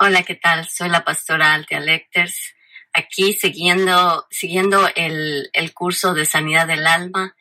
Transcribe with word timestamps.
Hola, 0.00 0.22
¿qué 0.22 0.36
tal? 0.36 0.68
Soy 0.68 0.90
la 0.90 1.04
pastora 1.04 1.54
Altea 1.54 1.80
Lecters, 1.80 2.54
aquí 2.92 3.32
siguiendo, 3.32 4.28
siguiendo 4.30 4.88
el, 4.94 5.50
el 5.52 5.74
curso 5.74 6.14
de 6.14 6.24
sanidad 6.24 6.68
del 6.68 6.86
alma 6.86 7.34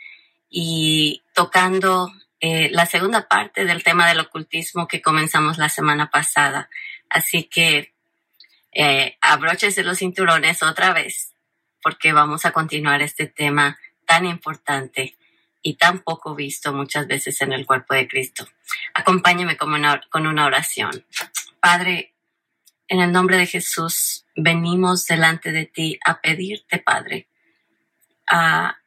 y 0.50 1.22
tocando 1.36 2.12
eh, 2.40 2.72
la 2.72 2.88
segunda 2.88 3.28
parte 3.28 3.66
del 3.66 3.84
tema 3.84 4.08
del 4.08 4.22
ocultismo 4.22 4.88
que 4.88 5.04
comenzamos 5.04 5.60
la 5.60 5.70
semana 5.70 6.10
pasada. 6.10 6.68
Así 7.10 7.44
que 7.44 7.94
eh, 8.72 9.20
abróchese 9.22 9.84
los 9.84 10.00
cinturones 10.00 10.64
otra 10.64 10.94
vez, 10.94 11.34
porque 11.84 12.12
vamos 12.12 12.44
a 12.48 12.54
continuar 12.54 13.04
este 13.04 13.28
tema 13.28 13.78
tan 14.08 14.26
importante 14.26 15.16
y 15.62 15.76
tan 15.76 16.00
poco 16.00 16.34
visto 16.34 16.74
muchas 16.74 17.06
veces 17.06 17.40
en 17.42 17.54
el 17.54 17.68
cuerpo 17.68 17.94
de 17.94 18.08
Cristo. 18.08 18.48
Acompáñeme 18.96 19.58
con 19.58 19.72
una, 19.74 20.02
con 20.10 20.26
una 20.26 20.48
oración. 20.48 21.06
Padre, 21.60 22.16
en 22.88 23.00
el 23.02 23.12
nombre 23.12 23.38
de 23.38 23.46
Jesús, 23.46 24.26
venimos 24.36 25.06
delante 25.06 25.52
de 25.52 25.66
ti 25.66 26.00
a 26.06 26.22
pedirte, 26.22 26.80
Padre, 26.80 27.28
a, 28.28 28.78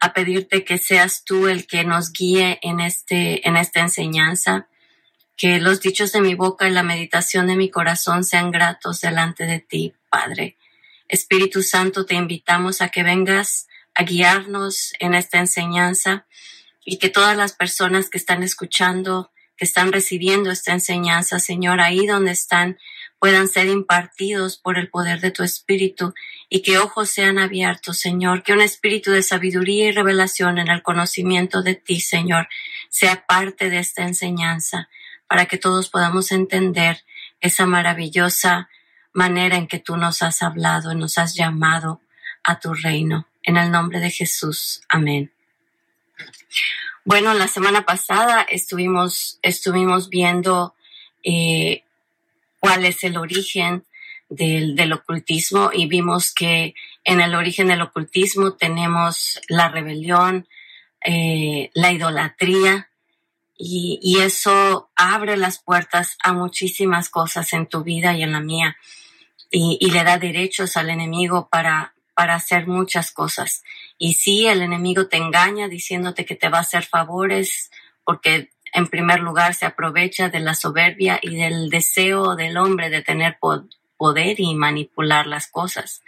a 0.00 0.12
pedirte 0.12 0.64
que 0.64 0.78
seas 0.78 1.24
tú 1.24 1.48
el 1.48 1.66
que 1.66 1.84
nos 1.84 2.12
guíe 2.12 2.58
en, 2.62 2.80
este, 2.80 3.46
en 3.48 3.56
esta 3.56 3.80
enseñanza, 3.80 4.68
que 5.36 5.58
los 5.58 5.80
dichos 5.80 6.12
de 6.12 6.20
mi 6.20 6.34
boca 6.34 6.68
y 6.68 6.70
la 6.70 6.82
meditación 6.82 7.46
de 7.46 7.56
mi 7.56 7.70
corazón 7.70 8.24
sean 8.24 8.50
gratos 8.50 9.00
delante 9.00 9.44
de 9.44 9.60
ti, 9.60 9.94
Padre. 10.08 10.56
Espíritu 11.08 11.62
Santo, 11.62 12.06
te 12.06 12.14
invitamos 12.14 12.80
a 12.80 12.88
que 12.88 13.02
vengas 13.02 13.68
a 13.94 14.02
guiarnos 14.02 14.92
en 14.98 15.14
esta 15.14 15.38
enseñanza 15.38 16.26
y 16.84 16.98
que 16.98 17.08
todas 17.08 17.36
las 17.36 17.52
personas 17.52 18.08
que 18.08 18.18
están 18.18 18.42
escuchando 18.42 19.30
que 19.56 19.64
están 19.64 19.92
recibiendo 19.92 20.50
esta 20.50 20.72
enseñanza, 20.72 21.38
Señor, 21.38 21.80
ahí 21.80 22.06
donde 22.06 22.32
están, 22.32 22.78
puedan 23.18 23.48
ser 23.48 23.68
impartidos 23.68 24.58
por 24.58 24.78
el 24.78 24.88
poder 24.88 25.20
de 25.20 25.30
tu 25.30 25.42
Espíritu 25.42 26.14
y 26.48 26.62
que 26.62 26.78
ojos 26.78 27.10
sean 27.10 27.38
abiertos, 27.38 27.98
Señor, 27.98 28.42
que 28.42 28.52
un 28.52 28.60
espíritu 28.60 29.10
de 29.10 29.22
sabiduría 29.22 29.86
y 29.86 29.92
revelación 29.92 30.58
en 30.58 30.68
el 30.68 30.82
conocimiento 30.82 31.62
de 31.62 31.74
ti, 31.74 32.00
Señor, 32.00 32.48
sea 32.90 33.26
parte 33.26 33.70
de 33.70 33.78
esta 33.78 34.02
enseñanza, 34.02 34.88
para 35.26 35.46
que 35.46 35.58
todos 35.58 35.88
podamos 35.88 36.30
entender 36.30 37.04
esa 37.40 37.66
maravillosa 37.66 38.68
manera 39.12 39.56
en 39.56 39.66
que 39.66 39.78
tú 39.78 39.96
nos 39.96 40.22
has 40.22 40.42
hablado 40.42 40.92
y 40.92 40.96
nos 40.96 41.18
has 41.18 41.34
llamado 41.34 42.00
a 42.44 42.60
tu 42.60 42.74
reino. 42.74 43.26
En 43.42 43.56
el 43.56 43.70
nombre 43.70 44.00
de 44.00 44.10
Jesús. 44.10 44.82
Amén. 44.88 45.32
Bueno, 47.06 47.34
la 47.34 47.46
semana 47.46 47.86
pasada 47.86 48.42
estuvimos, 48.42 49.38
estuvimos 49.40 50.08
viendo 50.08 50.74
eh, 51.22 51.84
cuál 52.58 52.84
es 52.84 53.04
el 53.04 53.16
origen 53.16 53.84
del, 54.28 54.74
del, 54.74 54.92
ocultismo 54.92 55.70
y 55.72 55.86
vimos 55.86 56.34
que 56.34 56.74
en 57.04 57.20
el 57.20 57.36
origen 57.36 57.68
del 57.68 57.82
ocultismo 57.82 58.54
tenemos 58.54 59.40
la 59.48 59.68
rebelión, 59.68 60.48
eh, 61.04 61.70
la 61.74 61.92
idolatría 61.92 62.90
y, 63.56 64.00
y 64.02 64.18
eso 64.18 64.90
abre 64.96 65.36
las 65.36 65.60
puertas 65.60 66.18
a 66.24 66.32
muchísimas 66.32 67.08
cosas 67.08 67.52
en 67.52 67.66
tu 67.68 67.84
vida 67.84 68.16
y 68.16 68.24
en 68.24 68.32
la 68.32 68.40
mía. 68.40 68.76
Y, 69.52 69.78
y 69.80 69.92
le 69.92 70.02
da 70.02 70.18
derechos 70.18 70.76
al 70.76 70.90
enemigo 70.90 71.48
para 71.48 71.94
para 72.16 72.34
hacer 72.34 72.66
muchas 72.66 73.12
cosas. 73.12 73.62
Y 73.98 74.14
sí, 74.14 74.46
el 74.46 74.62
enemigo 74.62 75.06
te 75.06 75.18
engaña 75.18 75.68
diciéndote 75.68 76.24
que 76.24 76.34
te 76.34 76.48
va 76.48 76.58
a 76.58 76.62
hacer 76.62 76.84
favores 76.84 77.70
porque 78.04 78.50
en 78.72 78.86
primer 78.86 79.20
lugar 79.20 79.54
se 79.54 79.66
aprovecha 79.66 80.30
de 80.30 80.40
la 80.40 80.54
soberbia 80.54 81.18
y 81.20 81.36
del 81.36 81.68
deseo 81.68 82.34
del 82.34 82.56
hombre 82.56 82.88
de 82.88 83.02
tener 83.02 83.38
poder 83.98 84.40
y 84.40 84.54
manipular 84.54 85.26
las 85.26 85.46
cosas. 85.46 86.02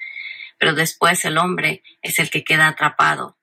Pero 0.57 0.73
después 0.73 1.27
el 1.27 1.37
hombre 1.37 1.83
es 2.01 2.19
el 2.19 2.31
que 2.31 2.43
queda 2.43 2.69
atrapado. 2.69 3.37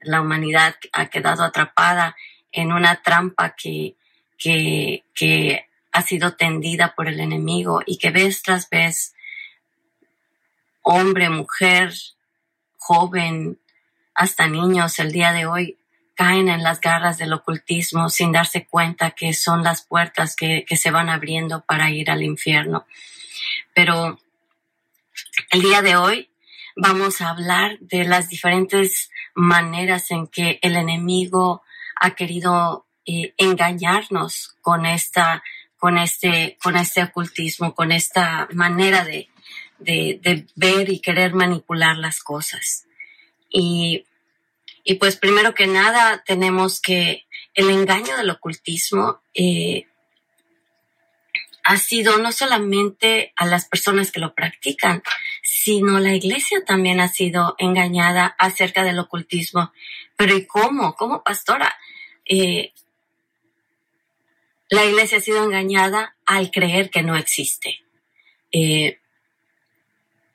La 0.00 0.20
humanidad 0.20 0.74
ha 0.92 1.06
quedado 1.06 1.44
atrapada 1.44 2.16
en 2.50 2.72
una 2.72 3.00
trampa 3.00 3.54
que, 3.56 3.94
que, 4.36 5.04
que 5.14 5.66
ha 5.92 6.02
sido 6.02 6.34
tendida 6.34 6.96
por 6.96 7.06
el 7.06 7.20
enemigo 7.20 7.80
y 7.86 7.98
que 7.98 8.10
vez 8.10 8.42
tras 8.42 8.68
vez 8.68 9.14
hombre, 10.90 11.28
mujer, 11.28 11.92
joven, 12.78 13.60
hasta 14.14 14.48
niños 14.48 14.98
el 14.98 15.12
día 15.12 15.34
de 15.34 15.44
hoy 15.44 15.76
caen 16.14 16.48
en 16.48 16.62
las 16.62 16.80
garras 16.80 17.18
del 17.18 17.34
ocultismo 17.34 18.08
sin 18.08 18.32
darse 18.32 18.66
cuenta 18.66 19.10
que 19.10 19.34
son 19.34 19.62
las 19.62 19.82
puertas 19.82 20.34
que, 20.34 20.64
se 20.66 20.90
van 20.90 21.10
abriendo 21.10 21.60
para 21.60 21.90
ir 21.90 22.10
al 22.10 22.22
infierno. 22.22 22.86
Pero 23.74 24.18
el 25.50 25.60
día 25.60 25.82
de 25.82 25.96
hoy 25.96 26.30
vamos 26.74 27.20
a 27.20 27.28
hablar 27.28 27.78
de 27.80 28.04
las 28.04 28.30
diferentes 28.30 29.10
maneras 29.34 30.10
en 30.10 30.26
que 30.26 30.58
el 30.62 30.74
enemigo 30.74 31.62
ha 31.96 32.12
querido 32.12 32.86
eh, 33.04 33.34
engañarnos 33.36 34.56
con 34.62 34.86
esta, 34.86 35.42
con 35.76 35.98
este, 35.98 36.56
con 36.62 36.76
este 36.78 37.02
ocultismo, 37.02 37.74
con 37.74 37.92
esta 37.92 38.48
manera 38.52 39.04
de, 39.04 39.28
de, 39.78 40.46
ver 40.54 40.90
y 40.90 41.00
querer 41.00 41.34
manipular 41.34 41.96
las 41.96 42.20
cosas. 42.22 42.86
Y, 43.50 44.04
y, 44.84 44.94
pues 44.94 45.16
primero 45.16 45.54
que 45.54 45.66
nada 45.66 46.22
tenemos 46.26 46.80
que 46.80 47.26
el 47.54 47.70
engaño 47.70 48.16
del 48.16 48.30
ocultismo 48.30 49.20
eh, 49.34 49.86
ha 51.68 51.76
sido 51.76 52.16
no 52.18 52.32
solamente 52.32 53.32
a 53.36 53.44
las 53.44 53.68
personas 53.68 54.10
que 54.10 54.20
lo 54.20 54.34
practican, 54.34 55.02
sino 55.42 56.00
la 56.00 56.14
iglesia 56.14 56.64
también 56.64 56.98
ha 56.98 57.08
sido 57.08 57.56
engañada 57.58 58.34
acerca 58.38 58.84
del 58.84 58.98
ocultismo. 58.98 59.72
Pero 60.16 60.34
¿y 60.34 60.46
cómo? 60.46 60.94
¿Cómo, 60.94 61.22
pastora? 61.22 61.76
Eh, 62.24 62.72
la 64.70 64.84
iglesia 64.86 65.18
ha 65.18 65.20
sido 65.20 65.44
engañada 65.44 66.16
al 66.24 66.50
creer 66.50 66.88
que 66.88 67.02
no 67.02 67.16
existe. 67.16 67.82
Eh, 68.50 68.98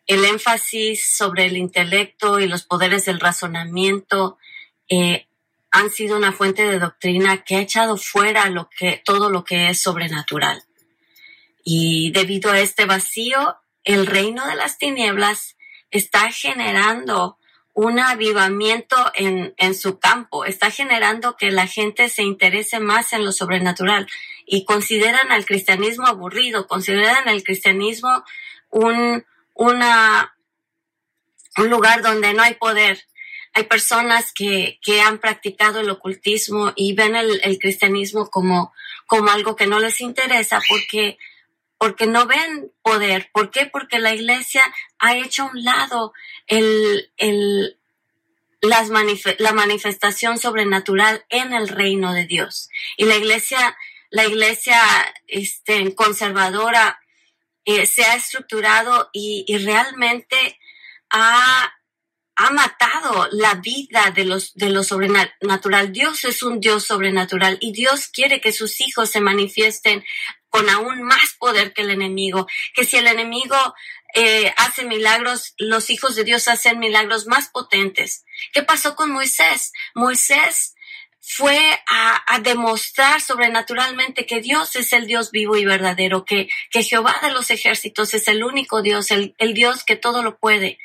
el 0.07 0.25
énfasis 0.25 1.15
sobre 1.15 1.45
el 1.45 1.57
intelecto 1.57 2.39
y 2.39 2.47
los 2.47 2.63
poderes 2.63 3.05
del 3.05 3.19
razonamiento 3.19 4.37
eh, 4.89 5.27
han 5.71 5.89
sido 5.89 6.17
una 6.17 6.31
fuente 6.31 6.63
de 6.63 6.79
doctrina 6.79 7.43
que 7.43 7.55
ha 7.55 7.61
echado 7.61 7.97
fuera 7.97 8.49
lo 8.49 8.69
que, 8.69 9.01
todo 9.03 9.29
lo 9.29 9.43
que 9.43 9.69
es 9.69 9.81
sobrenatural. 9.81 10.63
Y 11.63 12.11
debido 12.11 12.51
a 12.51 12.59
este 12.59 12.85
vacío, 12.85 13.55
el 13.83 14.05
reino 14.05 14.45
de 14.45 14.55
las 14.55 14.77
tinieblas 14.77 15.55
está 15.89 16.31
generando 16.31 17.37
un 17.73 17.99
avivamiento 17.99 18.95
en, 19.15 19.55
en 19.57 19.73
su 19.73 19.97
campo, 19.97 20.45
está 20.45 20.69
generando 20.69 21.37
que 21.37 21.49
la 21.49 21.65
gente 21.65 22.07
se 22.09 22.21
interese 22.21 22.79
más 22.79 23.13
en 23.13 23.25
lo 23.25 23.31
sobrenatural 23.31 24.07
y 24.45 24.65
consideran 24.65 25.31
al 25.31 25.45
cristianismo 25.45 26.05
aburrido, 26.05 26.67
consideran 26.67 27.27
el 27.29 27.43
cristianismo 27.43 28.23
un, 28.69 29.25
una, 29.53 30.35
un 31.57 31.69
lugar 31.69 32.01
donde 32.01 32.33
no 32.33 32.43
hay 32.43 32.55
poder. 32.55 33.05
Hay 33.53 33.63
personas 33.63 34.33
que, 34.33 34.79
que 34.81 35.01
han 35.01 35.19
practicado 35.19 35.79
el 35.79 35.89
ocultismo 35.89 36.73
y 36.75 36.93
ven 36.93 37.15
el, 37.15 37.39
el, 37.43 37.59
cristianismo 37.59 38.29
como, 38.29 38.73
como 39.05 39.29
algo 39.29 39.55
que 39.55 39.67
no 39.67 39.79
les 39.79 40.01
interesa 40.01 40.59
porque, 40.67 41.19
porque 41.77 42.07
no 42.07 42.25
ven 42.25 42.71
poder. 42.81 43.29
¿Por 43.31 43.51
qué? 43.51 43.67
Porque 43.67 43.99
la 43.99 44.13
iglesia 44.13 44.63
ha 44.97 45.15
hecho 45.17 45.43
a 45.43 45.51
un 45.51 45.63
lado 45.63 46.13
el, 46.47 47.11
el, 47.17 47.77
las 48.63 48.89
manif 48.89 49.27
la 49.37 49.51
manifestación 49.51 50.39
sobrenatural 50.39 51.25
en 51.29 51.53
el 51.53 51.67
reino 51.67 52.13
de 52.13 52.25
Dios. 52.25 52.69
Y 52.97 53.05
la 53.05 53.17
iglesia, 53.17 53.77
la 54.09 54.25
iglesia 54.25 54.81
este, 55.27 55.93
conservadora 55.93 57.02
eh, 57.65 57.85
se 57.85 58.03
ha 58.03 58.15
estructurado 58.15 59.09
y, 59.13 59.45
y 59.47 59.57
realmente 59.57 60.59
ha, 61.09 61.73
ha, 62.35 62.49
matado 62.51 63.27
la 63.31 63.55
vida 63.55 64.11
de, 64.11 64.25
los, 64.25 64.53
de 64.53 64.69
lo 64.69 64.83
sobrenatural. 64.83 65.91
Dios 65.91 66.25
es 66.25 66.43
un 66.43 66.59
Dios 66.59 66.85
sobrenatural 66.85 67.57
y 67.61 67.71
Dios 67.71 68.07
quiere 68.07 68.41
que 68.41 68.51
sus 68.51 68.81
hijos 68.81 69.09
se 69.09 69.21
manifiesten 69.21 70.03
con 70.49 70.69
aún 70.69 71.03
más 71.03 71.33
poder 71.39 71.73
que 71.73 71.81
el 71.81 71.89
enemigo, 71.89 72.47
que 72.75 72.85
si 72.85 72.97
el 72.97 73.07
enemigo 73.07 73.55
eh, 74.13 74.53
hace 74.57 74.85
milagros, 74.85 75.55
los 75.57 75.89
hijos 75.89 76.15
de 76.15 76.23
Dios 76.23 76.47
hacen 76.47 76.77
milagros 76.77 77.25
más 77.25 77.49
potentes. 77.49 78.25
¿Qué 78.53 78.61
pasó 78.61 78.95
con 78.95 79.11
Moisés? 79.11 79.71
Moisés 79.95 80.72
fue 81.25 81.57
a, 81.87 82.39
demostrar 82.41 83.21
sobrenaturalmente 83.21 84.25
que 84.25 84.41
Dios 84.41 84.75
es 84.75 84.91
el 84.91 85.07
Dios 85.07 85.31
vivo 85.31 85.55
y 85.55 85.63
verdadero, 85.63 86.25
que, 86.25 86.49
que 86.69 86.83
Jehová 86.83 87.17
de 87.21 87.31
los 87.31 87.49
ejércitos 87.49 88.13
es 88.13 88.27
el 88.27 88.43
único 88.43 88.81
Dios, 88.81 89.09
el, 89.09 89.33
el 89.37 89.53
Dios 89.53 89.85
que 89.85 89.95
todo 89.95 90.21
lo 90.21 90.37
puede. 90.37 90.79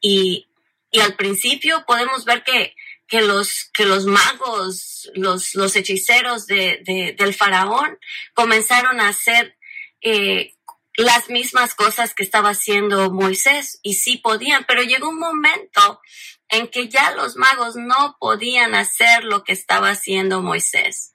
Y, 0.00 0.46
y 0.90 1.00
al 1.00 1.14
principio 1.14 1.84
podemos 1.86 2.24
ver 2.24 2.42
que, 2.42 2.74
que, 3.06 3.20
los, 3.20 3.70
que 3.74 3.84
los 3.84 4.06
magos, 4.06 5.10
los, 5.14 5.54
los 5.54 5.76
hechiceros 5.76 6.46
de, 6.46 7.14
del 7.18 7.34
faraón 7.34 7.98
comenzaron 8.32 9.00
a 9.00 9.08
hacer 9.08 9.58
eh, 10.00 10.54
las 10.94 11.28
mismas 11.28 11.74
cosas 11.74 12.14
que 12.14 12.22
estaba 12.22 12.50
haciendo 12.50 13.12
Moisés 13.12 13.78
y 13.82 13.94
sí 13.94 14.16
podían, 14.16 14.64
pero 14.66 14.82
llegó 14.82 15.10
un 15.10 15.18
momento 15.18 16.00
en 16.48 16.68
que 16.68 16.88
ya 16.88 17.12
los 17.12 17.36
magos 17.36 17.76
no 17.76 18.16
podían 18.20 18.74
hacer 18.74 19.24
lo 19.24 19.44
que 19.44 19.52
estaba 19.52 19.90
haciendo 19.90 20.42
Moisés. 20.42 21.14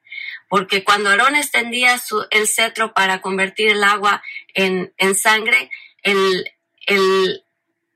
Porque 0.49 0.83
cuando 0.83 1.09
Aarón 1.09 1.35
extendía 1.35 1.97
su, 1.97 2.25
el 2.29 2.47
cetro 2.47 2.93
para 2.93 3.21
convertir 3.21 3.69
el 3.69 3.83
agua 3.83 4.21
en, 4.53 4.91
sangre, 5.15 5.71
el, 6.03 6.51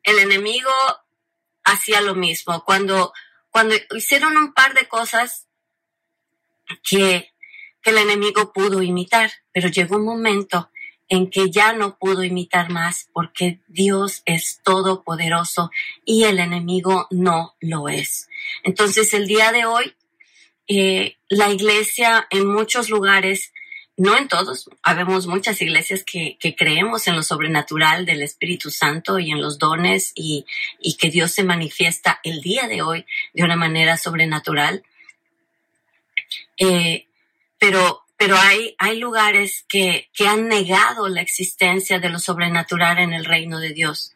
enemigo 0.03 0.71
hacía 1.63 1.99
lo 1.99 2.15
mismo. 2.15 2.63
Cuando, 2.63 3.11
hicieron 3.95 4.37
un 4.37 4.53
par 4.53 4.73
de 4.73 4.87
cosas 4.87 5.47
que 6.83 7.33
el 7.83 7.97
enemigo 7.97 8.53
pudo 8.53 8.81
imitar, 8.81 9.31
pero 9.51 9.67
llegó 9.67 9.97
un 9.97 10.05
momento 10.05 10.71
en 11.09 11.29
que 11.29 11.51
ya 11.51 11.73
no 11.73 11.97
pudo 11.97 12.23
imitar 12.23 12.71
más 12.71 13.09
porque 13.13 13.59
Dios 13.67 14.21
es 14.25 14.61
todopoderoso 14.63 15.71
y 16.03 16.23
el 16.23 16.39
enemigo 16.39 17.07
no 17.11 17.55
lo 17.59 17.89
es. 17.89 18.27
Entonces 18.63 19.13
el 19.13 19.27
día 19.27 19.51
de 19.51 19.65
hoy, 19.65 19.93
eh, 20.67 21.17
la 21.29 21.51
iglesia 21.51 22.27
en 22.31 22.47
muchos 22.47 22.89
lugares, 22.89 23.53
no 23.97 24.17
en 24.17 24.27
todos, 24.27 24.69
habemos 24.81 25.27
muchas 25.27 25.61
iglesias 25.61 26.03
que, 26.03 26.37
que, 26.39 26.55
creemos 26.55 27.07
en 27.07 27.15
lo 27.15 27.23
sobrenatural 27.23 28.05
del 28.05 28.23
Espíritu 28.23 28.69
Santo 28.71 29.19
y 29.19 29.31
en 29.31 29.41
los 29.41 29.57
dones 29.57 30.11
y, 30.15 30.45
y 30.79 30.95
que 30.95 31.09
Dios 31.09 31.31
se 31.31 31.43
manifiesta 31.43 32.19
el 32.23 32.41
día 32.41 32.67
de 32.67 32.81
hoy 32.81 33.05
de 33.33 33.43
una 33.43 33.55
manera 33.55 33.95
sobrenatural. 33.95 34.83
Eh, 36.57 37.05
pero 37.57 38.04
pero 38.17 38.37
hay, 38.37 38.75
hay 38.77 38.97
lugares 38.99 39.65
que, 39.67 40.09
que 40.13 40.27
han 40.27 40.47
negado 40.47 41.07
la 41.09 41.21
existencia 41.21 41.99
de 41.99 42.09
lo 42.09 42.19
sobrenatural 42.19 42.99
en 42.99 43.13
el 43.13 43.25
reino 43.25 43.59
de 43.59 43.73
Dios. 43.73 44.13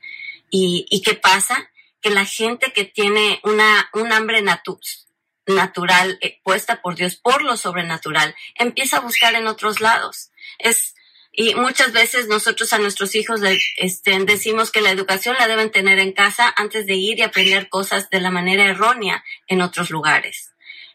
¿Y, 0.50 0.86
y 0.90 1.01
qué 1.01 1.16
pasa? 1.16 1.69
Que 2.01 2.10
la 2.10 2.25
gente 2.25 2.72
que 2.72 2.86
tiene 2.86 3.40
una, 3.44 3.90
un 3.94 4.13
hambre 4.13 4.42
natural 4.42 6.18
eh, 6.22 6.40
puesta 6.44 6.81
por 6.81 6.96
Dios 6.96 7.18
por 7.18 7.44
lo 7.44 7.57
sobrenatural 7.57 8.36
empieza 8.56 8.98
a 8.98 9.01
buscar 9.01 9.36
en 9.36 9.48
otros 9.48 9.81
lados. 9.81 10.31
Es, 10.60 10.95
y 11.34 11.54
muchas 11.56 11.92
veces 11.92 12.28
nosotros 12.28 12.72
a 12.72 12.80
nuestros 12.80 13.16
hijos 13.16 13.42
este, 13.78 14.18
decimos 14.25 14.72
que 14.72 14.81
la 14.81 14.92
educación 14.92 15.36
la 15.38 15.48
deben 15.48 15.72
tener 15.72 16.00
en 16.00 16.13
casa 16.13 16.54
antes 16.56 16.86
de 16.86 16.95
ir 16.95 17.19
y 17.19 17.24
aprender 17.24 17.69
cosas 17.69 18.10
de 18.10 18.22
la 18.22 18.31
manera 18.31 18.66
errónea 18.66 19.24
en 19.48 19.62
otros 19.62 19.90
lugares. 19.90 20.52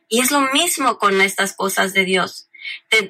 Y 0.08 0.20
es 0.20 0.30
lo 0.30 0.40
mismo 0.52 0.98
con 0.98 1.20
estas 1.20 1.54
cosas 1.54 1.92
de 1.92 2.04
Dios 2.04 2.48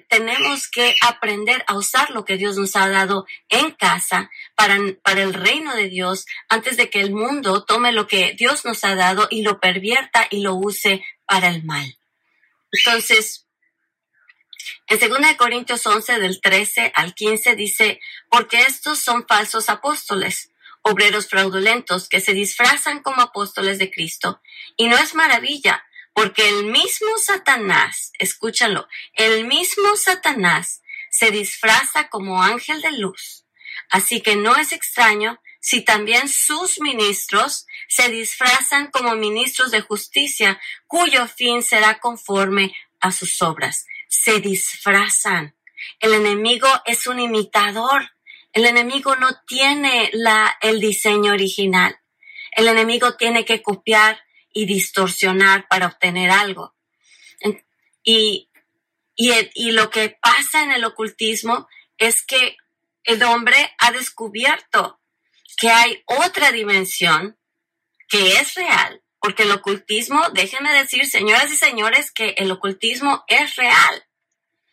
tenemos 0.08 0.68
que 0.68 0.94
aprender 1.02 1.64
a 1.66 1.76
usar 1.76 2.10
lo 2.10 2.24
que 2.24 2.36
Dios 2.36 2.56
nos 2.56 2.76
ha 2.76 2.88
dado 2.88 3.26
en 3.48 3.70
casa 3.72 4.30
para, 4.54 4.78
para 5.02 5.22
el 5.22 5.34
reino 5.34 5.74
de 5.74 5.88
Dios 5.88 6.26
antes 6.48 6.76
de 6.76 6.90
que 6.90 7.00
el 7.00 7.12
mundo 7.12 7.64
tome 7.64 7.92
lo 7.92 8.06
que 8.06 8.34
Dios 8.36 8.64
nos 8.64 8.84
ha 8.84 8.94
dado 8.94 9.28
y 9.30 9.42
lo 9.42 9.60
pervierta 9.60 10.26
y 10.30 10.40
lo 10.40 10.54
use 10.54 11.04
para 11.26 11.48
el 11.48 11.64
mal. 11.64 11.98
Entonces, 12.72 13.46
en 14.86 14.98
2 14.98 15.18
Corintios 15.38 15.86
11 15.86 16.18
del 16.18 16.40
13 16.40 16.92
al 16.94 17.14
15 17.14 17.56
dice, 17.56 18.00
porque 18.30 18.62
estos 18.62 18.98
son 18.98 19.26
falsos 19.26 19.68
apóstoles, 19.68 20.50
obreros 20.82 21.28
fraudulentos 21.28 22.08
que 22.08 22.20
se 22.20 22.34
disfrazan 22.34 23.02
como 23.02 23.22
apóstoles 23.22 23.78
de 23.78 23.90
Cristo. 23.90 24.42
Y 24.76 24.88
no 24.88 24.96
es 24.98 25.14
maravilla, 25.14 25.84
porque 26.14 26.49
el 26.49 26.66
mismo 26.66 27.19
Satanás, 27.19 28.12
escúchalo, 28.19 28.88
el 29.14 29.46
mismo 29.46 29.96
Satanás 29.96 30.82
se 31.11 31.31
disfraza 31.31 32.08
como 32.08 32.43
ángel 32.43 32.81
de 32.81 32.93
luz. 32.93 33.44
Así 33.90 34.20
que 34.20 34.37
no 34.37 34.56
es 34.56 34.72
extraño 34.72 35.40
si 35.61 35.82
también 35.82 36.28
sus 36.28 36.81
ministros 36.81 37.66
se 37.88 38.08
disfrazan 38.11 38.90
como 38.90 39.16
ministros 39.16 39.70
de 39.70 39.81
justicia, 39.81 40.61
cuyo 40.87 41.26
fin 41.26 41.62
será 41.62 41.99
conforme 41.99 42.75
a 43.00 43.11
sus 43.12 43.43
obras. 43.43 43.87
Se 44.08 44.40
disfrazan. 44.40 45.56
El 46.00 46.14
enemigo 46.14 46.69
es 46.84 47.06
un 47.06 47.19
imitador. 47.19 48.11
El 48.52 48.66
enemigo 48.66 49.16
no 49.16 49.40
tiene 49.46 50.11
la, 50.12 50.56
el 50.61 50.81
diseño 50.81 51.32
original. 51.32 51.99
El 52.52 52.69
enemigo 52.69 53.16
tiene 53.16 53.44
que 53.44 53.62
copiar 53.62 54.24
y 54.54 54.64
distorsionar 54.64 55.66
para 55.68 55.88
obtener 55.88 56.30
algo. 56.30 56.74
Y, 58.02 58.50
y, 59.16 59.70
lo 59.72 59.90
que 59.90 60.10
pasa 60.20 60.62
en 60.62 60.72
el 60.72 60.84
ocultismo 60.84 61.68
es 61.98 62.24
que 62.24 62.56
el 63.04 63.22
hombre 63.22 63.74
ha 63.78 63.92
descubierto 63.92 65.00
que 65.56 65.70
hay 65.70 66.02
otra 66.06 66.52
dimensión 66.52 67.38
que 68.08 68.34
es 68.34 68.54
real, 68.54 69.02
porque 69.20 69.44
el 69.44 69.52
ocultismo, 69.52 70.28
déjenme 70.30 70.72
decir, 70.72 71.06
señoras 71.06 71.50
y 71.50 71.56
señores, 71.56 72.10
que 72.12 72.34
el 72.36 72.50
ocultismo 72.50 73.24
es 73.26 73.56
real, 73.56 74.04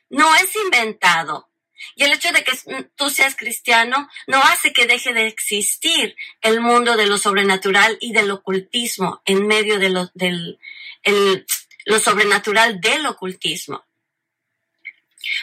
no 0.09 0.35
es 0.35 0.55
inventado. 0.55 1.50
Y 1.95 2.03
el 2.03 2.13
hecho 2.13 2.31
de 2.31 2.43
que 2.43 2.51
tú 2.95 3.09
seas 3.09 3.35
cristiano 3.35 4.09
no 4.27 4.41
hace 4.41 4.73
que 4.73 4.87
deje 4.87 5.13
de 5.13 5.27
existir 5.27 6.15
el 6.41 6.61
mundo 6.61 6.95
de 6.95 7.07
lo 7.07 7.17
sobrenatural 7.17 7.97
y 7.99 8.13
del 8.13 8.31
ocultismo 8.31 9.21
en 9.25 9.47
medio 9.47 9.79
de 9.79 9.89
lo, 9.89 10.09
del, 10.13 10.59
el, 11.03 11.45
lo 11.85 11.99
sobrenatural 11.99 12.79
del 12.79 13.05
ocultismo. 13.05 13.85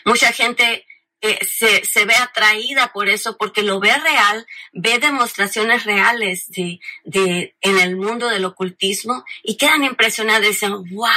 Mucha 0.04 0.32
gente 0.32 0.86
eh, 1.20 1.38
se, 1.44 1.84
se, 1.84 2.04
ve 2.04 2.14
atraída 2.14 2.92
por 2.92 3.08
eso 3.08 3.36
porque 3.36 3.62
lo 3.62 3.80
ve 3.80 3.96
real, 3.98 4.46
ve 4.72 5.00
demostraciones 5.00 5.84
reales 5.84 6.48
de, 6.48 6.80
de, 7.04 7.56
en 7.60 7.78
el 7.78 7.96
mundo 7.96 8.28
del 8.28 8.44
ocultismo 8.44 9.24
y 9.42 9.56
quedan 9.56 9.82
impresionados 9.82 10.44
y 10.44 10.48
dicen, 10.50 10.72
wow, 10.94 11.10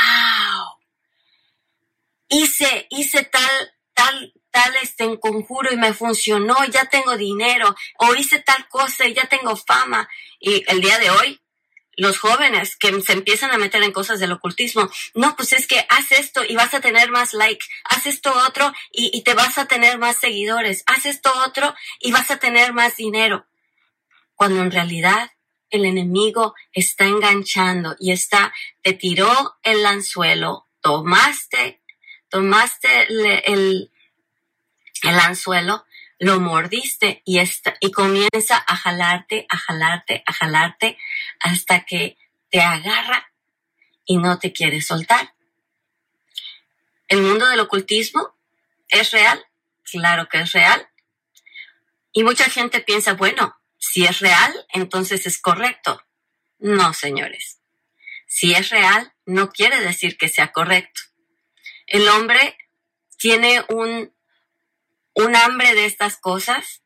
hice, 2.29 2.87
hice 2.89 3.23
tal, 3.25 3.73
tal 3.93 4.33
tal 4.51 4.73
este 4.81 5.19
conjuro 5.19 5.71
y 5.73 5.77
me 5.77 5.93
funcionó, 5.93 6.63
ya 6.65 6.85
tengo 6.85 7.17
dinero, 7.17 7.75
o 7.97 8.13
hice 8.15 8.39
tal 8.39 8.67
cosa 8.67 9.07
y 9.07 9.13
ya 9.13 9.25
tengo 9.27 9.55
fama. 9.55 10.09
Y 10.39 10.63
el 10.67 10.81
día 10.81 10.99
de 10.99 11.09
hoy, 11.09 11.41
los 11.95 12.19
jóvenes 12.19 12.75
que 12.77 13.01
se 13.01 13.13
empiezan 13.13 13.51
a 13.51 13.57
meter 13.57 13.83
en 13.83 13.91
cosas 13.91 14.19
del 14.19 14.31
ocultismo, 14.31 14.89
no, 15.13 15.35
pues 15.35 15.53
es 15.53 15.67
que 15.67 15.85
haz 15.89 16.11
esto 16.11 16.41
y 16.47 16.55
vas 16.55 16.73
a 16.73 16.81
tener 16.81 17.11
más 17.11 17.33
like, 17.33 17.65
haz 17.85 18.05
esto 18.05 18.33
otro 18.47 18.73
y, 18.91 19.11
y 19.13 19.23
te 19.23 19.33
vas 19.33 19.57
a 19.57 19.65
tener 19.65 19.97
más 19.97 20.17
seguidores, 20.17 20.83
haz 20.85 21.05
esto 21.05 21.31
otro 21.45 21.73
y 21.99 22.11
vas 22.11 22.31
a 22.31 22.37
tener 22.37 22.73
más 22.73 22.97
dinero. 22.97 23.45
Cuando 24.35 24.61
en 24.61 24.71
realidad 24.71 25.31
el 25.69 25.85
enemigo 25.85 26.53
está 26.73 27.05
enganchando 27.05 27.95
y 27.99 28.11
está, 28.11 28.53
te 28.81 28.93
tiró 28.93 29.57
el 29.63 29.85
anzuelo, 29.85 30.67
tomaste, 30.81 31.81
tomaste 32.29 33.03
el, 33.09 33.43
el 33.45 33.90
anzuelo, 35.19 35.85
lo 36.19 36.39
mordiste 36.39 37.23
y, 37.25 37.39
y 37.79 37.91
comienza 37.91 38.63
a 38.67 38.75
jalarte, 38.75 39.47
a 39.49 39.57
jalarte, 39.57 40.23
a 40.25 40.33
jalarte 40.33 40.97
hasta 41.39 41.83
que 41.83 42.17
te 42.49 42.61
agarra 42.61 43.31
y 44.05 44.17
no 44.17 44.37
te 44.37 44.53
quiere 44.53 44.81
soltar. 44.81 45.33
¿El 47.07 47.21
mundo 47.21 47.47
del 47.47 47.59
ocultismo 47.59 48.35
es 48.87 49.11
real? 49.11 49.43
Claro 49.83 50.29
que 50.29 50.41
es 50.41 50.51
real. 50.51 50.87
Y 52.13 52.23
mucha 52.23 52.45
gente 52.45 52.81
piensa, 52.81 53.13
bueno, 53.13 53.59
si 53.77 54.05
es 54.05 54.19
real, 54.19 54.53
entonces 54.73 55.25
es 55.25 55.41
correcto. 55.41 56.05
No, 56.59 56.93
señores. 56.93 57.59
Si 58.27 58.53
es 58.53 58.69
real, 58.69 59.13
no 59.25 59.49
quiere 59.49 59.81
decir 59.81 60.17
que 60.17 60.29
sea 60.29 60.51
correcto. 60.51 61.01
El 61.87 62.07
hombre 62.07 62.57
tiene 63.17 63.65
un 63.69 64.13
un 65.13 65.35
hambre 65.35 65.73
de 65.73 65.85
estas 65.85 66.17
cosas, 66.17 66.81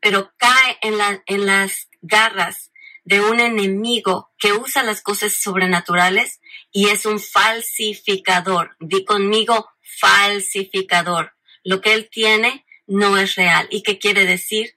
pero 0.00 0.32
cae 0.36 0.78
en, 0.82 0.98
la, 0.98 1.22
en 1.26 1.46
las 1.46 1.88
garras 2.02 2.70
de 3.04 3.20
un 3.20 3.40
enemigo 3.40 4.30
que 4.38 4.52
usa 4.52 4.82
las 4.82 5.00
cosas 5.00 5.34
sobrenaturales 5.34 6.40
y 6.72 6.88
es 6.88 7.06
un 7.06 7.20
falsificador. 7.20 8.76
Di 8.80 9.04
conmigo, 9.04 9.70
falsificador. 9.80 11.34
Lo 11.62 11.80
que 11.80 11.94
él 11.94 12.08
tiene 12.10 12.66
no 12.86 13.16
es 13.16 13.36
real. 13.36 13.68
¿Y 13.70 13.82
qué 13.82 13.98
quiere 13.98 14.24
decir? 14.24 14.76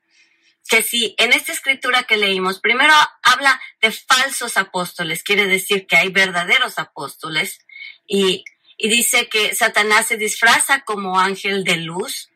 Que 0.67 0.83
si 0.83 1.15
en 1.17 1.33
esta 1.33 1.51
escritura 1.51 2.03
que 2.03 2.17
leímos, 2.17 2.59
primero 2.59 2.93
habla 3.24 3.59
de 3.81 3.91
falsos 3.91 4.57
apóstoles, 4.57 5.24
quiere 5.24 5.48
decir 5.48 5.88
que 5.88 5.98
hay 5.98 6.09
verdaderos 6.09 6.77
apóstoles 6.77 7.59
y, 8.07 8.43
y 8.77 8.89
dice 8.89 9.27
que 9.27 9.55
Satanás 9.55 10.07
se 10.07 10.17
disfraza 10.17 10.81
como 10.81 11.19
ángel 11.19 11.63
de 11.63 11.77
luz 11.77 12.28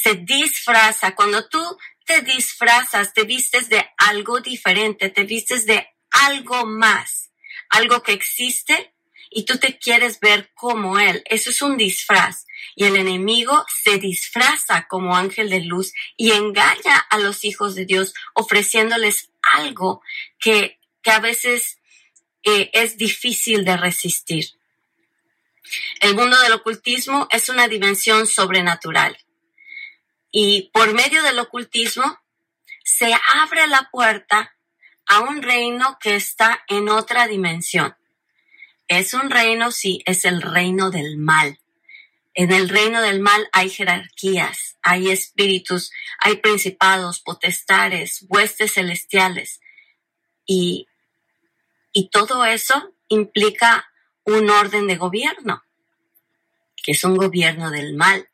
se 0.00 0.14
disfraza. 0.14 1.14
Cuando 1.14 1.48
tú 1.48 1.62
te 2.04 2.22
disfrazas, 2.22 3.12
te 3.12 3.24
vistes 3.24 3.68
de 3.68 3.84
algo 3.96 4.40
diferente, 4.40 5.10
te 5.10 5.24
vistes 5.24 5.66
de 5.66 5.88
algo 6.10 6.66
más, 6.66 7.30
algo 7.70 8.02
que 8.02 8.12
existe 8.12 8.94
y 9.30 9.44
tú 9.44 9.58
te 9.58 9.78
quieres 9.78 10.20
ver 10.20 10.50
como 10.54 10.98
Él. 10.98 11.22
Eso 11.26 11.50
es 11.50 11.60
un 11.60 11.76
disfraz. 11.76 12.46
Y 12.74 12.84
el 12.84 12.96
enemigo 12.96 13.64
se 13.82 13.98
disfraza 13.98 14.86
como 14.88 15.16
ángel 15.16 15.50
de 15.50 15.60
luz 15.60 15.92
y 16.16 16.32
engaña 16.32 16.96
a 17.10 17.18
los 17.18 17.44
hijos 17.44 17.74
de 17.74 17.84
Dios 17.84 18.14
ofreciéndoles 18.34 19.30
algo 19.42 20.02
que, 20.38 20.78
que 21.02 21.10
a 21.10 21.20
veces 21.20 21.78
eh, 22.42 22.70
es 22.72 22.96
difícil 22.96 23.64
de 23.64 23.76
resistir. 23.76 24.46
El 26.00 26.14
mundo 26.14 26.40
del 26.40 26.52
ocultismo 26.52 27.28
es 27.30 27.48
una 27.48 27.68
dimensión 27.68 28.26
sobrenatural. 28.26 29.18
Y 30.40 30.70
por 30.72 30.94
medio 30.94 31.24
del 31.24 31.40
ocultismo 31.40 32.20
se 32.84 33.12
abre 33.34 33.66
la 33.66 33.88
puerta 33.90 34.54
a 35.04 35.18
un 35.18 35.42
reino 35.42 35.98
que 36.00 36.14
está 36.14 36.62
en 36.68 36.88
otra 36.88 37.26
dimensión. 37.26 37.96
Es 38.86 39.14
un 39.14 39.30
reino, 39.30 39.72
sí, 39.72 40.00
es 40.06 40.24
el 40.24 40.40
reino 40.40 40.92
del 40.92 41.16
mal. 41.16 41.58
En 42.34 42.52
el 42.52 42.68
reino 42.68 43.02
del 43.02 43.18
mal 43.18 43.48
hay 43.50 43.68
jerarquías, 43.68 44.78
hay 44.80 45.10
espíritus, 45.10 45.90
hay 46.20 46.36
principados, 46.36 47.18
potestades, 47.18 48.24
huestes 48.28 48.74
celestiales. 48.74 49.60
Y, 50.46 50.86
y 51.90 52.10
todo 52.10 52.44
eso 52.44 52.94
implica 53.08 53.90
un 54.22 54.48
orden 54.50 54.86
de 54.86 54.98
gobierno, 54.98 55.64
que 56.76 56.92
es 56.92 57.02
un 57.02 57.16
gobierno 57.16 57.72
del 57.72 57.96
mal. 57.96 58.27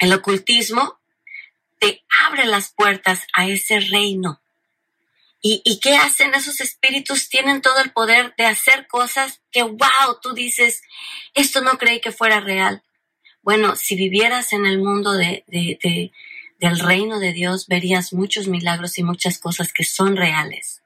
El 0.00 0.12
ocultismo 0.12 0.98
te 1.78 2.02
abre 2.26 2.46
las 2.46 2.72
puertas 2.72 3.26
a 3.32 3.46
ese 3.46 3.78
reino 3.78 4.40
¿Y, 5.42 5.80
qué 5.80 5.96
hacen 5.96 6.34
esos 6.34 6.60
espíritus? 6.60 7.30
Tienen 7.30 7.62
todo 7.62 7.80
el 7.80 7.92
poder 7.92 8.34
de 8.36 8.44
hacer 8.44 8.86
cosas 8.86 9.40
que, 9.50 9.62
wow, 9.62 10.18
tú 10.22 10.34
dices, 10.34 10.82
esto 11.32 11.62
no 11.62 11.78
creí 11.78 12.00
que 12.00 12.12
fuera 12.12 12.40
real. 12.40 12.82
Bueno, 13.40 13.74
si 13.74 13.96
vivieras 13.96 14.52
en 14.52 14.66
el 14.66 14.78
mundo 14.78 15.12
de, 15.12 15.44
de, 15.46 16.12
del 16.58 16.78
reino 16.78 17.18
de 17.20 17.32
Dios, 17.32 17.68
verías 17.68 18.12
muchos 18.12 18.48
milagros 18.48 18.98
y 18.98 19.02
muchas 19.02 19.38
cosas 19.38 19.72
que 19.72 19.84
son 19.84 20.14
reales. 20.14 20.82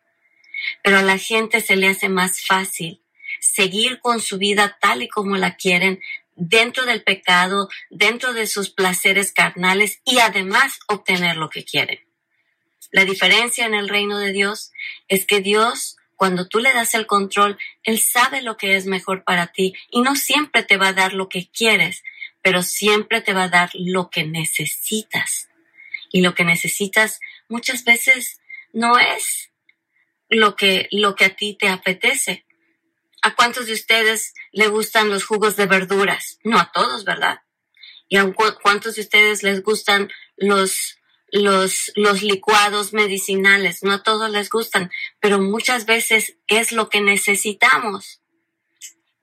Pero 0.84 0.98
a 0.98 1.02
la 1.02 1.18
gente 1.18 1.60
se 1.60 1.74
le 1.74 1.88
hace 1.88 2.08
más 2.08 2.40
fácil 2.40 3.00
seguir 3.40 3.98
con 3.98 4.20
su 4.20 4.38
vida 4.38 4.78
tal 4.80 5.02
y 5.02 5.08
como 5.08 5.36
la 5.36 5.56
quieren, 5.56 6.00
dentro 6.36 6.84
del 6.84 7.02
pecado, 7.02 7.68
dentro 7.90 8.32
de 8.32 8.46
sus 8.46 8.70
placeres 8.70 9.32
carnales 9.32 10.00
y 10.04 10.18
además 10.18 10.78
obtener 10.88 11.36
lo 11.36 11.50
que 11.50 11.64
quieren. 11.64 12.00
La 12.90 13.04
diferencia 13.04 13.66
en 13.66 13.74
el 13.74 13.88
reino 13.88 14.18
de 14.18 14.32
Dios 14.32 14.72
es 15.08 15.26
que 15.26 15.40
Dios, 15.40 15.96
cuando 16.16 16.46
tú 16.46 16.60
le 16.60 16.72
das 16.72 16.94
el 16.94 17.06
control, 17.06 17.58
Él 17.82 17.98
sabe 17.98 18.40
lo 18.40 18.56
que 18.56 18.76
es 18.76 18.86
mejor 18.86 19.24
para 19.24 19.48
ti 19.48 19.74
y 19.90 20.00
no 20.00 20.14
siempre 20.14 20.62
te 20.62 20.76
va 20.76 20.88
a 20.88 20.92
dar 20.92 21.12
lo 21.12 21.28
que 21.28 21.50
quieres, 21.50 22.04
pero 22.40 22.62
siempre 22.62 23.20
te 23.20 23.32
va 23.32 23.44
a 23.44 23.48
dar 23.48 23.70
lo 23.74 24.10
que 24.10 24.24
necesitas. 24.24 25.48
Y 26.12 26.20
lo 26.20 26.34
que 26.34 26.44
necesitas 26.44 27.18
muchas 27.48 27.84
veces 27.84 28.40
no 28.72 28.98
es 28.98 29.50
lo 30.28 30.54
que, 30.54 30.88
lo 30.92 31.16
que 31.16 31.24
a 31.24 31.34
ti 31.34 31.56
te 31.58 31.68
apetece. 31.68 32.43
¿A 33.24 33.34
cuántos 33.34 33.66
de 33.66 33.72
ustedes 33.72 34.34
le 34.52 34.68
gustan 34.68 35.08
los 35.08 35.24
jugos 35.24 35.56
de 35.56 35.64
verduras? 35.64 36.38
No 36.44 36.58
a 36.58 36.70
todos, 36.72 37.04
¿verdad? 37.04 37.40
¿Y 38.06 38.18
a 38.18 38.30
cuántos 38.62 38.96
de 38.96 39.00
ustedes 39.00 39.42
les 39.42 39.62
gustan 39.62 40.10
los 40.36 40.98
los, 41.32 41.90
los 41.96 42.22
licuados 42.22 42.92
medicinales. 42.92 43.82
No 43.82 43.92
a 43.92 44.02
todos 44.02 44.30
les 44.30 44.50
gustan, 44.50 44.90
pero 45.20 45.40
muchas 45.40 45.84
veces 45.84 46.36
es 46.46 46.70
lo 46.70 46.88
que 46.88 47.00
necesitamos. 47.00 48.20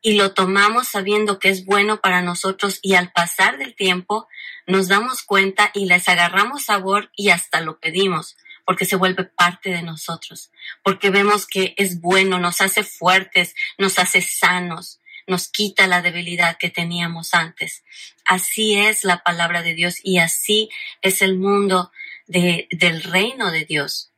Y 0.02 0.16
lo 0.16 0.34
tomamos 0.34 0.90
sabiendo 0.90 1.40
que 1.40 1.50
es 1.50 1.64
bueno 1.64 2.02
para 2.02 2.22
nosotros 2.22 2.80
y 2.82 2.96
al 2.96 3.12
pasar 3.14 3.58
del 3.60 3.76
tiempo 3.76 4.28
nos 4.68 4.88
damos 4.90 5.22
cuenta 5.24 5.72
y 5.74 5.86
les 5.86 6.10
agarramos 6.10 6.66
sabor 6.66 7.12
y 7.16 7.30
hasta 7.30 7.62
lo 7.62 7.80
pedimos 7.80 8.36
porque 8.72 8.86
se 8.86 8.96
vuelve 8.96 9.26
parte 9.26 9.70
de 9.70 9.82
nosotros, 9.82 10.50
porque 10.82 11.10
vemos 11.10 11.46
que 11.46 11.76
es 11.76 12.00
bueno, 12.00 12.40
nos 12.40 12.62
hace 12.62 12.84
fuertes, 12.84 13.54
nos 13.78 14.00
hace 14.00 14.22
sanos, 14.22 15.02
nos 15.28 15.50
quita 15.50 15.88
la 15.88 16.02
debilidad 16.02 16.58
que 16.58 16.70
teníamos 16.70 17.34
antes. 17.34 17.84
Así 18.24 18.78
es 18.78 19.04
la 19.04 19.24
palabra 19.24 19.62
de 19.62 19.74
Dios 19.74 19.98
y 20.02 20.20
así 20.20 20.70
es 21.02 21.22
el 21.22 21.38
mundo 21.38 21.92
del 22.28 23.04
reino 23.04 23.52
de 23.52 23.66
Dios. 23.66 24.14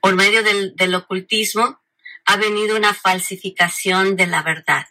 Por 0.00 0.16
medio 0.16 0.42
del, 0.42 0.94
ocultismo 0.96 1.80
ha 2.24 2.36
venido 2.38 2.76
una 2.76 2.92
falsificación 2.92 4.16
de 4.16 4.26
la 4.26 4.42
verdad. 4.42 4.88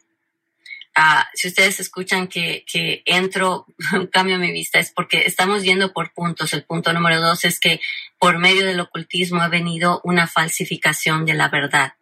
Ah, 0.94 1.30
si 1.34 1.48
ustedes 1.48 1.80
escuchan 1.80 2.28
que, 2.28 2.66
que 2.70 3.02
entro, 3.06 3.66
cambio 4.12 4.38
mi 4.38 4.52
vista, 4.52 4.80
es 4.80 4.92
porque 4.92 5.24
estamos 5.26 5.64
yendo 5.64 5.94
por 5.94 6.14
puntos. 6.14 6.54
El 6.54 6.64
punto 6.64 6.92
número 6.94 7.22
dos 7.22 7.46
es 7.46 7.60
que 7.60 7.80
por 8.20 8.40
medio 8.40 8.66
del 8.66 8.80
ocultismo 8.80 9.42
ha 9.42 9.48
venido 9.48 10.02
una 10.04 10.28
falsificación 10.28 11.26
de 11.26 11.34
la 11.34 11.50
verdad. 11.50 11.94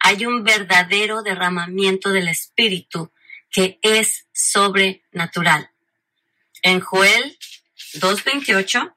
Hay 0.00 0.24
un 0.24 0.44
verdadero 0.44 1.22
derramamiento 1.22 2.10
del 2.10 2.28
espíritu 2.28 3.10
que 3.50 3.78
es 3.82 4.26
sobrenatural. 4.32 5.70
En 6.62 6.80
Joel 6.80 7.38
2.28. 7.94 8.94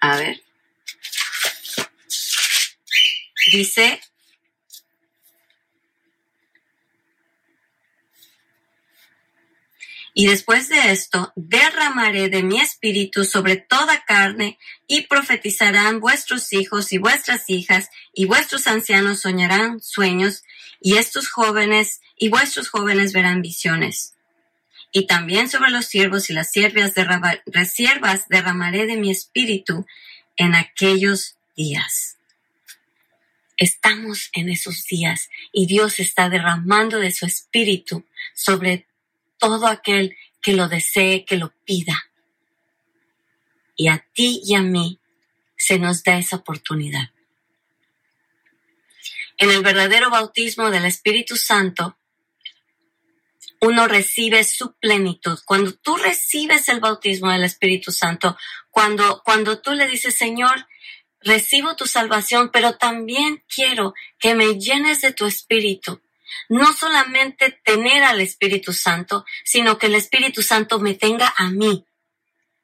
A 0.00 0.16
ver. 0.16 0.42
Dice, 3.52 4.00
Y 10.18 10.28
después 10.28 10.70
de 10.70 10.92
esto, 10.92 11.32
derramaré 11.36 12.30
de 12.30 12.42
mi 12.42 12.58
espíritu 12.58 13.24
sobre 13.24 13.56
toda 13.56 14.02
carne, 14.06 14.58
y 14.86 15.02
profetizarán 15.02 16.00
vuestros 16.00 16.52
hijos 16.54 16.92
y 16.92 16.98
vuestras 16.98 17.50
hijas, 17.50 17.90
y 18.14 18.24
vuestros 18.24 18.66
ancianos 18.66 19.20
soñarán 19.20 19.80
sueños, 19.80 20.42
y 20.80 20.96
estos 20.96 21.28
jóvenes 21.28 22.00
y 22.16 22.30
vuestros 22.30 22.70
jóvenes 22.70 23.12
verán 23.12 23.42
visiones 23.42 24.16
y 24.96 25.06
también 25.06 25.50
sobre 25.50 25.70
los 25.70 25.84
siervos 25.84 26.30
y 26.30 26.32
las 26.32 26.50
siervas, 26.50 26.94
siervas 27.70 28.28
derramaré 28.28 28.86
de 28.86 28.96
mi 28.96 29.10
espíritu 29.10 29.84
en 30.36 30.54
aquellos 30.54 31.36
días. 31.54 32.16
Estamos 33.58 34.30
en 34.32 34.48
esos 34.48 34.86
días 34.86 35.28
y 35.52 35.66
Dios 35.66 36.00
está 36.00 36.30
derramando 36.30 36.98
de 36.98 37.10
su 37.10 37.26
espíritu 37.26 38.06
sobre 38.34 38.86
todo 39.38 39.66
aquel 39.66 40.16
que 40.40 40.52
lo 40.52 40.68
desee, 40.68 41.24
que 41.24 41.36
lo 41.36 41.52
pida. 41.64 42.10
Y 43.74 43.88
a 43.88 44.06
ti 44.14 44.40
y 44.44 44.54
a 44.54 44.62
mí 44.62 45.00
se 45.56 45.78
nos 45.78 46.02
da 46.02 46.18
esa 46.18 46.36
oportunidad. 46.36 47.10
En 49.38 49.50
el 49.50 49.62
verdadero 49.62 50.10
bautismo 50.10 50.70
del 50.70 50.86
Espíritu 50.86 51.36
Santo, 51.36 51.98
uno 53.60 53.88
recibe 53.88 54.44
su 54.44 54.72
plenitud. 54.74 55.38
Cuando 55.44 55.72
tú 55.72 55.96
recibes 55.96 56.68
el 56.68 56.80
bautismo 56.80 57.30
del 57.30 57.44
Espíritu 57.44 57.92
Santo, 57.92 58.36
cuando, 58.70 59.22
cuando 59.24 59.60
tú 59.60 59.72
le 59.72 59.88
dices, 59.88 60.14
Señor, 60.14 60.66
recibo 61.20 61.76
tu 61.76 61.86
salvación, 61.86 62.50
pero 62.52 62.76
también 62.76 63.42
quiero 63.52 63.94
que 64.18 64.34
me 64.34 64.58
llenes 64.58 65.00
de 65.00 65.12
tu 65.12 65.26
Espíritu. 65.26 66.00
No 66.48 66.72
solamente 66.72 67.58
tener 67.64 68.02
al 68.04 68.20
Espíritu 68.20 68.72
Santo, 68.72 69.24
sino 69.44 69.78
que 69.78 69.86
el 69.86 69.94
Espíritu 69.94 70.42
Santo 70.42 70.78
me 70.78 70.94
tenga 70.94 71.32
a 71.36 71.50
mí. 71.50 71.84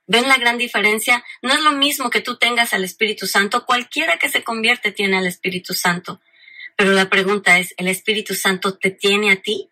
¿Ven 0.07 0.29
la 0.29 0.37
gran 0.37 0.59
diferencia? 0.59 1.25
No 1.43 1.53
es 1.53 1.61
lo 1.61 1.73
mismo 1.73 2.11
que 2.11 2.21
tú 2.21 2.37
tengas 2.37 2.73
al 2.75 2.85
Espíritu 2.85 3.27
Santo. 3.27 3.65
Cualquiera 3.65 4.19
que 4.19 4.29
se 4.29 4.43
convierte 4.43 4.93
tiene 4.93 5.17
al 5.19 5.27
Espíritu 5.27 5.75
Santo. 5.75 6.21
Pero 6.77 6.93
la 6.93 7.09
pregunta 7.09 7.59
es, 7.59 7.75
¿el 7.77 7.89
Espíritu 7.89 8.35
Santo 8.35 8.77
te 8.77 8.91
tiene 8.91 9.31
a 9.31 9.37
ti? 9.37 9.69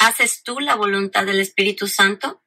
haces 0.00 0.42
tú 0.42 0.60
la 0.60 0.74
voluntad 0.74 1.26
del 1.26 1.40
Espíritu 1.40 1.86
Santo. 1.86 2.42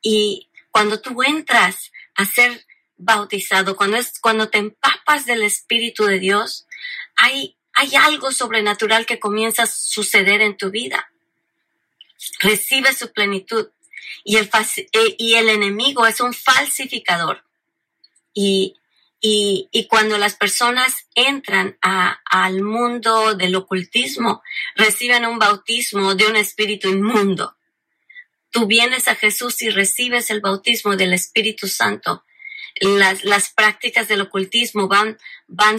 Y 0.00 0.48
cuando 0.70 1.00
tú 1.00 1.22
entras 1.22 1.92
a 2.14 2.24
ser 2.24 2.66
bautizado, 2.96 3.76
cuando, 3.76 3.96
es, 3.96 4.18
cuando 4.18 4.48
te 4.48 4.58
empapas 4.58 5.26
del 5.26 5.42
Espíritu 5.42 6.04
de 6.04 6.18
Dios, 6.18 6.66
hay, 7.16 7.56
hay 7.74 7.94
algo 7.96 8.32
sobrenatural 8.32 9.06
que 9.06 9.18
comienza 9.18 9.64
a 9.64 9.66
suceder 9.66 10.40
en 10.40 10.56
tu 10.56 10.70
vida. 10.70 11.10
Recibe 12.40 12.92
su 12.92 13.12
plenitud. 13.12 13.68
Y 14.22 14.36
el, 14.36 14.48
eh, 14.92 15.16
enemigo 15.52 16.06
es 16.06 16.20
un 16.20 16.32
falsificador. 16.32 17.44
Y 18.32 18.76
y, 19.26 19.86
cuando 19.88 20.18
las 20.18 20.36
personas 20.36 21.06
entran 21.14 21.78
al 21.80 22.62
mundo 22.62 23.34
del 23.34 23.56
ocultismo, 23.56 24.42
reciben 24.76 25.24
un 25.24 25.38
bautismo 25.38 26.14
de 26.14 26.26
un 26.26 26.36
espíritu 26.36 26.90
inmundo. 26.90 27.56
Tú 28.50 28.66
vienes 28.66 29.08
a 29.08 29.14
Jesús 29.14 29.62
y 29.62 29.70
recibes 29.70 30.28
el 30.28 30.42
bautismo 30.42 30.94
del 30.96 31.14
Espíritu 31.14 31.68
Santo. 31.68 32.22
Las, 32.82 33.48
prácticas 33.48 34.08
del 34.08 34.20
ocultismo 34.20 34.88
van, 34.88 35.16
van, 35.46 35.78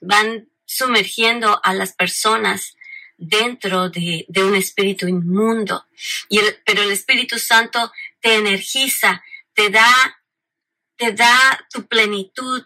van 0.00 0.48
sumergiendo 0.66 1.60
a 1.62 1.72
las 1.72 1.94
personas 1.94 2.76
dentro 3.16 3.88
de, 3.88 4.26
un 4.36 4.54
espíritu 4.54 5.08
inmundo. 5.08 5.86
Y 6.28 6.40
pero 6.64 6.82
el 6.82 6.90
Espíritu 6.90 7.38
Santo 7.38 7.92
te 8.20 8.34
energiza, 8.34 9.24
te 9.54 9.70
da, 9.70 10.20
te 10.96 11.12
da 11.12 11.66
tu 11.72 11.86
plenitud. 11.86 12.64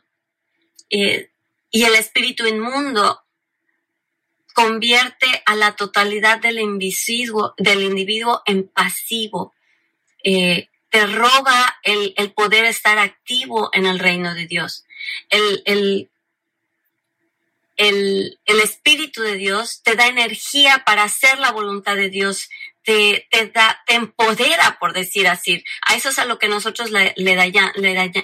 Eh, 0.89 1.31
y 1.71 1.85
el 1.85 1.95
espíritu 1.95 2.49
inmundo 2.49 3.23
convierte 4.55 5.43
a 5.47 5.55
la 5.55 5.77
totalidad 5.77 6.41
del 6.41 6.59
individuo, 6.59 7.55
del 7.57 7.83
individuo 7.83 8.43
en 8.45 8.67
pasivo. 8.67 9.55
Eh, 10.25 10.69
te 10.89 11.07
roba 11.07 11.79
el, 11.85 12.33
poder 12.33 12.65
estar 12.65 12.99
activo 12.99 13.71
en 13.73 13.87
el 13.87 14.01
reino 14.01 14.35
de 14.35 14.47
Dios. 14.47 14.85
El, 15.29 15.63
el, 15.65 16.11
el, 17.81 18.39
Espíritu 18.45 19.23
de 19.23 19.37
Dios 19.37 19.81
te 19.83 19.97
da 19.97 20.07
energía 20.07 20.83
para 20.85 21.05
hacer 21.05 21.39
la 21.39 21.51
voluntad 21.51 21.97
de 21.97 22.11
Dios, 22.11 22.51
te, 22.83 23.27
te, 23.31 23.47
da, 23.47 23.83
te 23.87 23.95
empodera, 23.95 24.77
por 24.79 24.93
decir 24.93 25.27
así. 25.27 25.65
A 25.83 25.95
eso 25.95 26.11
es 26.11 26.19
a 26.19 26.27
lo 26.27 26.39
que 26.39 26.49
nosotros 26.49 26.91
le, 26.91 27.15
le, 27.17 27.53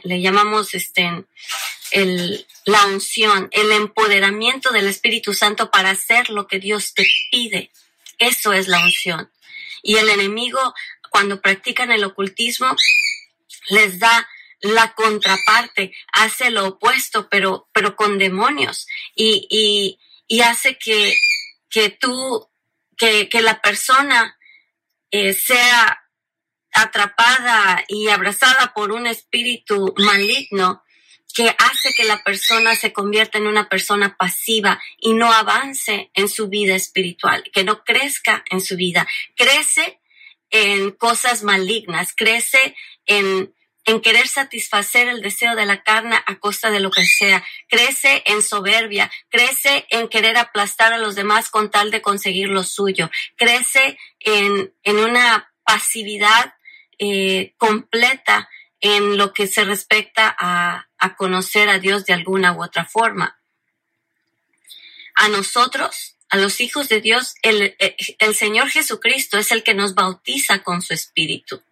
le, 0.03 0.21
llamamos 0.21 0.75
este, 0.75 1.25
el, 1.91 2.47
la 2.67 2.85
unción, 2.87 3.49
el 3.53 3.73
empoderamiento 3.73 4.73
del 4.73 4.89
Espíritu 4.89 5.33
Santo 5.33 5.71
para 5.71 5.91
hacer 5.91 6.29
lo 6.29 6.47
que 6.47 6.59
Dios 6.59 6.93
te 6.93 7.07
pide. 7.31 7.71
Eso 8.19 8.53
es 8.53 8.69
la 8.69 8.81
unción. 8.85 9.31
Y 9.83 9.97
el 9.97 10.11
enemigo, 10.11 10.75
cuando 11.11 11.41
practican 11.41 11.93
el 11.93 12.05
ocultismo, 12.05 12.77
les 13.71 13.99
da 13.99 14.29
la 14.61 14.95
contraparte, 14.95 15.93
hace 16.13 16.51
lo 16.51 16.67
opuesto, 16.67 17.29
pero, 17.29 17.69
pero 17.73 17.97
con 17.97 18.19
demonios 18.19 18.87
y, 19.15 19.47
y, 19.51 19.99
y 20.27 20.41
hace 20.41 20.79
que, 20.79 21.15
que 21.69 21.91
tú, 21.91 22.49
que, 22.97 23.29
que 23.29 23.43
la 23.43 23.61
persona 23.61 24.39
eh, 25.11 25.33
sea 25.35 26.03
atrapada 26.73 27.85
y 27.89 28.09
abrazada 28.09 28.73
por 28.75 28.93
un 28.93 29.07
espíritu 29.07 29.95
maligno 29.97 30.83
que 31.35 31.49
hace 31.49 31.93
que 31.95 32.05
la 32.05 32.23
persona 32.25 32.75
se 32.77 32.93
convierta 32.93 33.37
en 33.37 33.47
una 33.47 33.69
persona 33.69 34.17
pasiva 34.17 34.81
y 34.99 35.13
no 35.13 35.31
avance 35.31 36.11
en 36.15 36.29
su 36.29 36.49
vida 36.49 36.75
espiritual, 36.75 37.45
que 37.53 37.63
no 37.63 37.85
crezca 37.85 38.43
en 38.51 38.63
su 38.63 38.77
vida. 38.77 39.07
Crece 39.35 40.01
en 40.51 40.93
cosas 40.93 41.43
malignas, 41.43 42.15
crece 42.17 42.75
en 43.05 43.55
en 43.87 44.01
querer 44.01 44.27
satisfacer 44.27 45.09
el 45.09 45.23
deseo 45.23 45.55
de 45.55 45.65
la 45.65 45.83
carne 45.83 46.19
a 46.27 46.39
costa 46.39 46.71
de 46.71 46.81
lo 46.81 46.91
que 46.91 47.05
sea. 47.05 47.43
Crece 47.69 48.23
en 48.27 48.43
soberbia, 48.43 49.11
crece 49.31 49.87
en 49.91 50.09
querer 50.09 50.37
aplastar 50.37 50.93
a 50.93 50.99
los 50.99 51.15
demás 51.15 51.49
con 51.49 51.71
tal 51.71 51.93
de 51.93 52.03
conseguir 52.03 52.49
lo 52.49 52.65
suyo. 52.65 53.11
Crece 53.37 53.97
en, 54.19 54.75
en 54.83 54.99
una 54.99 55.53
pasividad 55.65 56.55
eh, 56.99 57.55
completa 57.59 58.49
en 58.81 59.17
lo 59.17 59.33
que 59.33 59.47
se 59.47 59.65
respecta 59.65 60.35
a, 60.39 60.89
a 60.99 61.17
conocer 61.17 61.69
a 61.69 61.79
Dios 61.79 62.05
de 62.07 62.13
alguna 62.13 62.53
u 62.53 62.65
otra 62.65 62.85
forma. 62.85 63.39
A 65.15 65.29
nosotros, 65.29 66.17
a 66.29 66.37
los 66.37 66.61
hijos 66.61 66.89
de 66.89 67.01
Dios, 67.01 67.37
el, 67.43 67.77
el 67.79 68.35
Señor 68.35 68.69
Jesucristo 68.69 69.39
es 69.39 69.53
el 69.53 69.63
que 69.63 69.75
nos 69.75 69.95
bautiza 69.95 70.65
con 70.65 70.83
su 70.83 70.93
Espíritu. 70.93 71.63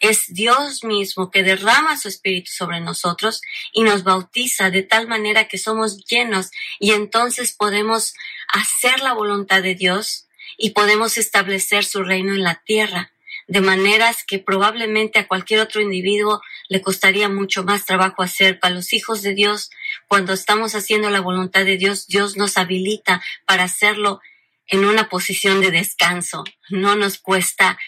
Es 0.00 0.32
Dios 0.32 0.84
mismo 0.84 1.30
que 1.30 1.42
derrama 1.42 1.96
su 1.96 2.08
espíritu 2.08 2.50
sobre 2.50 2.80
nosotros 2.80 3.40
y 3.72 3.82
nos 3.82 4.04
bautiza 4.04 4.70
de 4.70 4.82
tal 4.82 5.08
manera 5.08 5.48
que 5.48 5.58
somos 5.58 6.04
llenos 6.04 6.50
y 6.78 6.92
entonces 6.92 7.52
podemos 7.52 8.14
hacer 8.48 9.00
la 9.00 9.14
voluntad 9.14 9.62
de 9.62 9.74
Dios 9.74 10.26
y 10.56 10.70
podemos 10.70 11.18
establecer 11.18 11.84
su 11.84 12.02
reino 12.04 12.32
en 12.32 12.42
la 12.42 12.62
tierra 12.64 13.12
de 13.46 13.60
maneras 13.60 14.24
que 14.26 14.38
probablemente 14.38 15.18
a 15.18 15.28
cualquier 15.28 15.60
otro 15.60 15.80
individuo 15.80 16.40
le 16.68 16.80
costaría 16.80 17.28
mucho 17.28 17.62
más 17.64 17.84
trabajo 17.84 18.22
hacer. 18.22 18.58
Para 18.58 18.74
los 18.74 18.92
hijos 18.92 19.22
de 19.22 19.34
Dios, 19.34 19.70
cuando 20.08 20.32
estamos 20.32 20.74
haciendo 20.74 21.10
la 21.10 21.20
voluntad 21.20 21.64
de 21.64 21.76
Dios, 21.76 22.06
Dios 22.06 22.36
nos 22.36 22.56
habilita 22.56 23.22
para 23.44 23.64
hacerlo 23.64 24.20
en 24.66 24.84
una 24.84 25.08
posición 25.08 25.60
de 25.60 25.70
descanso. 25.70 26.44
No 26.70 26.96
nos 26.96 27.18
cuesta 27.18 27.78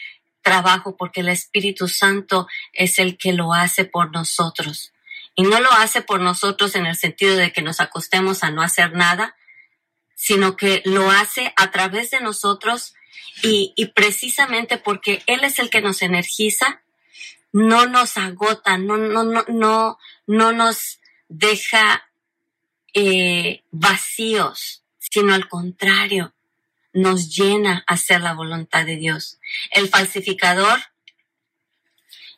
trabajo 0.47 0.97
porque 0.97 1.23
el 1.23 1.29
Espíritu 1.29 1.89
Santo 1.89 2.47
es 2.73 3.01
el 3.01 3.19
que 3.19 3.33
lo 3.33 3.53
hace 3.53 3.85
por 3.85 4.13
nosotros. 4.13 4.93
Y 5.35 5.43
no 5.43 5.59
lo 5.59 5.73
hace 5.73 6.03
por 6.03 6.21
nosotros 6.21 6.77
en 6.77 6.87
el 6.87 6.95
sentido 6.95 7.35
de 7.35 7.53
que 7.53 7.63
nos 7.63 7.81
acostemos 7.81 8.45
a 8.45 8.53
no 8.53 8.63
hacer 8.63 8.93
nada, 8.93 9.35
sino 10.15 10.57
que 10.57 10.83
lo 10.85 11.11
hace 11.11 11.53
a 11.57 11.73
través 11.73 12.13
de 12.13 12.21
nosotros 12.21 12.95
y, 13.43 13.75
precisamente 13.93 14.79
porque 14.79 15.21
Él 15.27 15.43
es 15.43 15.59
el 15.59 15.69
que 15.69 15.81
nos 15.81 16.01
energiza, 16.01 16.81
no 17.53 17.87
nos 17.87 18.17
agota, 18.17 18.79
no, 18.79 18.97
no, 18.97 19.25
no, 19.25 19.45
no, 19.49 19.99
no 20.29 20.53
nos 20.53 21.01
deja 21.29 22.09
eh, 22.95 23.65
vacíos, 23.73 24.85
sino 25.01 25.35
al 25.35 25.49
contrario, 25.49 26.36
nos 26.97 27.37
llena 27.37 27.85
hacer 27.87 28.23
la 28.23 28.33
voluntad 28.33 28.87
de 28.87 28.97
Dios. 28.97 29.39
El 29.71 29.89
falsificador 29.89 30.81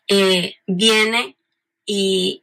eh, 0.08 0.56
viene 0.66 1.36
y, 1.86 2.42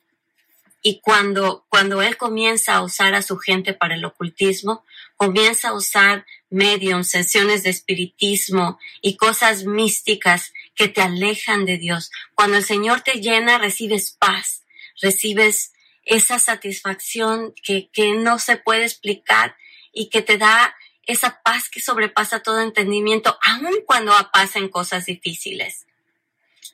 y 0.82 1.02
cuando, 1.02 1.66
cuando 1.68 2.02
él 2.02 2.16
comienza 2.16 2.76
a 2.76 2.84
usar 2.84 3.16
a 3.16 3.22
su 3.22 3.38
gente 3.38 3.74
para 3.74 3.96
el 3.96 4.06
ocultismo, 4.06 4.86
comienza 5.18 5.70
a 5.70 5.74
usar 5.74 6.26
mediums, 6.50 7.10
sesiones 7.10 7.64
de 7.64 7.72
espiritismo 7.72 8.80
y 9.02 9.18
cosas 9.18 9.66
místicas 9.66 10.54
que 10.74 10.88
te 10.88 11.02
alejan 11.02 11.66
de 11.66 11.78
Dios. 11.78 12.12
Cuando 12.34 12.56
el 12.56 12.64
Señor 12.64 13.02
te 13.02 13.20
llena, 13.20 13.58
recibes 13.58 14.12
paz, 14.12 14.64
recibes 15.02 15.74
esa 16.06 16.40
satisfacción 16.40 17.54
que, 17.62 17.90
que 17.92 18.14
no 18.14 18.40
se 18.40 18.56
puede 18.56 18.86
explicar 18.86 19.58
y 19.92 20.10
que 20.10 20.22
te 20.22 20.38
da 20.38 20.76
esa 21.06 21.42
paz 21.44 21.70
que 21.70 21.82
sobrepasa 21.82 22.42
todo 22.42 22.62
entendimiento, 22.62 23.38
aun 23.44 23.76
cuando 23.86 24.14
pasen 24.32 24.70
cosas 24.70 25.06
difíciles. 25.06 25.86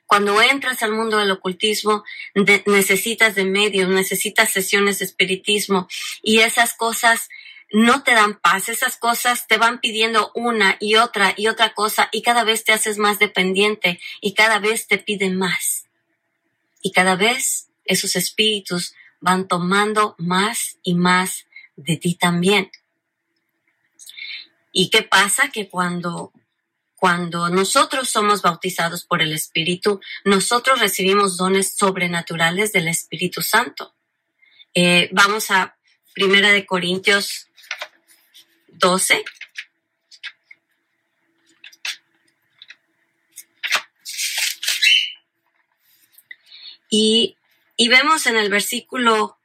Cuando 0.06 0.41
entras 0.41 0.84
al 0.84 0.91
mundo 0.91 1.17
del 1.17 1.32
ocultismo, 1.32 2.04
necesitas 2.65 3.36
de 3.36 3.46
medios, 3.46 3.88
necesitas 3.89 4.50
sesiones 4.50 5.00
de 5.00 5.06
espiritismo 5.06 5.88
y 6.22 6.39
esas 6.39 6.74
cosas 6.74 7.30
no 7.72 8.04
te 8.04 8.12
dan 8.12 8.38
paz, 8.39 8.67
esas 8.67 8.98
cosas 8.98 9.48
te 9.48 9.58
van 9.58 9.80
pidiendo 9.80 10.32
una 10.36 10.76
y 10.82 10.96
otra 10.96 11.34
y 11.38 11.48
otra 11.48 11.74
cosa 11.74 12.10
y 12.12 12.22
cada 12.22 12.44
vez 12.44 12.65
te 12.65 12.74
haces 12.74 12.98
más 12.98 13.20
dependiente 13.20 14.02
y 14.20 14.34
cada 14.34 14.60
vez 14.60 14.88
te 14.88 14.98
piden 14.98 15.38
más. 15.38 15.86
Y 16.82 16.91
cada 16.91 17.15
vez 17.15 17.70
esos 17.86 18.17
espíritus 18.17 18.94
van 19.22 19.48
tomando 19.48 20.15
más 20.17 20.78
y 20.84 20.96
más 20.96 21.46
de 21.78 21.96
ti 21.96 22.15
también. 22.15 22.70
¿Y 24.72 24.90
qué 24.90 25.04
pasa? 25.04 25.50
Que 25.50 25.70
cuando, 25.70 26.32
cuando 26.96 27.50
nosotros 27.50 28.10
somos 28.10 28.42
bautizados 28.42 29.06
por 29.06 29.22
el 29.22 29.34
Espíritu, 29.34 30.00
nosotros 30.24 30.80
recibimos 30.80 31.38
dones 31.38 31.76
sobrenaturales 31.76 32.72
del 32.72 32.88
Espíritu 32.88 33.42
Santo. 33.42 33.94
Eh, 34.74 35.10
vamos 35.12 35.52
a 35.52 35.78
Primera 36.14 36.52
de 36.52 36.66
Corintios 36.66 37.48
12. 38.68 39.24
Y, 46.90 47.38
y 47.78 47.88
vemos 47.88 48.26
en 48.26 48.36
el 48.36 48.50
versículo 48.50 49.38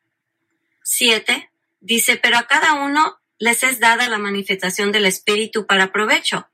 7, 0.83 1.51
dice, 1.81 2.17
pero 2.17 2.39
a 2.39 2.49
cada 2.49 2.75
uno 2.75 3.21
les 3.38 3.62
es 3.62 3.81
dada 3.81 4.09
la 4.09 4.18
manifestación 4.18 4.92
del 4.92 5.07
Espíritu 5.07 5.66
para 5.66 5.92
provecho. 5.92 6.49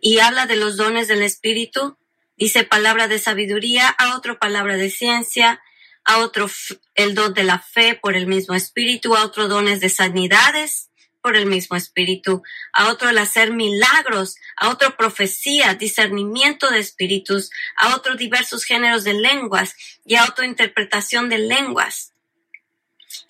Y 0.00 0.18
habla 0.20 0.46
de 0.46 0.56
los 0.56 0.76
dones 0.76 1.08
del 1.08 1.22
Espíritu, 1.22 1.96
dice 2.36 2.64
palabra 2.64 3.08
de 3.08 3.18
sabiduría, 3.18 3.88
a 3.88 4.16
otro 4.16 4.38
palabra 4.38 4.76
de 4.76 4.90
ciencia, 4.90 5.60
a 6.04 6.18
otro 6.18 6.50
el 6.94 7.14
don 7.14 7.34
de 7.34 7.44
la 7.44 7.58
fe 7.58 7.94
por 7.94 8.16
el 8.16 8.26
mismo 8.26 8.54
Espíritu, 8.54 9.14
a 9.14 9.24
otro 9.24 9.48
dones 9.48 9.80
de 9.80 9.88
sanidades 9.90 10.90
por 11.20 11.36
el 11.36 11.44
mismo 11.44 11.76
Espíritu, 11.76 12.42
a 12.72 12.88
otro 12.88 13.10
el 13.10 13.18
hacer 13.18 13.52
milagros, 13.52 14.36
a 14.56 14.70
otro 14.70 14.96
profecía, 14.96 15.74
discernimiento 15.74 16.70
de 16.70 16.78
espíritus, 16.78 17.50
a 17.76 17.94
otro 17.94 18.16
diversos 18.16 18.64
géneros 18.64 19.04
de 19.04 19.12
lenguas 19.12 19.74
y 20.06 20.14
a 20.14 20.24
otro 20.24 20.44
interpretación 20.46 21.28
de 21.28 21.38
lenguas. 21.38 22.09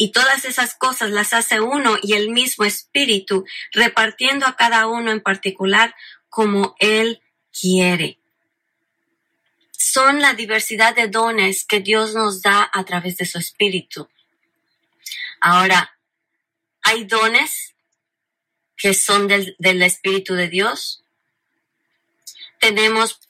Y 0.00 0.12
todas 0.12 0.46
esas 0.46 0.74
cosas 0.76 1.10
las 1.10 1.34
hace 1.34 1.60
uno 1.60 1.98
y 2.00 2.14
el 2.14 2.30
mismo 2.30 2.64
espíritu, 2.64 3.44
repartiendo 3.70 4.46
a 4.46 4.56
cada 4.56 4.86
uno 4.86 5.10
en 5.10 5.20
particular 5.20 5.94
como 6.30 6.74
él 6.78 7.20
quiere. 7.52 8.18
Son 9.72 10.22
la 10.22 10.32
diversidad 10.32 10.96
de 10.96 11.08
dones 11.08 11.66
que 11.66 11.80
Dios 11.80 12.14
nos 12.14 12.40
da 12.40 12.70
a 12.72 12.82
través 12.84 13.18
de 13.18 13.26
su 13.26 13.36
espíritu. 13.36 14.08
Ahora, 15.38 15.94
hay 16.80 17.04
dones 17.04 17.74
que 18.78 18.94
son 18.94 19.28
del, 19.28 19.54
del 19.58 19.82
Espíritu 19.82 20.32
de 20.32 20.48
Dios. 20.48 21.04
Tenemos 22.58 23.20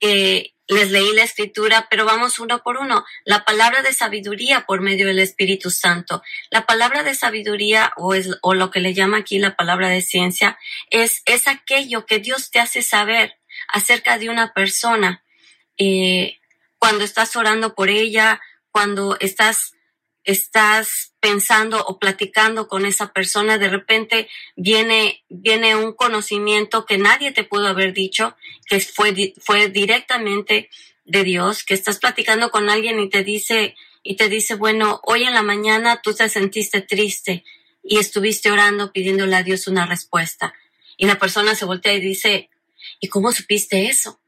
eh, 0.00 0.52
les 0.68 0.90
leí 0.90 1.14
la 1.14 1.22
escritura, 1.22 1.86
pero 1.88 2.04
vamos 2.04 2.38
uno 2.38 2.62
por 2.62 2.76
uno. 2.76 3.04
La 3.24 3.44
palabra 3.44 3.82
de 3.82 3.94
sabiduría 3.94 4.66
por 4.66 4.82
medio 4.82 5.06
del 5.06 5.18
Espíritu 5.18 5.70
Santo. 5.70 6.22
La 6.50 6.66
palabra 6.66 7.02
de 7.02 7.14
sabiduría, 7.14 7.92
o, 7.96 8.14
es, 8.14 8.38
o 8.42 8.52
lo 8.52 8.70
que 8.70 8.80
le 8.80 8.92
llama 8.92 9.16
aquí 9.16 9.38
la 9.38 9.56
palabra 9.56 9.88
de 9.88 10.02
ciencia, 10.02 10.58
es, 10.90 11.22
es 11.24 11.48
aquello 11.48 12.04
que 12.04 12.18
Dios 12.18 12.50
te 12.50 12.60
hace 12.60 12.82
saber 12.82 13.38
acerca 13.68 14.18
de 14.18 14.28
una 14.28 14.52
persona. 14.52 15.24
Eh, 15.78 16.38
cuando 16.78 17.04
estás 17.04 17.34
orando 17.34 17.74
por 17.74 17.88
ella, 17.88 18.40
cuando 18.70 19.16
estás 19.20 19.72
estás 20.28 21.14
pensando 21.20 21.82
o 21.86 21.98
platicando 21.98 22.68
con 22.68 22.84
esa 22.84 23.14
persona, 23.14 23.56
de 23.56 23.70
repente 23.70 24.28
viene, 24.56 25.24
viene 25.30 25.74
un 25.74 25.94
conocimiento 25.94 26.84
que 26.84 26.98
nadie 26.98 27.32
te 27.32 27.44
pudo 27.44 27.66
haber 27.66 27.94
dicho, 27.94 28.36
que 28.66 28.78
fue, 28.80 29.32
fue 29.40 29.68
directamente 29.68 30.68
de 31.06 31.24
Dios, 31.24 31.64
que 31.64 31.72
estás 31.72 31.98
platicando 31.98 32.50
con 32.50 32.68
alguien 32.68 33.00
y 33.00 33.08
te 33.08 33.24
dice, 33.24 33.74
y 34.02 34.16
te 34.16 34.28
dice, 34.28 34.54
bueno, 34.54 35.00
hoy 35.04 35.24
en 35.24 35.32
la 35.32 35.42
mañana 35.42 36.02
tú 36.02 36.12
te 36.12 36.28
sentiste 36.28 36.82
triste 36.82 37.42
y 37.82 37.98
estuviste 37.98 38.50
orando 38.50 38.92
pidiéndole 38.92 39.34
a 39.34 39.42
Dios 39.42 39.66
una 39.66 39.86
respuesta. 39.86 40.52
Y 40.98 41.06
la 41.06 41.18
persona 41.18 41.54
se 41.54 41.64
voltea 41.64 41.94
y 41.94 42.00
dice, 42.00 42.50
¿y 43.00 43.08
cómo 43.08 43.32
supiste 43.32 43.86
eso? 43.86 44.20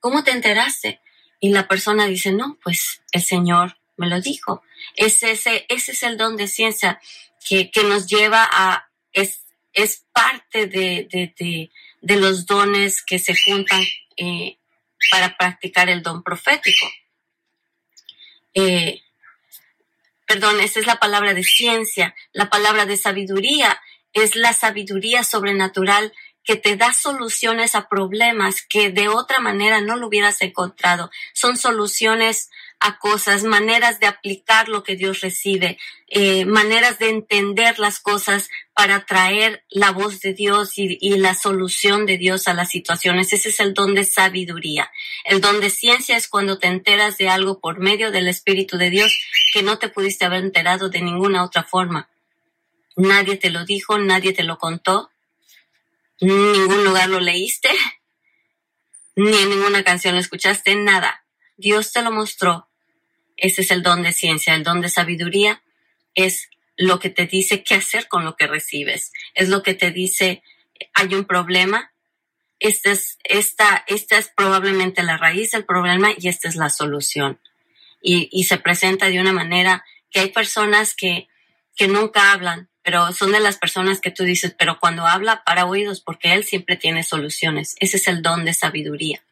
¿Cómo 0.00 0.24
te 0.24 0.30
enteraste? 0.30 1.02
Y 1.40 1.50
la 1.50 1.68
persona 1.68 2.06
dice, 2.06 2.32
no, 2.32 2.58
pues 2.64 3.02
el 3.12 3.20
Señor 3.20 3.81
me 3.96 4.08
lo 4.08 4.20
dijo. 4.20 4.62
Es 4.96 5.22
ese, 5.22 5.66
ese 5.68 5.92
es 5.92 6.02
el 6.02 6.16
don 6.16 6.36
de 6.36 6.48
ciencia 6.48 7.00
que, 7.46 7.70
que 7.70 7.84
nos 7.84 8.06
lleva 8.06 8.48
a, 8.50 8.88
es, 9.12 9.44
es 9.72 10.04
parte 10.12 10.66
de, 10.66 11.08
de, 11.10 11.70
de, 12.00 12.16
los 12.16 12.46
dones 12.46 13.02
que 13.02 13.18
se 13.18 13.34
juntan 13.34 13.82
eh, 14.16 14.58
para 15.10 15.36
practicar 15.36 15.88
el 15.88 16.02
don 16.02 16.22
profético. 16.22 16.86
Eh, 18.54 19.02
perdón, 20.26 20.60
esa 20.60 20.80
es 20.80 20.86
la 20.86 20.96
palabra 20.96 21.34
de 21.34 21.44
ciencia. 21.44 22.14
La 22.32 22.50
palabra 22.50 22.86
de 22.86 22.96
sabiduría 22.96 23.80
es 24.12 24.36
la 24.36 24.52
sabiduría 24.52 25.24
sobrenatural 25.24 26.12
que 26.44 26.56
te 26.56 26.76
da 26.76 26.92
soluciones 26.92 27.74
a 27.74 27.88
problemas 27.88 28.62
que 28.62 28.90
de 28.90 29.08
otra 29.08 29.38
manera 29.38 29.80
no 29.80 29.96
lo 29.96 30.08
hubieras 30.08 30.42
encontrado. 30.42 31.10
Son 31.32 31.56
soluciones 31.56 32.50
a 32.84 32.98
cosas, 32.98 33.44
maneras 33.44 34.00
de 34.00 34.06
aplicar 34.06 34.68
lo 34.68 34.82
que 34.82 34.96
Dios 34.96 35.20
recibe, 35.20 35.78
eh, 36.08 36.44
maneras 36.44 36.98
de 36.98 37.10
entender 37.10 37.78
las 37.78 38.00
cosas 38.00 38.50
para 38.74 39.06
traer 39.06 39.64
la 39.70 39.92
voz 39.92 40.20
de 40.20 40.34
Dios 40.34 40.76
y, 40.78 40.98
y, 41.00 41.16
la 41.16 41.34
solución 41.34 42.06
de 42.06 42.18
Dios 42.18 42.48
a 42.48 42.54
las 42.54 42.70
situaciones. 42.70 43.32
Ese 43.32 43.50
es 43.50 43.60
el 43.60 43.72
don 43.72 43.94
de 43.94 44.04
sabiduría. 44.04 44.90
El 45.24 45.40
don 45.40 45.60
de 45.60 45.70
ciencia 45.70 46.16
es 46.16 46.26
cuando 46.26 46.58
te 46.58 46.66
enteras 46.66 47.18
de 47.18 47.28
algo 47.28 47.60
por 47.60 47.78
medio 47.78 48.10
del 48.10 48.26
Espíritu 48.26 48.76
de 48.78 48.90
Dios 48.90 49.16
que 49.52 49.62
no 49.62 49.78
te 49.78 49.88
pudiste 49.88 50.24
haber 50.24 50.42
enterado 50.42 50.88
de 50.88 51.02
ninguna 51.02 51.44
otra 51.44 51.62
forma. 51.62 52.10
Nadie 52.96 53.36
te 53.36 53.50
lo 53.50 53.64
dijo, 53.64 53.96
nadie 53.96 54.32
te 54.32 54.42
lo 54.42 54.58
contó, 54.58 55.10
en 56.18 56.52
ningún 56.52 56.84
lugar 56.84 57.08
lo 57.08 57.20
leíste, 57.20 57.70
ni 59.14 59.36
en 59.36 59.50
ninguna 59.50 59.84
canción 59.84 60.14
lo 60.14 60.20
escuchaste, 60.20 60.74
nada. 60.74 61.24
Dios 61.56 61.92
te 61.92 62.02
lo 62.02 62.10
mostró 62.10 62.68
ese 63.42 63.62
es 63.62 63.72
el 63.72 63.82
don 63.82 64.02
de 64.02 64.12
ciencia, 64.12 64.54
el 64.54 64.62
don 64.62 64.80
de 64.80 64.88
sabiduría 64.88 65.62
es 66.14 66.48
lo 66.76 67.00
que 67.00 67.10
te 67.10 67.26
dice 67.26 67.64
qué 67.64 67.74
hacer 67.74 68.06
con 68.06 68.24
lo 68.24 68.36
que 68.36 68.46
recibes, 68.46 69.12
es 69.34 69.48
lo 69.48 69.62
que 69.62 69.74
te 69.74 69.90
dice 69.90 70.42
hay 70.94 71.14
un 71.14 71.24
problema, 71.24 71.92
esta 72.60 72.92
es, 72.92 73.18
esta, 73.24 73.84
esta 73.88 74.16
es 74.16 74.30
probablemente 74.34 75.02
la 75.02 75.16
raíz 75.16 75.50
del 75.50 75.64
problema 75.64 76.10
y 76.16 76.28
esta 76.28 76.48
es 76.48 76.56
la 76.56 76.70
solución. 76.70 77.40
Y, 78.00 78.28
y 78.32 78.44
se 78.44 78.58
presenta 78.58 79.06
de 79.06 79.20
una 79.20 79.32
manera 79.32 79.84
que 80.10 80.20
hay 80.20 80.30
personas 80.30 80.94
que, 80.94 81.28
que 81.76 81.88
nunca 81.88 82.32
hablan, 82.32 82.68
pero 82.82 83.12
son 83.12 83.32
de 83.32 83.40
las 83.40 83.58
personas 83.58 84.00
que 84.00 84.10
tú 84.10 84.24
dices, 84.24 84.54
pero 84.56 84.78
cuando 84.80 85.06
habla 85.06 85.42
para 85.44 85.66
oídos, 85.66 86.00
porque 86.00 86.32
él 86.32 86.44
siempre 86.44 86.76
tiene 86.76 87.02
soluciones. 87.02 87.76
Ese 87.80 87.96
es 87.96 88.08
el 88.08 88.22
don 88.22 88.44
de 88.44 88.54
sabiduría 88.54 89.22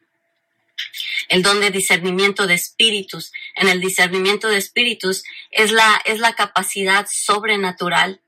el 1.29 1.43
don 1.43 1.59
de 1.59 1.71
discernimiento 1.71 2.47
de 2.47 2.55
espíritus. 2.55 3.31
En 3.55 3.67
el 3.67 3.79
discernimiento 3.79 4.47
de 4.47 4.57
espíritus 4.57 5.23
es 5.51 5.71
la, 5.71 6.01
es 6.05 6.19
la 6.19 6.33
capacidad 6.33 7.07
sobrenatural 7.09 8.21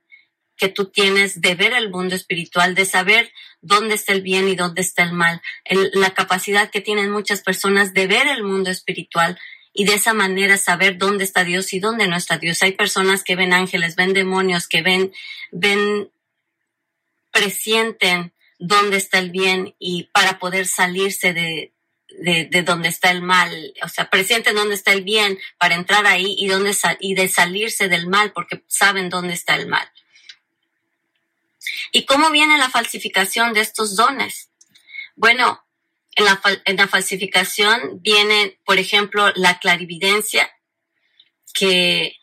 que 0.57 0.69
tú 0.69 0.85
tienes 0.85 1.41
de 1.41 1.55
ver 1.55 1.73
el 1.73 1.89
mundo 1.89 2.15
espiritual, 2.15 2.75
de 2.75 2.85
saber 2.85 3.31
dónde 3.61 3.95
está 3.95 4.13
el 4.13 4.21
bien 4.21 4.47
y 4.47 4.55
dónde 4.55 4.81
está 4.81 5.03
el 5.03 5.13
mal, 5.13 5.41
la 5.93 6.11
capacidad 6.11 6.69
que 6.69 6.81
tienen 6.81 7.11
muchas 7.11 7.41
personas 7.41 7.93
de 7.93 8.07
ver 8.07 8.27
el 8.27 8.43
mundo 8.43 8.69
espiritual 8.69 9.39
y 9.73 9.85
de 9.85 9.95
esa 9.95 10.13
manera 10.13 10.57
saber 10.57 10.97
dónde 10.97 11.23
está 11.23 11.43
Dios 11.43 11.73
y 11.73 11.79
dónde 11.79 12.07
no 12.07 12.15
está 12.15 12.37
Dios. 12.37 12.61
Hay 12.61 12.73
personas 12.73 13.23
que 13.23 13.35
ven 13.35 13.53
ángeles, 13.53 13.95
ven 13.95 14.13
demonios, 14.13 14.67
que 14.67 14.81
ven, 14.83 15.11
ven, 15.51 16.11
presienten 17.31 18.33
dónde 18.59 18.97
está 18.97 19.17
el 19.19 19.31
bien 19.31 19.75
y 19.79 20.09
para 20.13 20.37
poder 20.37 20.67
salirse 20.67 21.33
de, 21.33 21.72
de, 22.19 22.45
de 22.45 22.63
dónde 22.63 22.89
está 22.89 23.11
el 23.11 23.21
mal, 23.21 23.73
o 23.83 23.87
sea, 23.87 24.09
presenten 24.09 24.55
dónde 24.55 24.75
está 24.75 24.93
el 24.93 25.03
bien 25.03 25.39
para 25.57 25.75
entrar 25.75 26.05
ahí 26.05 26.35
y, 26.37 26.47
dónde 26.47 26.75
y 26.99 27.15
de 27.15 27.27
salirse 27.27 27.87
del 27.87 28.07
mal 28.07 28.31
porque 28.33 28.63
saben 28.67 29.09
dónde 29.09 29.33
está 29.33 29.55
el 29.55 29.67
mal. 29.67 29.89
¿Y 31.91 32.05
cómo 32.05 32.29
viene 32.31 32.57
la 32.57 32.69
falsificación 32.69 33.53
de 33.53 33.61
estos 33.61 33.95
dones? 33.95 34.49
Bueno, 35.15 35.63
en 36.15 36.25
la, 36.25 36.41
en 36.65 36.77
la 36.77 36.87
falsificación 36.87 38.01
viene, 38.01 38.59
por 38.65 38.77
ejemplo, 38.77 39.31
la 39.35 39.59
clarividencia, 39.59 40.51
que, 41.53 42.17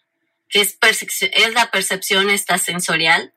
que 0.48 0.60
es, 0.60 0.78
es 0.82 1.54
la 1.54 1.70
percepción 1.70 2.30
esta 2.30 2.58
sensorial 2.58 3.32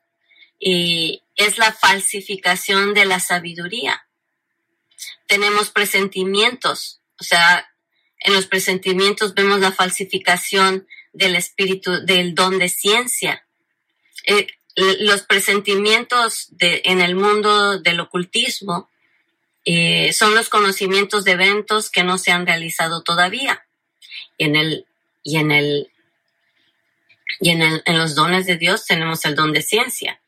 y 0.58 1.22
es 1.36 1.58
la 1.58 1.72
falsificación 1.72 2.94
de 2.94 3.04
la 3.04 3.20
sabiduría 3.20 4.04
tenemos 5.26 5.70
presentimientos, 5.70 7.00
o 7.18 7.24
sea, 7.24 7.68
en 8.20 8.32
los 8.32 8.46
presentimientos 8.46 9.34
vemos 9.34 9.60
la 9.60 9.72
falsificación 9.72 10.86
del 11.12 11.36
espíritu, 11.36 12.04
del 12.04 12.34
don 12.34 12.58
de 12.58 12.68
ciencia. 12.68 13.46
Eh, 14.26 14.46
los 14.76 15.22
presentimientos 15.22 16.48
de, 16.50 16.82
en 16.84 17.00
el 17.00 17.14
mundo 17.14 17.78
del 17.78 18.00
ocultismo 18.00 18.88
eh, 19.64 20.12
son 20.12 20.34
los 20.34 20.48
conocimientos 20.48 21.24
de 21.24 21.32
eventos 21.32 21.90
que 21.90 22.02
no 22.02 22.18
se 22.18 22.32
han 22.32 22.46
realizado 22.46 23.02
todavía. 23.02 23.64
En 24.38 24.56
el, 24.56 24.86
y 25.22 25.36
en 25.36 25.52
el, 25.52 25.90
y 27.40 27.50
en, 27.50 27.62
el, 27.62 27.82
en 27.84 27.98
los 27.98 28.14
dones 28.14 28.46
de 28.46 28.56
Dios 28.56 28.86
tenemos 28.86 29.24
el 29.24 29.34
don 29.34 29.52
de 29.52 29.62
ciencia. 29.62 30.20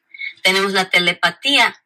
Tenemos 0.42 0.72
la 0.72 0.90
telepatía, 0.90 1.82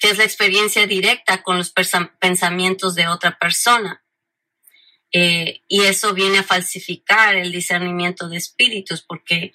que 0.00 0.08
es 0.08 0.18
la 0.18 0.24
experiencia 0.24 0.86
directa 0.86 1.42
con 1.42 1.58
los 1.58 1.72
pensamientos 2.18 2.94
de 2.94 3.06
otra 3.06 3.38
persona. 3.38 4.02
Eh, 5.12 5.60
y 5.68 5.82
eso 5.82 6.14
viene 6.14 6.38
a 6.38 6.42
falsificar 6.42 7.36
el 7.36 7.52
discernimiento 7.52 8.28
de 8.28 8.38
espíritus, 8.38 9.02
porque, 9.02 9.52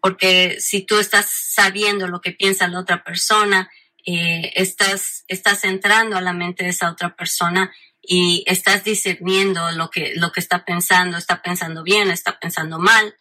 porque 0.00 0.56
si 0.58 0.82
tú 0.82 0.98
estás 0.98 1.30
sabiendo 1.30 2.08
lo 2.08 2.20
que 2.20 2.32
piensa 2.32 2.66
la 2.66 2.80
otra 2.80 3.04
persona, 3.04 3.70
eh, 4.04 4.52
estás, 4.56 5.24
estás 5.28 5.62
entrando 5.62 6.16
a 6.16 6.20
la 6.20 6.32
mente 6.32 6.64
de 6.64 6.70
esa 6.70 6.90
otra 6.90 7.14
persona 7.14 7.72
y 8.02 8.42
estás 8.46 8.82
discerniendo 8.82 9.70
lo 9.70 9.90
que, 9.90 10.14
lo 10.16 10.32
que 10.32 10.40
está 10.40 10.64
pensando, 10.64 11.16
está 11.16 11.42
pensando 11.42 11.84
bien, 11.84 12.10
está 12.10 12.40
pensando 12.40 12.80
mal, 12.80 13.14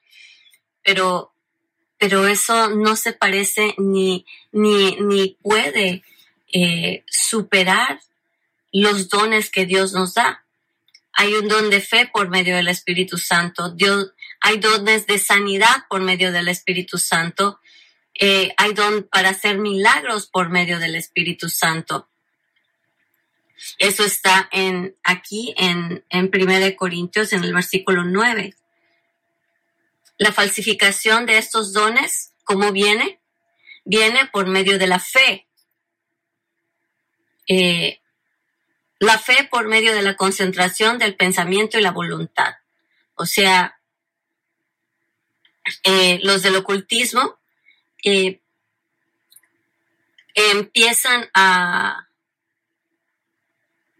pero, 0.81 1.35
pero 1.99 2.27
eso 2.27 2.71
no 2.71 2.95
se 2.95 3.13
parece 3.13 3.75
ni, 3.77 4.25
ni, 4.51 4.95
ni 4.95 5.37
puede 5.43 6.03
eh, 6.57 7.03
superar 7.05 7.99
los 8.71 9.09
dones 9.09 9.49
que 9.49 9.65
Dios 9.65 9.91
nos 9.91 10.13
da. 10.13 10.45
Hay 11.11 11.33
un 11.33 11.49
don 11.49 11.69
de 11.69 11.81
fe 11.81 12.09
por 12.11 12.29
medio 12.29 12.55
del 12.55 12.69
Espíritu 12.69 13.17
Santo. 13.17 13.71
Dios, 13.71 14.13
hay 14.39 14.59
dones 14.59 15.05
de 15.05 15.19
sanidad 15.19 15.83
por 15.89 15.99
medio 15.99 16.31
del 16.31 16.47
Espíritu 16.47 16.97
Santo. 16.97 17.59
Eh, 18.17 18.53
hay 18.55 18.73
don 18.73 19.03
para 19.03 19.31
hacer 19.31 19.57
milagros 19.57 20.27
por 20.27 20.49
medio 20.49 20.79
del 20.79 20.95
Espíritu 20.95 21.49
Santo. 21.49 22.07
Eso 23.77 24.05
está 24.05 24.47
en, 24.53 24.95
aquí 25.03 25.53
en, 25.57 26.05
en 26.09 26.31
1 26.33 26.75
Corintios, 26.77 27.33
en 27.33 27.43
el 27.43 27.53
versículo 27.53 28.05
9. 28.05 28.55
La 30.17 30.31
falsificación 30.31 31.25
de 31.25 31.37
estos 31.37 31.73
dones, 31.73 32.31
¿cómo 32.45 32.71
viene? 32.71 33.19
Viene 33.83 34.25
por 34.27 34.47
medio 34.47 34.79
de 34.79 34.87
la 34.87 34.99
fe. 34.99 35.45
Eh, 37.47 38.01
la 38.99 39.17
fe 39.17 39.47
por 39.49 39.67
medio 39.67 39.93
de 39.93 40.01
la 40.01 40.15
concentración 40.15 40.97
del 40.97 41.15
pensamiento 41.15 41.77
y 41.77 41.81
la 41.81 41.91
voluntad. 41.91 42.55
O 43.15 43.25
sea, 43.25 43.79
eh, 45.83 46.19
los 46.23 46.43
del 46.43 46.55
ocultismo 46.55 47.39
eh, 48.03 48.41
empiezan 50.35 51.29
a, 51.33 52.07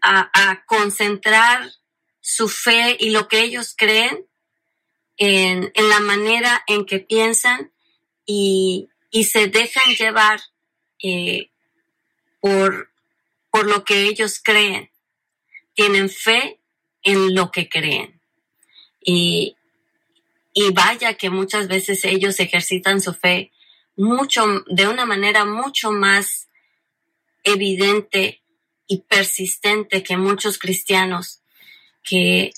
a, 0.00 0.64
concentrar 0.66 1.72
su 2.20 2.48
fe 2.48 2.96
y 3.00 3.10
lo 3.10 3.28
que 3.28 3.40
ellos 3.40 3.74
creen 3.76 4.26
en, 5.16 5.72
la 5.74 6.00
manera 6.00 6.62
en 6.66 6.84
que 6.84 7.00
piensan 7.00 7.72
y, 8.24 8.88
se 9.24 9.46
dejan 9.46 9.94
llevar 9.94 10.40
eh, 11.02 11.50
por, 12.40 12.90
por 13.56 13.68
lo 13.68 13.84
que 13.84 14.02
ellos 14.02 14.38
creen. 14.44 14.90
Tienen 15.72 16.10
fe 16.10 16.60
en 17.02 17.34
lo 17.34 17.50
que 17.50 17.70
creen. 17.70 18.20
Y, 19.00 19.56
y 20.52 20.72
vaya 20.72 21.14
que 21.14 21.30
muchas 21.30 21.66
veces 21.66 22.04
ellos 22.04 22.38
ejercitan 22.38 23.00
su 23.00 23.14
fe 23.14 23.52
mucho, 23.96 24.62
de 24.66 24.86
una 24.88 25.06
manera 25.06 25.46
mucho 25.46 25.90
más 25.90 26.50
evidente 27.44 28.42
y 28.86 28.98
persistente 28.98 30.02
que 30.02 30.18
muchos 30.18 30.58
cristianos 30.58 31.40
que, 32.02 32.52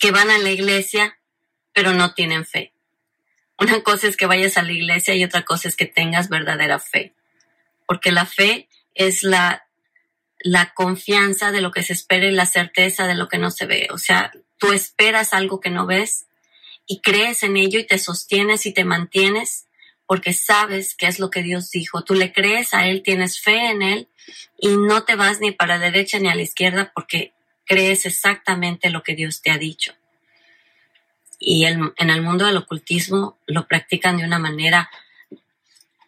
que 0.00 0.10
van 0.10 0.28
a 0.30 0.38
la 0.38 0.50
iglesia 0.50 1.20
pero 1.72 1.92
no 1.92 2.14
tienen 2.14 2.44
fe. 2.44 2.72
Una 3.60 3.80
cosa 3.84 4.08
es 4.08 4.16
que 4.16 4.26
vayas 4.26 4.56
a 4.56 4.64
la 4.64 4.72
iglesia 4.72 5.14
y 5.14 5.22
otra 5.22 5.44
cosa 5.44 5.68
es 5.68 5.76
que 5.76 5.86
tengas 5.86 6.28
verdadera 6.28 6.80
fe. 6.80 7.14
Porque 7.86 8.10
la 8.10 8.26
fe 8.26 8.68
es 8.94 9.22
la, 9.22 9.67
la 10.40 10.72
confianza 10.74 11.50
de 11.50 11.60
lo 11.60 11.70
que 11.70 11.82
se 11.82 11.92
espera 11.92 12.26
y 12.26 12.32
la 12.32 12.46
certeza 12.46 13.06
de 13.06 13.14
lo 13.14 13.28
que 13.28 13.38
no 13.38 13.50
se 13.50 13.66
ve. 13.66 13.88
O 13.92 13.98
sea, 13.98 14.32
tú 14.58 14.72
esperas 14.72 15.34
algo 15.34 15.60
que 15.60 15.70
no 15.70 15.86
ves 15.86 16.26
y 16.86 17.00
crees 17.00 17.42
en 17.42 17.56
ello 17.56 17.78
y 17.78 17.86
te 17.86 17.98
sostienes 17.98 18.66
y 18.66 18.72
te 18.72 18.84
mantienes 18.84 19.66
porque 20.06 20.32
sabes 20.32 20.94
qué 20.94 21.06
es 21.06 21.18
lo 21.18 21.30
que 21.30 21.42
Dios 21.42 21.70
dijo. 21.70 22.02
Tú 22.02 22.14
le 22.14 22.32
crees 22.32 22.72
a 22.72 22.86
Él, 22.86 23.02
tienes 23.02 23.40
fe 23.40 23.70
en 23.70 23.82
Él 23.82 24.08
y 24.58 24.68
no 24.68 25.04
te 25.04 25.16
vas 25.16 25.40
ni 25.40 25.52
para 25.52 25.76
la 25.76 25.90
derecha 25.90 26.18
ni 26.18 26.28
a 26.28 26.34
la 26.34 26.42
izquierda 26.42 26.92
porque 26.94 27.32
crees 27.66 28.06
exactamente 28.06 28.90
lo 28.90 29.02
que 29.02 29.14
Dios 29.14 29.42
te 29.42 29.50
ha 29.50 29.58
dicho. 29.58 29.92
Y 31.38 31.66
en 31.66 31.92
el 31.98 32.22
mundo 32.22 32.46
del 32.46 32.56
ocultismo 32.56 33.38
lo 33.46 33.68
practican 33.68 34.16
de 34.16 34.24
una 34.24 34.38
manera 34.38 34.90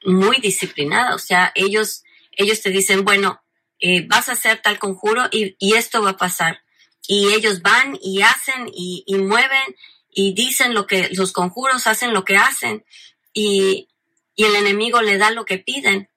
muy 0.05 0.39
disciplinada. 0.39 1.15
O 1.15 1.19
sea, 1.19 1.53
ellos, 1.55 2.05
ellos 2.33 2.61
te 2.63 2.71
dicen, 2.71 3.05
bueno, 3.05 3.43
eh, 3.81 4.07
vas 4.07 4.29
a 4.29 4.33
hacer 4.33 4.61
tal 4.63 4.79
conjuro 4.79 5.29
y, 5.31 5.57
esto 5.75 6.03
va 6.03 6.11
a 6.11 6.17
pasar. 6.17 6.63
Y 7.07 7.33
ellos 7.33 7.63
van 7.63 7.99
y 8.01 8.23
hacen 8.23 8.71
y, 8.73 9.05
mueven 9.19 9.77
y 10.13 10.35
dicen 10.35 10.75
lo 10.75 10.87
que 10.87 11.09
los 11.13 11.33
conjuros 11.33 11.87
hacen 11.87 12.13
lo 12.13 12.25
que 12.25 12.37
hacen 12.37 12.85
y, 13.33 13.89
y 14.35 14.45
el 14.45 14.55
enemigo 14.57 15.03
le 15.03 15.19
da 15.19 15.31
lo 15.31 15.45
que 15.45 15.59
piden. 15.59 16.09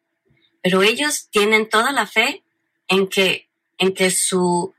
Pero 0.62 0.84
ellos 0.84 1.30
tienen 1.30 1.69
toda 1.69 1.91
la 1.91 2.06
fe 2.06 2.43
en 2.88 3.08
que, 3.08 3.49
en 3.78 3.93
que 3.93 4.12
su, 4.12 4.73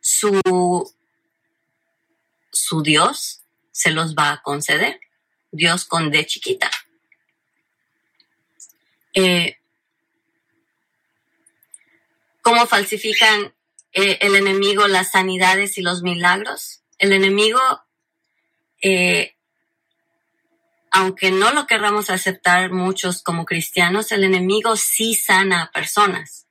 su, 0.00 0.92
su 2.52 2.82
Dios 2.82 3.42
se 3.72 3.90
los 3.90 4.14
va 4.14 4.32
a 4.32 4.42
conceder. 4.42 5.00
Dios 5.50 5.84
con 5.84 6.10
D 6.10 6.26
chiquita. 6.26 6.70
Eh, 9.14 9.58
¿Cómo 12.46 12.68
falsifican 12.68 13.52
eh, 13.92 14.18
el 14.20 14.36
enemigo 14.36 14.86
las 14.86 15.10
sanidades 15.10 15.78
y 15.78 15.82
los 15.82 16.02
milagros? 16.02 16.84
El 16.96 17.12
enemigo 17.12 17.58
eh, 18.80 19.34
aunque 20.92 21.32
no 21.32 21.52
lo 21.52 21.66
querramos 21.66 22.08
aceptar 22.08 22.70
muchos 22.70 23.24
como 23.24 23.46
cristianos, 23.46 24.12
el 24.12 24.22
enemigo 24.22 24.76
sí 24.76 25.16
sana 25.16 25.60
a 25.62 25.72
personas. 25.72 26.46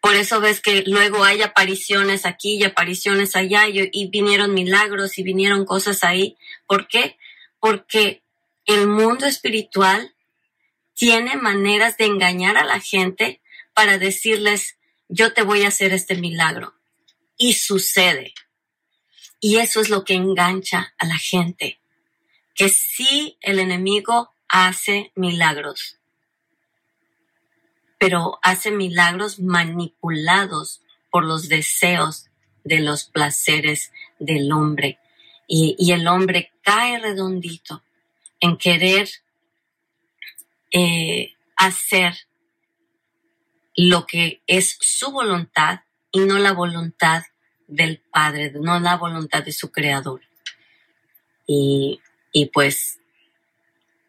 Por 0.00 0.14
eso 0.14 0.40
ves 0.40 0.60
que 0.60 0.84
luego 0.86 1.24
hay 1.24 1.42
apariciones 1.42 2.24
aquí 2.24 2.54
y 2.54 2.62
apariciones 2.62 3.34
allá 3.34 3.66
y, 3.66 4.08
vinieron 4.10 4.54
milagros 4.54 5.18
y 5.18 5.24
vinieron 5.24 5.64
cosas 5.64 6.04
ahí. 6.04 6.36
¿Por 6.68 6.86
qué? 6.86 7.18
Porque 7.58 8.22
el 8.66 8.86
mundo 8.86 9.26
espiritual 9.26 10.14
tiene 10.94 11.34
maneras 11.34 11.96
de 11.96 12.04
engañar 12.04 12.56
a 12.56 12.64
la 12.64 12.78
gente 12.78 13.40
para 13.74 13.98
decirles, 13.98 14.76
yo 15.08 15.32
te 15.32 15.42
voy 15.42 15.62
a 15.62 15.68
hacer 15.68 15.92
este 15.92 16.16
milagro. 16.16 16.74
Y 17.36 17.54
sucede. 17.54 18.34
Y 19.40 19.56
eso 19.56 19.80
es 19.80 19.88
lo 19.88 20.04
que 20.04 20.14
engancha 20.14 20.94
a 20.98 21.06
la 21.06 21.16
gente 21.16 21.80
que 22.60 22.68
sí 22.68 23.38
el 23.40 23.58
enemigo 23.58 24.34
hace 24.46 25.12
milagros, 25.14 25.96
pero 27.98 28.38
hace 28.42 28.70
milagros 28.70 29.40
manipulados 29.40 30.82
por 31.10 31.24
los 31.24 31.48
deseos 31.48 32.26
de 32.64 32.80
los 32.80 33.04
placeres 33.04 33.92
del 34.18 34.52
hombre. 34.52 34.98
Y, 35.46 35.90
el 35.90 36.06
hombre 36.06 36.52
cae 36.62 36.98
redondito 36.98 37.82
en 38.40 38.58
querer 38.58 39.08
eh, 40.70 41.32
hacer 41.56 42.28
lo 43.88 44.06
que 44.06 44.42
es 44.46 44.76
su 44.80 45.10
voluntad 45.10 45.80
y 46.10 46.20
no 46.20 46.38
la 46.38 46.52
voluntad 46.52 47.22
del 47.66 48.02
Padre, 48.10 48.52
no 48.54 48.78
la 48.80 48.96
voluntad 48.96 49.42
de 49.42 49.52
su 49.52 49.70
Creador. 49.70 50.22
Y 51.46 52.00
y 52.32 52.46
pues, 52.46 53.00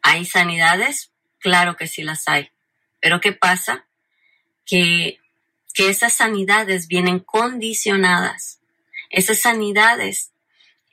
¿hay 0.01 0.25
sanidades? 0.25 1.11
Claro 1.39 1.75
que 1.75 1.87
sí 1.87 2.03
las 2.03 2.27
hay. 2.27 2.51
Pero 2.99 3.19
¿qué 3.19 3.31
pasa? 3.33 3.87
Que, 4.65 5.19
que 5.73 5.89
esas 5.89 6.13
sanidades 6.13 6.87
vienen 6.87 7.19
condicionadas. 7.19 8.59
Esas 9.09 9.39
sanidades 9.39 10.31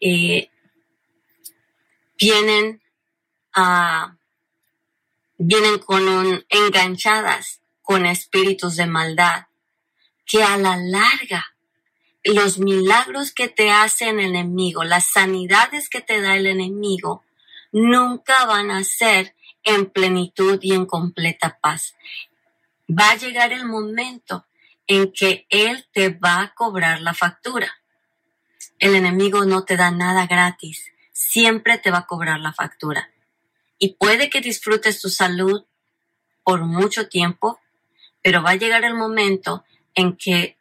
eh, 0.01 0.51
vienen, 2.19 2.83
a 3.53 4.17
vienen 5.37 5.79
con 5.79 6.09
un, 6.09 6.45
enganchadas 6.49 7.61
con 7.88 8.05
espíritus 8.05 8.77
de 8.77 8.87
maldad 8.87 9.46
que 10.27 10.42
a 10.42 10.59
la 10.59 10.77
larga 10.77 11.55
los 12.22 12.59
milagros 12.59 13.33
que 13.33 13.48
te 13.48 13.70
hace 13.70 14.11
el 14.11 14.20
enemigo, 14.20 14.85
las 14.85 15.07
sanidades 15.07 15.88
que 15.88 16.03
te 16.03 16.20
da 16.20 16.37
el 16.37 16.46
enemigo, 16.46 17.24
nunca 17.72 18.44
van 18.44 18.70
a 18.70 18.85
ser 18.85 19.35
en 19.64 19.87
plenitud 19.87 20.59
y 20.61 20.74
en 20.74 20.85
completa 20.85 21.61
paz. 21.62 21.94
Va 22.90 23.12
a 23.12 23.16
llegar 23.16 23.55
el 23.55 23.64
momento 23.64 24.44
en 24.87 25.11
que 25.11 25.46
Él 25.48 25.88
te 25.90 26.11
va 26.11 26.42
a 26.42 26.55
cobrar 26.55 27.01
la 27.01 27.14
factura. 27.14 27.72
El 28.79 28.96
enemigo 28.96 29.46
no 29.46 29.64
te 29.64 29.79
da 29.79 29.90
nada 29.90 30.27
gratis, 30.27 30.92
siempre 31.12 31.79
te 31.79 31.90
va 31.90 32.01
a 32.01 32.07
cobrar 32.07 32.38
la 32.40 32.53
factura. 32.53 33.11
Y 33.79 33.94
puede 33.94 34.29
que 34.29 34.42
disfrutes 34.42 35.01
tu 35.01 35.09
salud 35.09 35.64
por 36.44 36.66
mucho 36.66 37.09
tiempo, 37.09 37.59
pero 38.29 38.43
va 38.43 38.51
a 38.51 38.57
llegar 38.57 38.85
el 38.85 38.93
momento 38.93 39.64
en 39.95 40.14
que 40.14 40.59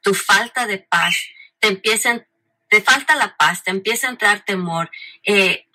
tu 0.00 0.14
falta 0.14 0.66
de 0.66 0.78
paz, 0.78 1.14
te 1.60 1.68
empieza, 1.68 2.26
te 2.70 2.80
falta 2.80 3.16
la 3.16 3.36
paz, 3.36 3.64
te 3.64 3.70
empieza 3.70 4.06
a 4.06 4.12
entrar 4.12 4.46
temor. 4.46 4.90
Eh, 5.22 5.66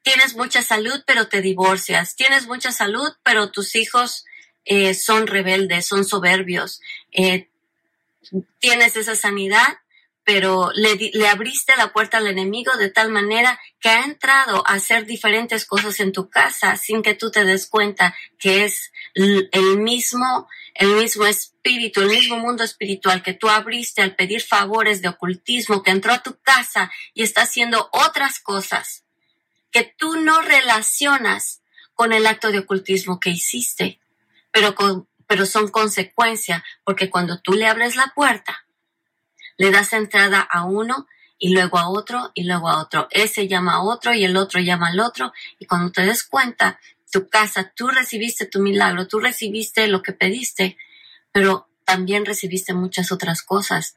tienes 0.00 0.34
mucha 0.34 0.62
salud, 0.62 1.04
pero 1.06 1.28
te 1.28 1.42
divorcias. 1.42 2.16
Tienes 2.16 2.46
mucha 2.46 2.72
salud, 2.72 3.12
pero 3.22 3.50
tus 3.50 3.76
hijos 3.76 4.24
eh, 4.64 4.94
son 4.94 5.26
rebeldes, 5.26 5.84
son 5.84 6.06
soberbios. 6.06 6.80
Eh, 7.10 7.50
tienes 8.58 8.96
esa 8.96 9.14
sanidad, 9.14 9.76
pero 10.24 10.70
le, 10.74 10.96
le, 11.12 11.28
abriste 11.28 11.76
la 11.76 11.92
puerta 11.92 12.18
al 12.18 12.28
enemigo 12.28 12.76
de 12.76 12.90
tal 12.90 13.10
manera 13.10 13.60
que 13.80 13.88
ha 13.88 14.04
entrado 14.04 14.62
a 14.66 14.74
hacer 14.74 15.04
diferentes 15.04 15.64
cosas 15.66 15.98
en 16.00 16.12
tu 16.12 16.30
casa 16.30 16.76
sin 16.76 17.02
que 17.02 17.14
tú 17.14 17.30
te 17.30 17.44
des 17.44 17.66
cuenta 17.66 18.14
que 18.38 18.64
es 18.64 18.92
el 19.14 19.78
mismo, 19.78 20.48
el 20.74 20.94
mismo 20.94 21.26
espíritu, 21.26 22.00
el 22.02 22.08
mismo 22.08 22.38
mundo 22.38 22.62
espiritual 22.62 23.22
que 23.22 23.34
tú 23.34 23.48
abriste 23.48 24.00
al 24.00 24.14
pedir 24.14 24.42
favores 24.42 25.02
de 25.02 25.08
ocultismo, 25.08 25.82
que 25.82 25.90
entró 25.90 26.12
a 26.12 26.22
tu 26.22 26.38
casa 26.40 26.90
y 27.14 27.22
está 27.22 27.42
haciendo 27.42 27.88
otras 27.92 28.38
cosas 28.38 29.04
que 29.70 29.84
tú 29.96 30.16
no 30.16 30.40
relacionas 30.42 31.62
con 31.94 32.12
el 32.12 32.26
acto 32.26 32.52
de 32.52 32.60
ocultismo 32.60 33.18
que 33.18 33.30
hiciste, 33.30 34.00
pero, 34.50 34.74
pero 35.26 35.46
son 35.46 35.68
consecuencia, 35.68 36.64
porque 36.84 37.10
cuando 37.10 37.40
tú 37.40 37.52
le 37.54 37.66
abres 37.66 37.96
la 37.96 38.12
puerta, 38.14 38.61
le 39.56 39.70
das 39.70 39.92
entrada 39.92 40.40
a 40.40 40.64
uno 40.64 41.06
y 41.38 41.52
luego 41.52 41.78
a 41.78 41.88
otro 41.88 42.30
y 42.34 42.44
luego 42.44 42.68
a 42.68 42.80
otro. 42.80 43.08
Ese 43.10 43.48
llama 43.48 43.74
a 43.74 43.82
otro 43.82 44.14
y 44.14 44.24
el 44.24 44.36
otro 44.36 44.60
llama 44.60 44.88
al 44.88 45.00
otro 45.00 45.32
y 45.58 45.66
cuando 45.66 45.90
te 45.90 46.02
des 46.02 46.22
cuenta, 46.22 46.78
tu 47.10 47.28
casa, 47.28 47.72
tú 47.76 47.88
recibiste 47.88 48.46
tu 48.46 48.60
milagro, 48.60 49.06
tú 49.06 49.18
recibiste 49.18 49.86
lo 49.86 50.02
que 50.02 50.12
pediste, 50.12 50.78
pero 51.30 51.68
también 51.84 52.24
recibiste 52.24 52.72
muchas 52.72 53.12
otras 53.12 53.42
cosas 53.42 53.96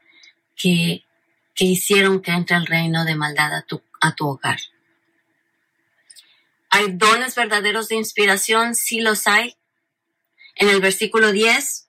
que, 0.55 1.05
que 1.53 1.65
hicieron 1.65 2.21
que 2.21 2.31
entre 2.31 2.57
el 2.57 2.65
reino 2.65 3.05
de 3.05 3.15
maldad 3.15 3.53
a 3.55 3.61
tu, 3.61 3.81
a 4.01 4.13
tu 4.13 4.27
hogar. 4.27 4.59
¿Hay 6.69 6.91
dones 6.91 7.35
verdaderos 7.35 7.87
de 7.87 7.95
inspiración? 7.95 8.75
Sí 8.75 8.99
los 8.99 9.27
hay. 9.27 9.55
En 10.55 10.67
el 10.67 10.81
versículo 10.81 11.31
10 11.31 11.87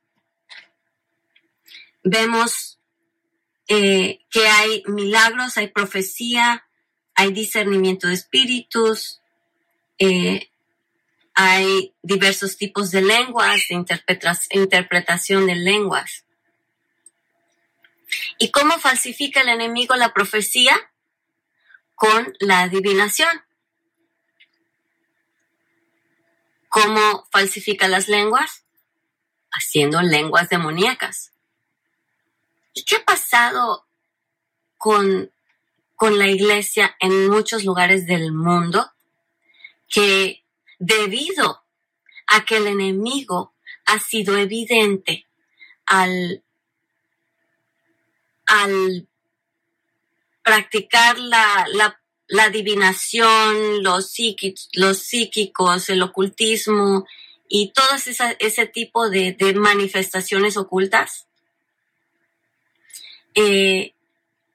vemos 2.05 2.75
eh, 3.68 4.20
que 4.31 4.46
hay 4.46 4.83
milagros, 4.87 5.57
hay 5.57 5.68
profecía, 5.68 6.66
hay 7.14 7.33
discernimiento 7.33 8.07
de 8.09 8.14
espíritus, 8.14 9.20
eh, 9.98 10.50
hay 11.35 11.94
diversos 12.02 12.57
tipos 12.57 12.90
de 12.90 13.02
lenguas, 13.02 13.62
de 13.68 13.85
interpretación 14.50 15.46
de 15.46 15.55
lenguas. 15.55 16.24
¿Y 18.38 18.50
cómo 18.50 18.79
falsifica 18.79 19.40
el 19.40 19.48
enemigo 19.48 19.96
la 19.96 20.12
profecía? 20.12 20.76
Con 21.94 22.35
la 22.40 22.62
adivinación. 22.62 23.42
¿Cómo 26.68 27.26
falsifica 27.31 27.88
las 27.88 28.09
lenguas? 28.09 28.64
Haciendo 29.50 30.02
lenguas 30.02 30.48
demoníacas. 30.48 31.33
¿Y 32.76 32.84
qué 32.84 32.96
ha 32.96 33.04
pasado 33.06 33.86
con, 34.76 35.32
con 35.94 36.18
la 36.18 36.28
iglesia 36.28 36.94
en 37.00 37.30
muchos 37.30 37.64
lugares 37.64 38.06
del 38.06 38.32
mundo? 38.32 38.92
Que 39.88 40.44
debido 40.78 41.64
a 42.26 42.44
que 42.44 42.58
el 42.58 42.66
enemigo 42.66 43.54
ha 43.86 43.98
sido 43.98 44.36
evidente 44.36 45.26
al, 45.86 46.44
al 48.44 49.08
practicar 50.42 51.18
la, 51.18 51.66
la, 51.72 51.98
la 52.26 52.44
adivinación, 52.44 53.82
los, 53.82 54.10
psíquicos, 54.10 54.68
los 54.74 54.98
psíquicos, 54.98 55.88
el 55.88 56.02
ocultismo 56.02 57.06
y 57.48 57.72
todo 57.72 57.88
ese 58.38 58.66
tipo 58.66 59.08
de 59.08 59.34
manifestaciones 59.54 60.58
ocultas, 60.58 61.26
eh, 63.37 63.92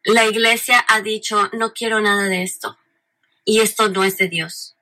la 0.03 0.25
iglesia 0.25 0.83
ha 0.87 1.01
dicho, 1.01 1.49
no 1.53 1.71
quiero 1.73 2.01
nada 2.01 2.25
de 2.25 2.41
esto 2.41 2.77
y 3.45 3.59
esto 3.59 3.89
no 3.89 4.03
es 4.03 4.17
de 4.17 4.27
Dios. 4.27 4.75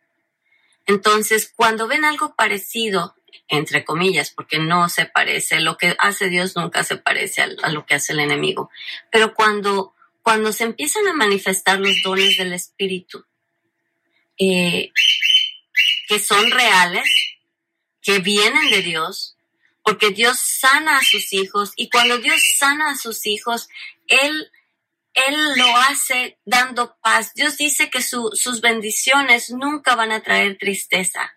Entonces, 0.86 1.52
cuando 1.54 1.88
ven 1.88 2.06
algo 2.06 2.34
parecido, 2.34 3.16
entre 3.50 3.84
comillas, 3.84 4.32
porque 4.32 4.58
no 4.58 4.88
se 4.88 5.06
parece, 5.06 5.60
lo 5.60 5.78
que 5.78 5.96
hace 6.00 6.30
Dios 6.30 6.56
nunca 6.56 6.84
se 6.84 6.96
parece 6.96 7.42
a, 7.42 7.70
lo 7.70 7.86
que 7.86 7.96
hace 7.96 8.14
el 8.14 8.22
enemigo, 8.22 8.72
pero 9.12 9.34
cuando, 9.34 9.94
cuando 10.24 10.54
se 10.54 10.64
empiezan 10.64 11.06
a 11.08 11.14
manifestar 11.14 11.80
los 11.80 12.02
dones 12.02 12.38
del 12.38 12.54
Espíritu, 12.54 13.26
eh, 14.38 14.92
que 16.08 16.20
son 16.20 16.50
reales, 16.52 17.04
que 18.02 18.20
vienen 18.20 18.70
de 18.70 18.82
Dios, 18.82 19.36
porque 19.90 20.12
Dios 20.12 20.38
sana 20.40 21.00
a 21.00 21.04
sus 21.04 21.34
hijos 21.34 21.72
y 21.76 21.90
cuando 21.90 22.20
Dios 22.20 22.40
sana 22.60 22.92
a 22.92 22.96
sus 22.96 23.26
hijos, 23.26 23.70
Él, 24.08 24.52
Él 25.16 25.36
lo 25.56 25.76
hace 25.78 26.38
dando 26.46 26.96
paz. 27.02 27.34
Dios 27.34 27.58
dice 27.58 27.90
que 27.90 28.04
sus 28.04 28.62
bendiciones 28.62 29.50
nunca 29.50 29.96
van 29.96 30.12
a 30.12 30.22
traer 30.22 30.60
tristeza. 30.60 31.34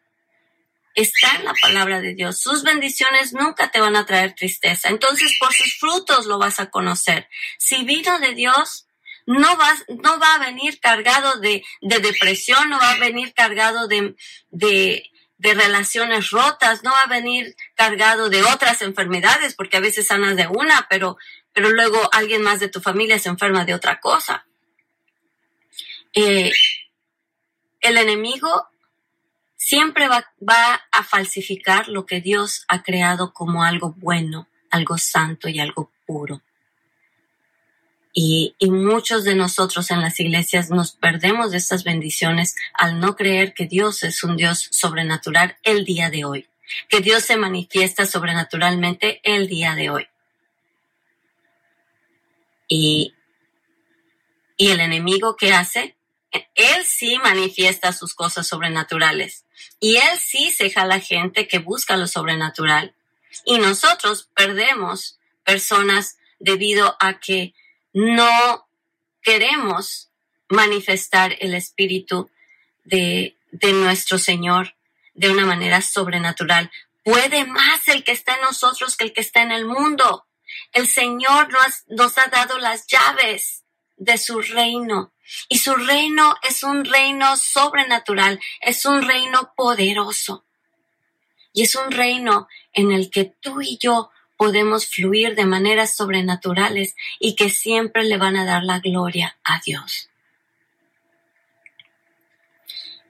Está 0.95 1.37
en 1.37 1.47
la 1.47 1.55
palabra 1.55 2.03
de 2.03 2.13
Dios. 2.13 2.43
Sus 2.43 2.63
bendiciones 2.63 3.33
nunca 3.33 3.71
te 3.71 3.81
van 3.81 3.97
a 3.97 4.05
traer 4.05 4.35
tristeza. 4.35 4.91
Entonces, 4.91 5.35
por 5.41 5.55
sus 5.55 5.79
frutos 5.79 6.27
lo 6.27 6.37
vas 6.39 6.61
a 6.61 6.69
conocer. 6.69 7.31
Si 7.57 7.85
vino 7.85 8.19
de 8.19 8.35
Dios, 8.35 8.87
no, 9.25 9.57
vas, 9.57 9.83
no 9.89 10.19
va 10.21 10.35
a 10.35 10.45
venir 10.45 10.79
cargado 10.79 11.41
de, 11.41 11.65
de 11.81 11.99
depresión, 12.01 12.69
no 12.69 12.79
va 12.79 12.91
a 12.91 12.99
venir 12.99 13.33
cargado 13.33 13.89
de, 13.89 14.15
de, 14.51 15.11
de 15.43 15.55
relaciones 15.55 16.31
rotas, 16.31 16.85
no 16.85 16.93
va 16.93 17.03
a 17.03 17.09
venir 17.09 17.57
cargado 17.75 18.31
de 18.31 18.45
otras 18.45 18.81
enfermedades, 18.81 19.57
porque 19.57 19.77
a 19.77 19.81
veces 19.81 20.07
sanas 20.07 20.37
de 20.37 20.47
una, 20.47 20.87
pero, 20.89 21.17
pero 21.53 21.71
luego 21.71 21.99
alguien 22.13 22.43
más 22.43 22.61
de 22.61 22.69
tu 22.69 22.81
familia 22.81 23.19
se 23.19 23.29
enferma 23.29 23.65
de 23.65 23.75
otra 23.75 23.99
cosa. 23.99 24.47
Eh, 26.15 26.53
el 27.81 27.99
enemigo 27.99 28.69
siempre 29.57 30.07
va, 30.07 30.33
va 30.49 30.81
a 30.93 31.03
falsificar 31.03 31.89
lo 31.89 32.07
que 32.07 32.21
Dios 32.21 32.65
ha 32.69 32.85
creado 32.85 33.33
como 33.33 33.65
algo 33.65 33.95
bueno, 33.97 34.47
algo 34.71 34.97
santo 34.97 35.49
y 35.49 35.59
algo 35.59 35.91
puro. 36.07 36.41
Y, 38.15 38.55
muchos 38.61 39.25
de 39.25 39.35
nosotros 39.35 39.91
en 39.91 40.03
las 40.03 40.21
iglesias 40.21 40.71
nos 40.71 40.93
perdemos 40.93 41.51
de 41.51 41.57
estas 41.57 41.83
bendiciones 41.83 42.55
al 42.75 43.01
no 43.01 43.17
creer 43.17 43.55
que 43.55 43.67
Dios 43.67 44.03
es 44.03 44.23
un 44.23 44.37
Dios 44.37 44.69
sobrenatural 44.71 45.57
el 45.63 45.85
día 45.85 46.11
de 46.11 46.25
hoy, 46.25 46.49
que 46.89 47.01
Dios 47.01 47.25
se 47.25 47.37
manifiesta 47.37 48.05
sobrenaturalmente 48.05 49.21
el 49.25 49.49
día 49.49 49.75
de 49.75 49.91
hoy. 49.91 50.09
Y, 52.69 53.15
y 54.57 54.71
el 54.71 54.81
enemigo 54.81 55.37
que 55.37 55.53
hace, 55.53 55.97
él 56.55 56.85
sí 56.85 57.19
manifiesta 57.19 57.93
sus 57.93 58.15
cosas 58.15 58.47
sobrenaturales 58.47 59.45
y 59.81 59.97
él 59.97 60.19
sí 60.19 60.51
se 60.51 60.71
jala 60.71 61.01
gente 61.01 61.49
que 61.49 61.59
busca 61.59 61.97
lo 61.97 62.07
sobrenatural. 62.07 62.95
Y 63.45 63.59
nosotros 63.59 64.29
perdemos 64.35 65.19
personas 65.45 66.19
debido 66.39 66.97
a 67.01 67.19
que 67.19 67.55
no 67.93 68.69
queremos 69.23 70.11
manifestar 70.49 71.37
el 71.41 71.55
Espíritu 71.55 72.31
de, 72.85 73.37
de 73.51 73.73
nuestro 73.73 74.19
Señor 74.19 74.75
de 75.15 75.31
una 75.31 75.47
manera 75.47 75.81
sobrenatural. 75.81 76.71
Puede 77.05 77.45
más 77.47 77.89
el 77.89 78.05
que 78.05 78.13
está 78.13 78.35
en 78.35 78.43
nosotros 78.43 78.97
que 78.97 79.05
el 79.05 79.13
que 79.13 79.21
está 79.21 79.43
en 79.43 79.53
el 79.53 79.67
mundo. 79.67 80.27
El 80.73 80.89
Señor 80.89 81.51
nos, 81.53 81.85
nos 81.89 82.19
ha 82.19 82.27
dado 82.27 82.59
las 82.59 82.87
llaves 82.87 83.65
de 83.97 84.19
su 84.19 84.41
reino. 84.41 85.13
Y 85.49 85.59
su 85.59 85.75
reino 85.75 86.35
es 86.43 86.63
un 86.63 86.85
reino 86.85 87.37
sobrenatural, 87.37 88.41
es 88.61 88.85
un 88.85 89.03
reino 89.03 89.53
poderoso. 89.57 90.45
Y 91.53 91.63
es 91.63 91.75
un 91.75 91.91
reino 91.91 92.49
en 92.73 92.93
el 92.93 93.11
que 93.11 93.25
tú 93.25 93.61
y 93.61 93.79
yo 93.79 94.11
podemos 94.43 94.89
fluir 94.89 95.37
de 95.37 95.47
maneras 95.47 95.95
sobrenaturales 95.95 96.97
y 97.21 97.37
que 97.37 97.49
siempre 97.49 98.03
le 98.03 98.17
van 98.17 98.37
a 98.37 98.45
dar 98.45 98.65
la 98.65 98.81
gloria 98.81 99.39
a 99.45 99.61
Dios. 99.65 100.11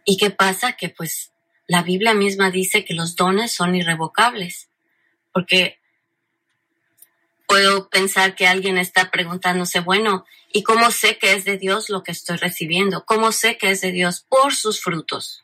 ¿Y 0.05 0.19
qué 0.19 0.29
pasa? 0.29 0.75
Que 0.75 0.91
pues 0.91 1.33
la 1.67 1.83
Biblia 1.83 2.13
misma 2.13 2.51
dice 2.51 2.85
que 2.85 2.93
los 2.93 3.17
dones 3.17 3.51
son 3.51 3.75
irrevocables, 3.75 4.69
porque 5.33 5.81
puedo 7.49 7.89
pensar 7.89 8.35
que 8.35 8.47
alguien 8.47 8.77
está 8.77 9.11
preguntándose, 9.11 9.81
bueno, 9.81 10.27
¿y 10.53 10.63
cómo 10.63 10.91
sé 10.91 11.17
que 11.17 11.33
es 11.33 11.47
de 11.47 11.57
Dios 11.57 11.89
lo 11.89 12.03
que 12.03 12.13
estoy 12.13 12.37
recibiendo? 12.37 13.07
¿Cómo 13.07 13.33
sé 13.33 13.57
que 13.57 13.71
es 13.71 13.81
de 13.81 13.91
Dios? 13.91 14.27
Por 14.29 14.55
sus 14.55 14.83
frutos. 14.83 15.43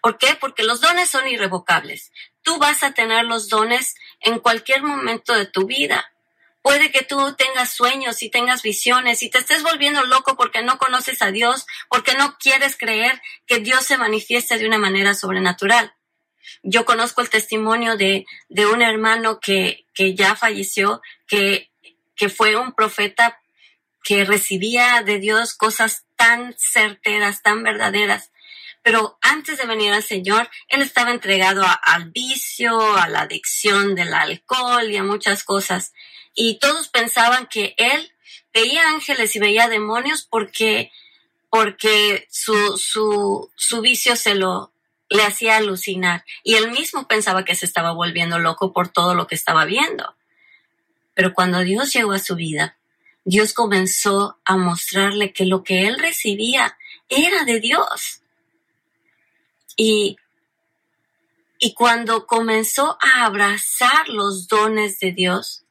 ¿Por 0.00 0.16
qué? 0.16 0.36
Porque 0.40 0.62
los 0.62 0.80
dones 0.80 1.10
son 1.10 1.26
irrevocables. 1.26 2.12
Tú 2.42 2.58
vas 2.58 2.82
a 2.82 2.92
tener 2.92 3.24
los 3.24 3.48
dones 3.48 3.94
en 4.20 4.38
cualquier 4.38 4.82
momento 4.82 5.34
de 5.34 5.46
tu 5.46 5.66
vida. 5.66 6.12
Puede 6.62 6.92
que 6.92 7.02
tú 7.02 7.34
tengas 7.34 7.72
sueños 7.72 8.22
y 8.22 8.30
tengas 8.30 8.62
visiones 8.62 9.22
y 9.22 9.30
te 9.30 9.38
estés 9.38 9.62
volviendo 9.64 10.04
loco 10.04 10.36
porque 10.36 10.62
no 10.62 10.78
conoces 10.78 11.20
a 11.20 11.32
Dios, 11.32 11.66
porque 11.88 12.14
no 12.14 12.38
quieres 12.38 12.76
creer 12.76 13.20
que 13.46 13.58
Dios 13.58 13.84
se 13.84 13.98
manifieste 13.98 14.58
de 14.58 14.66
una 14.66 14.78
manera 14.78 15.14
sobrenatural. 15.14 15.92
Yo 16.62 16.84
conozco 16.84 17.20
el 17.20 17.30
testimonio 17.30 17.96
de, 17.96 18.26
de 18.48 18.66
un 18.66 18.82
hermano 18.82 19.40
que, 19.40 19.86
que 19.94 20.14
ya 20.14 20.36
falleció, 20.36 21.02
que, 21.26 21.70
que 22.14 22.28
fue 22.28 22.56
un 22.56 22.72
profeta 22.72 23.40
que 24.04 24.24
recibía 24.24 25.02
de 25.02 25.18
Dios 25.18 25.54
cosas 25.54 26.04
tan 26.16 26.54
certeras, 26.58 27.42
tan 27.42 27.62
verdaderas, 27.62 28.31
pero 28.82 29.18
antes 29.20 29.58
de 29.58 29.66
venir 29.66 29.92
al 29.92 30.02
Señor, 30.02 30.50
él 30.68 30.82
estaba 30.82 31.12
entregado 31.12 31.64
al 31.82 32.10
vicio, 32.10 32.96
a 32.96 33.08
la 33.08 33.22
adicción 33.22 33.94
del 33.94 34.12
alcohol 34.12 34.90
y 34.90 34.96
a 34.96 35.04
muchas 35.04 35.44
cosas. 35.44 35.92
Y 36.34 36.58
todos 36.58 36.88
pensaban 36.88 37.46
que 37.46 37.74
él 37.78 38.12
veía 38.52 38.88
ángeles 38.88 39.36
y 39.36 39.38
veía 39.38 39.68
demonios 39.68 40.26
porque, 40.28 40.90
porque 41.48 42.26
su, 42.30 42.76
su, 42.76 43.50
su 43.56 43.80
vicio 43.80 44.16
se 44.16 44.34
lo 44.34 44.72
le 45.12 45.22
hacía 45.24 45.56
alucinar. 45.58 46.24
Y 46.42 46.54
él 46.54 46.70
mismo 46.70 47.06
pensaba 47.06 47.44
que 47.44 47.54
se 47.54 47.66
estaba 47.66 47.92
volviendo 47.92 48.38
loco 48.38 48.72
por 48.72 48.88
todo 48.88 49.14
lo 49.14 49.26
que 49.26 49.34
estaba 49.34 49.64
viendo. 49.64 50.16
Pero 51.14 51.34
cuando 51.34 51.60
Dios 51.60 51.92
llegó 51.92 52.12
a 52.12 52.18
su 52.18 52.34
vida, 52.34 52.76
Dios 53.24 53.52
comenzó 53.52 54.38
a 54.44 54.56
mostrarle 54.56 55.32
que 55.32 55.44
lo 55.44 55.62
que 55.62 55.86
él 55.86 55.98
recibía 55.98 56.78
era 57.08 57.44
de 57.44 57.60
Dios 57.60 58.21
y, 61.58 61.74
cuando 61.74 62.26
comenzó 62.26 62.96
a 63.02 63.24
abrazar 63.24 64.08
los 64.08 64.46
dones 64.46 65.00
de 65.00 65.12
Dios, 65.12 65.64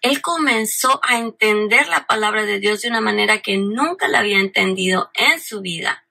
él 0.00 0.22
comenzó 0.22 1.00
a 1.02 1.18
entender 1.18 1.88
la 1.88 2.06
palabra 2.06 2.46
de 2.46 2.58
Dios 2.58 2.80
de 2.80 2.88
una 2.88 3.02
manera 3.02 3.42
que 3.42 3.58
nunca 3.58 4.08
la 4.08 4.20
había 4.20 4.38
entendido 4.38 5.10
en 5.14 5.40
su 5.40 5.60
vida. 5.60 6.04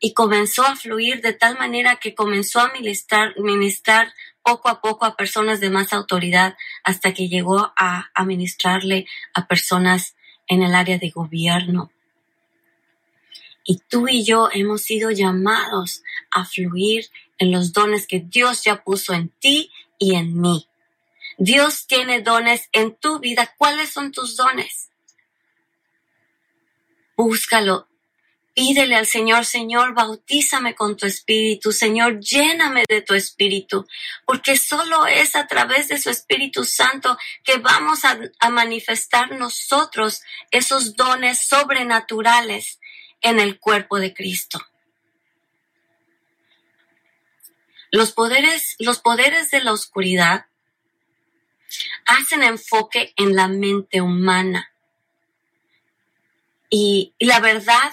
y 0.00 0.12
comenzó 0.12 0.66
a 0.66 0.76
fluir 0.76 1.22
de 1.22 1.32
tal 1.32 1.56
manera 1.56 1.96
que 1.96 2.14
comenzó 2.14 2.60
a 2.60 2.70
ministrar, 2.72 3.32
ministrar 3.40 4.12
poco 4.42 4.68
a 4.68 4.82
poco 4.82 5.06
a 5.06 5.16
personas 5.16 5.60
de 5.60 5.70
más 5.70 5.94
autoridad 5.94 6.58
hasta 6.82 7.14
que 7.14 7.28
llegó 7.28 7.72
a 7.74 8.10
administrarle 8.14 9.06
a 9.32 9.46
personas 9.46 10.14
en 10.46 10.62
el 10.62 10.74
área 10.74 10.98
de 10.98 11.08
gobierno. 11.08 11.90
Y 13.64 13.78
tú 13.88 14.08
y 14.08 14.24
yo 14.24 14.50
hemos 14.52 14.82
sido 14.82 15.10
llamados 15.10 16.02
a 16.30 16.44
fluir 16.44 17.10
en 17.38 17.50
los 17.50 17.72
dones 17.72 18.06
que 18.06 18.20
Dios 18.20 18.62
ya 18.64 18.84
puso 18.84 19.14
en 19.14 19.30
ti 19.30 19.70
y 19.98 20.14
en 20.14 20.40
mí. 20.40 20.68
Dios 21.38 21.86
tiene 21.86 22.20
dones 22.20 22.68
en 22.72 22.94
tu 22.94 23.18
vida. 23.18 23.54
¿Cuáles 23.56 23.90
son 23.90 24.12
tus 24.12 24.36
dones? 24.36 24.90
Búscalo 27.16 27.88
Pídele 28.54 28.94
al 28.94 29.06
Señor, 29.06 29.44
Señor, 29.44 29.94
bautízame 29.94 30.76
con 30.76 30.96
tu 30.96 31.06
espíritu, 31.06 31.72
Señor, 31.72 32.20
lléname 32.20 32.84
de 32.88 33.02
tu 33.02 33.14
espíritu, 33.14 33.84
porque 34.24 34.56
solo 34.56 35.06
es 35.06 35.34
a 35.34 35.48
través 35.48 35.88
de 35.88 36.00
su 36.00 36.08
Espíritu 36.08 36.64
Santo 36.64 37.18
que 37.42 37.56
vamos 37.56 38.04
a, 38.04 38.16
manifestar 38.50 39.32
nosotros 39.32 40.22
esos 40.52 40.94
dones 40.94 41.40
sobrenaturales 41.40 42.78
en 43.24 43.40
el 43.40 43.58
cuerpo 43.58 43.98
de 43.98 44.14
Cristo. 44.14 44.60
Los 47.90 48.12
poderes, 48.12 48.76
los 48.78 49.00
poderes 49.00 49.50
de 49.50 49.62
la 49.62 49.72
oscuridad 49.72 50.46
hacen 52.04 52.42
enfoque 52.42 53.14
en 53.16 53.34
la 53.34 53.48
mente 53.48 54.02
humana. 54.02 54.70
Y, 56.68 57.14
la 57.18 57.40
verdad 57.40 57.92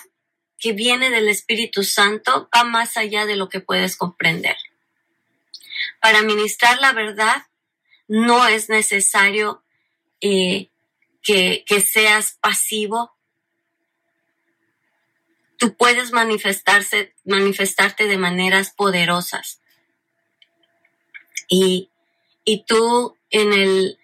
que 0.60 0.74
viene 0.74 1.10
del 1.10 1.30
Espíritu 1.30 1.84
Santo 1.84 2.50
va 2.56 2.64
más 2.64 2.98
allá 2.98 3.26
de 3.26 3.38
lo 3.38 3.48
que 3.48 3.62
puedes 3.62 3.96
comprender. 3.96 4.58
Para 6.02 6.24
ministrar 6.24 6.80
la 6.80 6.92
verdad 6.92 7.48
no 8.08 8.48
es 8.48 8.70
necesario 8.70 9.64
eh, 10.20 10.70
que 11.24 11.86
seas 11.88 12.38
pasivo. 12.42 13.16
Tú 15.62 15.76
puedes 15.76 16.12
manifestarse, 16.12 17.14
manifestarte 17.24 18.08
de 18.08 18.18
maneras 18.18 18.74
poderosas. 18.76 19.62
Y, 21.48 21.92
y 22.44 22.64
tú 22.64 23.16
en 23.30 23.54
el, 23.54 24.00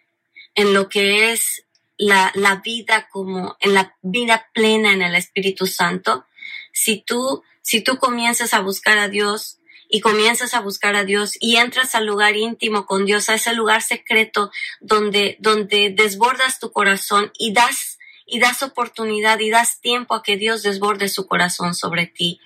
en 0.54 0.76
lo 0.76 0.88
que 0.88 1.32
es 1.32 1.66
la, 1.98 2.32
la, 2.36 2.58
vida 2.58 3.10
como 3.12 3.58
en 3.60 3.74
la 3.74 3.98
vida 4.04 4.52
plena 4.54 4.94
en 4.94 5.02
el 5.02 5.16
Espíritu 5.16 5.66
Santo, 5.66 6.28
si 6.74 7.02
tú, 7.02 7.42
si 7.64 7.82
tú 7.82 7.98
comienzas 7.98 8.54
a 8.54 8.60
buscar 8.60 9.00
a 9.00 9.08
Dios 9.08 9.58
y 9.90 10.02
comienzas 10.02 10.54
a 10.54 10.60
buscar 10.60 10.96
a 10.96 11.06
Dios 11.06 11.38
y 11.40 11.56
entras 11.56 11.96
al 11.96 12.06
lugar 12.06 12.36
íntimo 12.36 12.86
con 12.86 13.08
Dios, 13.08 13.30
a 13.30 13.34
ese 13.34 13.56
lugar 13.56 13.82
secreto 13.82 14.52
donde, 14.80 15.38
donde 15.40 15.90
desbordas 15.90 16.60
tu 16.60 16.72
corazón 16.72 17.32
y 17.40 17.52
das, 17.52 17.97
y 18.28 18.40
das 18.40 18.62
oportunidad 18.62 19.40
y 19.40 19.50
das 19.50 19.80
tiempo 19.80 20.14
a 20.14 20.22
que 20.22 20.38
Dios 20.38 20.62
desborde 20.62 21.08
su 21.08 21.26
corazón 21.26 21.74
sobre 21.74 22.06
ti. 22.06 22.40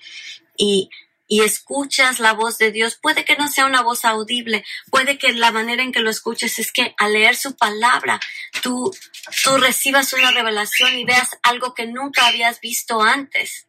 Y, 0.56 0.90
y 1.26 1.40
escuchas 1.40 2.20
la 2.20 2.32
voz 2.32 2.58
de 2.58 2.70
Dios, 2.70 2.98
puede 3.00 3.24
que 3.24 3.36
no 3.36 3.48
sea 3.48 3.66
una 3.66 3.82
voz 3.82 4.04
audible, 4.04 4.64
puede 4.90 5.18
que 5.18 5.32
la 5.32 5.50
manera 5.50 5.82
en 5.82 5.90
que 5.90 6.00
lo 6.00 6.10
escuches 6.10 6.58
es 6.58 6.72
que 6.72 6.94
al 6.98 7.14
leer 7.14 7.36
su 7.36 7.56
palabra, 7.56 8.20
tú, 8.62 8.94
tú 9.42 9.56
recibas 9.56 10.12
una 10.12 10.30
revelación 10.30 10.98
y 10.98 11.04
veas 11.04 11.30
algo 11.42 11.74
que 11.74 11.86
nunca 11.86 12.26
habías 12.26 12.60
visto 12.60 13.02
antes. 13.02 13.66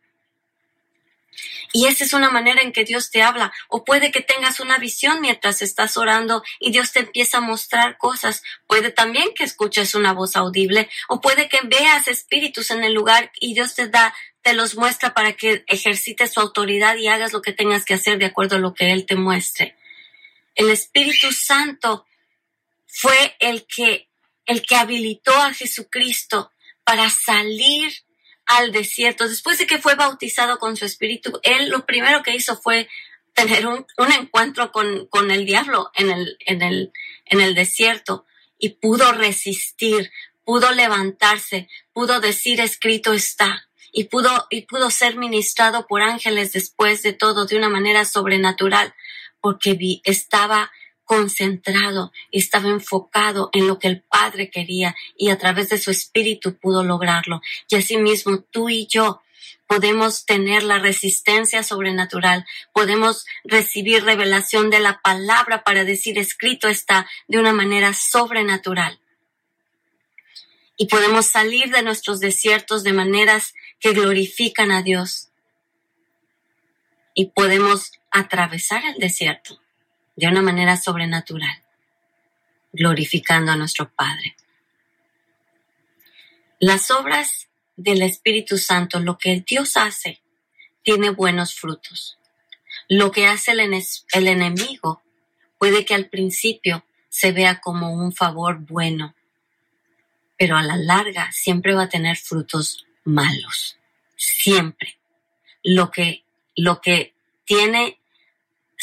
Y 1.72 1.88
esa 1.88 2.04
es 2.04 2.14
una 2.14 2.30
manera 2.30 2.62
en 2.62 2.72
que 2.72 2.84
Dios 2.84 3.10
te 3.10 3.22
habla. 3.22 3.52
O 3.68 3.84
puede 3.84 4.12
que 4.12 4.22
tengas 4.22 4.60
una 4.60 4.78
visión 4.78 5.22
mientras 5.22 5.62
estás 5.62 5.98
orando 5.98 6.44
y 6.60 6.72
Dios 6.72 6.92
te 6.92 7.00
empieza 7.00 7.40
a 7.40 7.42
mostrar 7.42 7.98
cosas. 7.98 8.44
Puede 8.68 8.92
también 8.92 9.30
que 9.36 9.44
escuches 9.44 9.96
una 9.96 10.14
voz 10.14 10.36
audible. 10.36 10.90
O 11.10 11.22
puede 11.22 11.50
que 11.50 11.60
veas 11.64 12.08
espíritus 12.08 12.72
en 12.72 12.84
el 12.84 12.94
lugar 12.94 13.32
y 13.40 13.54
Dios 13.54 13.76
te 13.76 13.88
da, 13.88 14.14
te 14.42 14.54
los 14.54 14.76
muestra 14.76 15.14
para 15.14 15.34
que 15.34 15.64
ejercites 15.68 16.34
su 16.34 16.40
autoridad 16.40 16.96
y 16.98 17.08
hagas 17.08 17.34
lo 17.34 17.42
que 17.42 17.54
tengas 17.54 17.86
que 17.86 17.96
hacer 17.96 18.18
de 18.20 18.26
acuerdo 18.26 18.58
a 18.58 18.60
lo 18.60 18.74
que 18.74 18.92
Él 18.92 19.06
te 19.06 19.16
muestre. 19.16 19.76
El 20.56 20.70
Espíritu 20.70 21.32
Santo 21.32 22.06
fue 22.86 23.36
el 23.40 23.66
que, 23.66 24.08
el 24.46 24.62
que 24.62 24.76
habilitó 24.76 25.34
a 25.34 25.54
Jesucristo 25.54 26.52
para 26.84 27.10
salir 27.10 27.92
al 28.46 28.72
desierto. 28.72 29.28
Después 29.28 29.58
de 29.58 29.68
que 29.68 29.80
fue 29.80 29.96
bautizado 29.96 30.60
con 30.60 30.76
su 30.76 30.86
espíritu, 30.86 31.40
él 31.44 31.70
lo 31.70 31.86
primero 31.86 32.24
que 32.24 32.36
hizo 32.36 32.56
fue 32.56 32.88
tener 33.34 33.66
un, 33.66 33.86
encuentro 34.20 34.72
con, 34.72 35.08
con, 35.08 35.32
el 35.32 35.46
diablo 35.46 35.92
en 35.96 36.12
el, 36.12 36.38
en, 36.46 36.62
el, 36.62 36.92
en 37.26 37.42
el 37.42 37.56
desierto 37.56 38.26
y 38.60 38.70
pudo 38.70 39.12
resistir, 39.12 40.12
pudo 40.44 40.72
levantarse, 40.72 41.68
pudo 41.94 42.20
decir 42.20 42.60
escrito 42.60 43.14
está 43.14 43.68
y 43.92 44.06
pudo, 44.06 44.48
y 44.50 44.64
pudo 44.64 44.92
ser 44.92 45.16
ministrado 45.18 45.88
por 45.88 46.02
ángeles 46.02 46.54
después 46.54 47.02
de 47.02 47.14
todo 47.14 47.46
de 47.46 47.58
una 47.58 47.70
manera 47.70 48.06
sobrenatural 48.06 48.94
porque 49.44 49.74
vi, 49.74 50.02
estaba 50.06 50.72
concentrado, 51.06 52.12
estaba 52.32 52.70
enfocado 52.70 53.50
en 53.54 53.68
lo 53.68 53.80
que 53.80 53.88
el 53.88 54.02
Padre 54.02 54.50
quería 54.50 54.96
y 55.18 55.30
a 55.30 55.38
través 55.38 55.70
de 55.70 55.78
su 55.78 55.92
espíritu 55.92 56.58
pudo 56.58 56.84
lograrlo. 56.84 57.42
Y 57.70 57.76
asimismo 57.76 58.40
tú 58.40 58.70
y 58.70 58.88
yo 58.88 59.22
podemos 59.68 60.26
tener 60.26 60.64
la 60.64 60.80
resistencia 60.80 61.64
sobrenatural, 61.64 62.46
podemos 62.74 63.26
recibir 63.44 64.04
revelación 64.04 64.70
de 64.70 64.80
la 64.80 65.02
palabra 65.02 65.64
para 65.64 65.84
decir 65.84 66.18
escrito 66.18 66.68
está 66.68 67.10
de 67.28 67.40
una 67.40 67.54
manera 67.54 67.94
sobrenatural. 67.94 69.00
Y 70.76 70.88
podemos 70.88 71.28
salir 71.28 71.70
de 71.70 71.84
nuestros 71.84 72.20
desiertos 72.20 72.84
de 72.84 72.94
maneras 72.94 73.54
que 73.80 73.94
glorifican 73.94 74.72
a 74.72 74.82
Dios. 74.82 75.30
Y 77.14 77.28
podemos 77.28 77.92
atravesar 78.12 78.84
el 78.86 78.96
desierto 79.00 79.63
de 80.16 80.28
una 80.28 80.42
manera 80.42 80.78
sobrenatural, 80.78 81.64
glorificando 82.72 83.52
a 83.52 83.56
nuestro 83.56 83.92
Padre. 83.92 84.36
Las 86.60 86.92
obras 86.92 87.50
del 87.76 88.02
Espíritu 88.02 88.58
Santo, 88.58 89.00
lo 89.00 89.18
que 89.18 89.44
Dios 89.46 89.76
hace, 89.76 90.22
tiene 90.84 91.10
buenos 91.10 91.56
frutos. 91.56 92.18
Lo 92.90 93.12
que 93.12 93.28
hace 93.28 93.52
el, 93.52 93.60
el 93.62 94.28
enemigo 94.28 95.02
puede 95.58 95.86
que 95.86 95.94
al 95.94 96.10
principio 96.10 96.86
se 97.10 97.32
vea 97.32 97.62
como 97.62 97.94
un 97.94 98.12
favor 98.12 98.60
bueno, 98.60 99.16
pero 100.38 100.58
a 100.58 100.64
la 100.64 100.76
larga 100.76 101.32
siempre 101.32 101.74
va 101.74 101.84
a 101.84 101.90
tener 101.90 102.18
frutos 102.18 102.86
malos. 103.04 103.78
Siempre. 104.16 104.98
Lo 105.64 105.92
que, 105.92 106.24
lo 106.56 106.82
que 106.82 107.14
tiene 107.46 108.00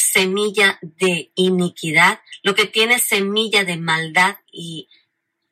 semilla 0.00 0.78
de 0.82 1.30
iniquidad, 1.34 2.20
lo 2.42 2.54
que 2.54 2.66
tiene 2.66 2.98
semilla 2.98 3.64
de 3.64 3.76
maldad 3.76 4.36
y, 4.50 4.88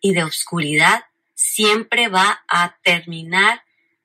y 0.00 0.14
de 0.14 0.24
oscuridad, 0.24 1.04
siempre 1.34 2.08
va 2.08 2.42
a 2.48 2.76
terminar 2.82 3.62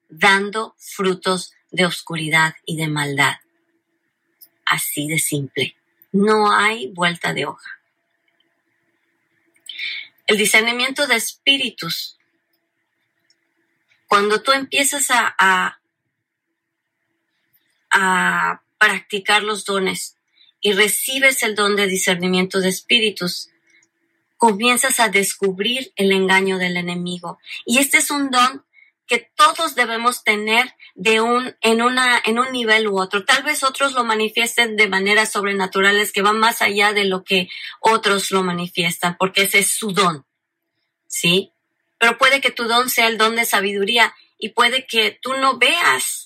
dando 0.09 0.75
frutos 0.77 1.53
de 1.71 1.85
oscuridad 1.85 2.55
y 2.65 2.77
de 2.77 2.87
maldad. 2.87 3.37
Así 4.65 5.07
de 5.07 5.19
simple. 5.19 5.75
No 6.11 6.51
hay 6.51 6.87
vuelta 6.87 7.33
de 7.33 7.45
hoja. 7.45 7.79
El 10.27 10.37
discernimiento 10.37 11.07
de 11.07 11.15
espíritus. 11.15 12.17
Cuando 14.07 14.41
tú 14.41 14.51
empiezas 14.51 15.09
a, 15.09 15.35
a, 15.37 15.79
a 17.89 18.61
practicar 18.77 19.43
los 19.43 19.65
dones, 19.65 20.17
y 20.63 20.71
recibes 20.71 21.43
el 21.43 21.53
don 21.53 21.75
de 21.75 21.87
discernimiento 21.87 22.61
de 22.61 22.69
espíritus, 22.69 23.49
comienzas 24.37 24.99
a 24.99 25.09
descubrir 25.09 25.91
el 25.97 26.11
engaño 26.11 26.57
del 26.57 26.77
enemigo. 26.77 27.37
Y 27.65 27.77
este 27.77 27.97
es 27.97 28.09
un 28.09 28.31
don 28.31 28.65
que 29.05 29.29
todos 29.35 29.75
debemos 29.75 30.23
tener 30.23 30.73
de 30.95 31.19
un, 31.19 31.53
en, 31.61 31.81
una, 31.81 32.21
en 32.23 32.39
un 32.39 32.51
nivel 32.53 32.87
u 32.87 32.97
otro. 32.97 33.25
Tal 33.25 33.43
vez 33.43 33.61
otros 33.63 33.91
lo 33.91 34.05
manifiesten 34.05 34.77
de 34.77 34.87
maneras 34.87 35.33
sobrenaturales 35.33 36.13
que 36.13 36.21
van 36.21 36.39
más 36.39 36.61
allá 36.61 36.93
de 36.93 37.03
lo 37.03 37.25
que 37.25 37.49
otros 37.81 38.31
lo 38.31 38.41
manifiestan, 38.41 39.17
porque 39.19 39.43
ese 39.43 39.59
es 39.59 39.67
su 39.67 39.91
don. 39.91 40.25
¿Sí? 41.07 41.51
Pero 41.99 42.17
puede 42.17 42.39
que 42.39 42.51
tu 42.51 42.63
don 42.63 42.89
sea 42.89 43.07
el 43.07 43.17
don 43.17 43.35
de 43.35 43.43
sabiduría 43.43 44.15
y 44.37 44.49
puede 44.49 44.87
que 44.87 45.19
tú 45.21 45.33
no 45.33 45.57
veas 45.57 46.25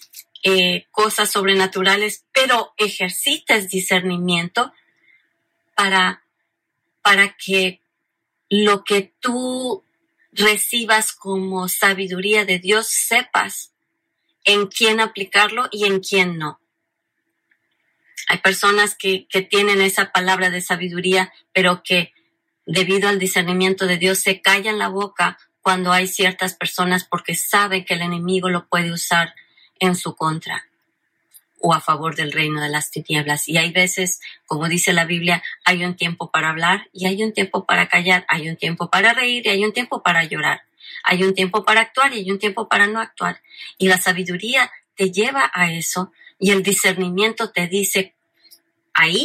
eh, 0.49 0.87
cosas 0.91 1.29
sobrenaturales, 1.29 2.23
pero 2.31 2.73
ejercites 2.77 3.67
discernimiento 3.67 4.71
para, 5.75 6.23
para 7.01 7.35
que 7.35 7.81
lo 8.49 8.85
que 8.85 9.13
tú 9.19 9.83
recibas 10.31 11.11
como 11.11 11.67
sabiduría 11.67 12.45
de 12.45 12.59
Dios 12.59 12.87
sepas 12.87 13.73
en 14.45 14.67
quién 14.67 15.01
aplicarlo 15.01 15.67
y 15.69 15.83
en 15.83 15.99
quién 15.99 16.37
no. 16.37 16.61
Hay 18.29 18.37
personas 18.37 18.95
que, 18.95 19.27
que 19.27 19.41
tienen 19.41 19.81
esa 19.81 20.13
palabra 20.13 20.49
de 20.49 20.61
sabiduría, 20.61 21.33
pero 21.51 21.83
que 21.83 22.13
debido 22.65 23.09
al 23.09 23.19
discernimiento 23.19 23.85
de 23.85 23.97
Dios 23.97 24.19
se 24.19 24.41
callan 24.41 24.77
la 24.77 24.87
boca 24.87 25.37
cuando 25.61 25.91
hay 25.91 26.07
ciertas 26.07 26.55
personas 26.55 27.03
porque 27.03 27.35
saben 27.35 27.83
que 27.83 27.95
el 27.95 28.01
enemigo 28.01 28.47
lo 28.47 28.69
puede 28.69 28.93
usar 28.93 29.35
en 29.79 29.95
su 29.95 30.15
contra 30.15 30.65
o 31.59 31.73
a 31.73 31.81
favor 31.81 32.15
del 32.15 32.31
reino 32.31 32.61
de 32.61 32.69
las 32.69 32.91
tinieblas. 32.91 33.47
Y 33.47 33.57
hay 33.57 33.71
veces, 33.71 34.19
como 34.45 34.69
dice 34.69 34.93
la 34.93 35.05
Biblia, 35.05 35.43
hay 35.65 35.83
un 35.83 35.95
tiempo 35.95 36.29
para 36.31 36.49
hablar 36.49 36.87
y 36.93 37.07
hay 37.07 37.23
un 37.23 37.33
tiempo 37.33 37.65
para 37.65 37.87
callar, 37.87 38.25
hay 38.27 38.49
un 38.49 38.55
tiempo 38.55 38.89
para 38.89 39.13
reír 39.13 39.45
y 39.45 39.49
hay 39.49 39.65
un 39.65 39.73
tiempo 39.73 40.03
para 40.03 40.23
llorar, 40.23 40.61
hay 41.03 41.23
un 41.23 41.33
tiempo 41.33 41.65
para 41.65 41.81
actuar 41.81 42.13
y 42.13 42.19
hay 42.19 42.31
un 42.31 42.39
tiempo 42.39 42.67
para 42.67 42.87
no 42.87 42.99
actuar. 42.99 43.41
Y 43.77 43.87
la 43.87 43.97
sabiduría 43.97 44.71
te 44.95 45.11
lleva 45.11 45.49
a 45.53 45.71
eso 45.71 46.11
y 46.39 46.51
el 46.51 46.63
discernimiento 46.63 47.51
te 47.51 47.67
dice, 47.67 48.15
ahí, 48.93 49.23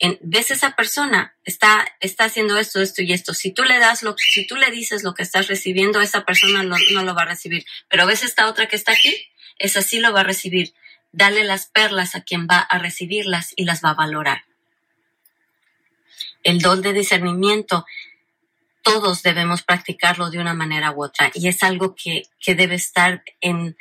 en, 0.00 0.18
ves 0.22 0.50
esa 0.50 0.74
persona, 0.74 1.36
está, 1.44 1.86
está 2.00 2.24
haciendo 2.24 2.58
esto, 2.58 2.80
esto 2.80 3.02
y 3.02 3.12
esto. 3.12 3.34
Si 3.34 3.52
tú 3.52 3.62
le 3.64 3.78
das 3.78 4.02
lo, 4.02 4.14
si 4.18 4.46
tú 4.46 4.56
le 4.56 4.70
dices 4.70 5.02
lo 5.02 5.14
que 5.14 5.22
estás 5.22 5.46
recibiendo, 5.48 6.00
esa 6.00 6.24
persona 6.24 6.62
no, 6.62 6.76
no 6.92 7.04
lo 7.04 7.14
va 7.14 7.22
a 7.22 7.26
recibir. 7.26 7.64
Pero 7.88 8.06
ves 8.06 8.22
esta 8.22 8.48
otra 8.48 8.66
que 8.66 8.76
está 8.76 8.92
aquí, 8.92 9.14
esa 9.58 9.82
sí 9.82 10.00
lo 10.00 10.12
va 10.12 10.20
a 10.20 10.24
recibir 10.24 10.74
dale 11.14 11.44
las 11.44 11.66
perlas 11.66 12.14
a 12.14 12.22
quien 12.22 12.46
va 12.46 12.58
a 12.58 12.78
recibirlas 12.78 13.52
y 13.56 13.64
las 13.64 13.82
va 13.82 13.90
a 13.90 13.94
valorar. 13.94 14.44
El 16.42 16.60
don 16.60 16.82
de 16.82 16.92
discernimiento, 16.92 17.86
todos 18.82 19.22
debemos 19.22 19.62
practicarlo 19.62 20.28
de 20.30 20.38
una 20.38 20.52
manera 20.52 20.90
u 20.90 21.04
otra 21.04 21.30
y 21.32 21.48
es 21.48 21.62
algo 21.62 21.94
que, 21.94 22.24
debe 22.46 22.74
estar 22.74 23.22
en, 23.40 23.76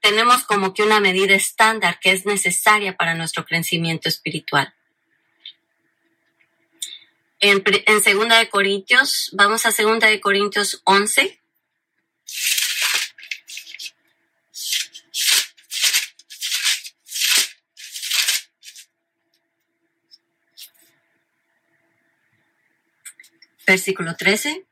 tenemos 0.00 0.44
como 0.44 0.72
que 0.72 0.82
una 0.82 1.00
medida 1.00 1.34
estándar 1.34 1.98
que 2.00 2.12
es 2.12 2.24
necesaria 2.24 2.96
para 2.96 3.14
nuestro 3.14 3.44
crecimiento 3.44 4.08
espiritual. 4.08 4.72
En, 7.40 7.62
en 7.66 8.46
Corintios, 8.50 9.30
vamos 9.32 9.66
a 9.66 9.72
segunda 9.72 10.08
Corintios 10.20 10.82
11, 10.84 11.39
versículo 23.70 24.16
13. 24.16 24.66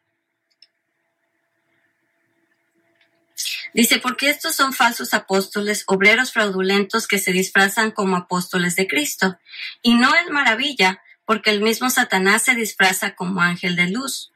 Dice, 3.72 4.00
porque 4.00 4.28
estos 4.28 4.56
son 4.56 4.72
falsos 4.72 5.14
apóstoles, 5.14 5.84
obreros 5.86 6.32
fraudulentos 6.32 7.06
que 7.06 7.18
se 7.18 7.32
disfrazan 7.32 7.92
como 7.92 8.16
apóstoles 8.16 8.74
de 8.74 8.88
Cristo. 8.88 9.38
Y 9.82 9.94
no 9.94 10.12
es 10.16 10.28
maravilla, 10.30 11.00
porque 11.24 11.50
el 11.50 11.60
mismo 11.60 11.90
Satanás 11.90 12.42
se 12.42 12.56
disfraza 12.56 13.14
como 13.14 13.40
ángel 13.40 13.76
de 13.76 13.88
luz. 13.88 14.32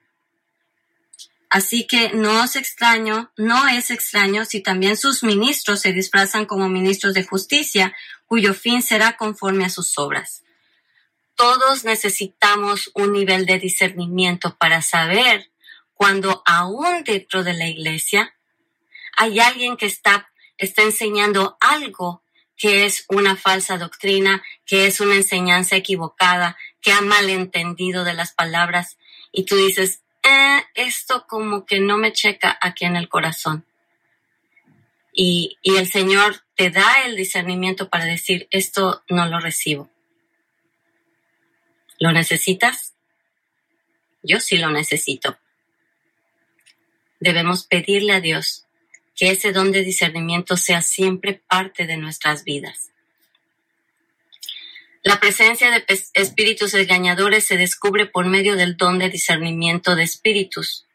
Así 1.50 1.86
que 1.86 2.12
no 2.14 2.44
es 2.44 2.54
extraño, 2.54 3.32
no 3.36 3.66
es 3.66 3.90
extraño 3.90 4.44
si 4.44 4.62
también 4.62 4.96
sus 4.96 5.24
ministros 5.24 5.80
se 5.80 5.92
disfrazan 5.92 6.46
como 6.46 6.68
ministros 6.68 7.14
de 7.14 7.24
justicia, 7.24 7.94
cuyo 8.26 8.54
fin 8.54 8.80
será 8.80 9.16
conforme 9.16 9.64
a 9.64 9.70
sus 9.70 9.98
obras 9.98 10.42
todos 11.42 11.84
necesitamos 11.84 12.92
un 12.94 13.12
nivel 13.12 13.46
de 13.46 13.58
discernimiento 13.58 14.56
para 14.58 14.80
saber 14.80 15.50
cuando 15.92 16.40
aún 16.46 17.02
dentro 17.02 17.42
de 17.42 17.52
la 17.52 17.66
iglesia 17.66 18.32
hay 19.16 19.40
alguien 19.40 19.76
que 19.76 19.86
está, 19.86 20.30
está 20.56 20.82
enseñando 20.82 21.56
algo 21.58 22.22
que 22.56 22.84
es 22.84 23.06
una 23.08 23.34
falsa 23.34 23.76
doctrina, 23.76 24.40
que 24.64 24.86
es 24.86 25.00
una 25.00 25.16
enseñanza 25.16 25.74
equivocada, 25.74 26.56
que 26.80 26.92
ha 26.92 27.00
malentendido 27.00 28.04
de 28.04 28.14
las 28.14 28.30
palabras 28.30 28.96
y 29.32 29.44
tú 29.44 29.56
dices, 29.56 30.04
eh, 30.22 30.62
esto 30.76 31.26
como 31.26 31.66
que 31.66 31.80
no 31.80 31.98
me 31.98 32.12
checa 32.12 32.56
aquí 32.60 32.84
en 32.84 32.94
el 32.94 33.08
corazón. 33.08 33.66
Y, 35.12 35.58
y 35.60 35.74
el 35.74 35.88
Señor 35.88 36.44
te 36.54 36.70
da 36.70 37.02
el 37.04 37.16
discernimiento 37.16 37.88
para 37.88 38.04
decir, 38.04 38.46
esto 38.52 39.02
no 39.08 39.26
lo 39.26 39.40
recibo. 39.40 39.91
¿Lo 42.02 42.10
necesitas? 42.10 42.94
Yo 44.24 44.40
sí 44.40 44.58
lo 44.58 44.70
necesito. 44.70 45.38
Debemos 47.20 47.62
pedirle 47.62 48.12
a 48.12 48.20
Dios 48.20 48.66
que 49.14 49.30
ese 49.30 49.52
don 49.52 49.70
de 49.70 49.84
discernimiento 49.84 50.56
sea 50.56 50.82
siempre 50.82 51.34
parte 51.46 51.86
de 51.86 51.96
nuestras 51.96 52.42
vidas. 52.42 52.90
La 55.04 55.20
presencia 55.20 55.70
de 55.70 55.84
espíritus 56.14 56.74
engañadores 56.74 57.46
se 57.46 57.56
descubre 57.56 58.06
por 58.06 58.26
medio 58.26 58.56
del 58.56 58.76
don 58.76 58.98
de 58.98 59.08
discernimiento 59.08 59.94
de 59.94 60.02
espíritus. 60.02 60.86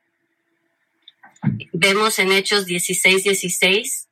Vemos 1.72 2.20
en 2.20 2.34
Hechos 2.34 2.66
16, 2.66 3.24
16 3.24 4.10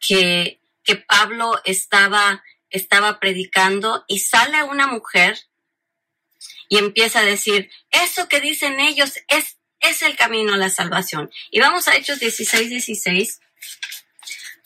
que, 0.00 0.60
que 0.82 0.96
Pablo 0.96 1.60
estaba, 1.66 2.42
estaba 2.70 3.20
predicando 3.20 4.06
y 4.08 4.20
sale 4.20 4.62
una 4.62 4.86
mujer 4.86 5.49
y 6.70 6.78
empieza 6.78 7.18
a 7.18 7.24
decir, 7.24 7.68
eso 7.90 8.28
que 8.28 8.40
dicen 8.40 8.78
ellos 8.78 9.14
es, 9.26 9.58
es 9.80 10.02
el 10.02 10.16
camino 10.16 10.54
a 10.54 10.56
la 10.56 10.70
salvación. 10.70 11.28
Y 11.50 11.58
vamos 11.58 11.88
a 11.88 11.96
Hechos 11.96 12.20
16, 12.20 12.70
16 12.70 13.40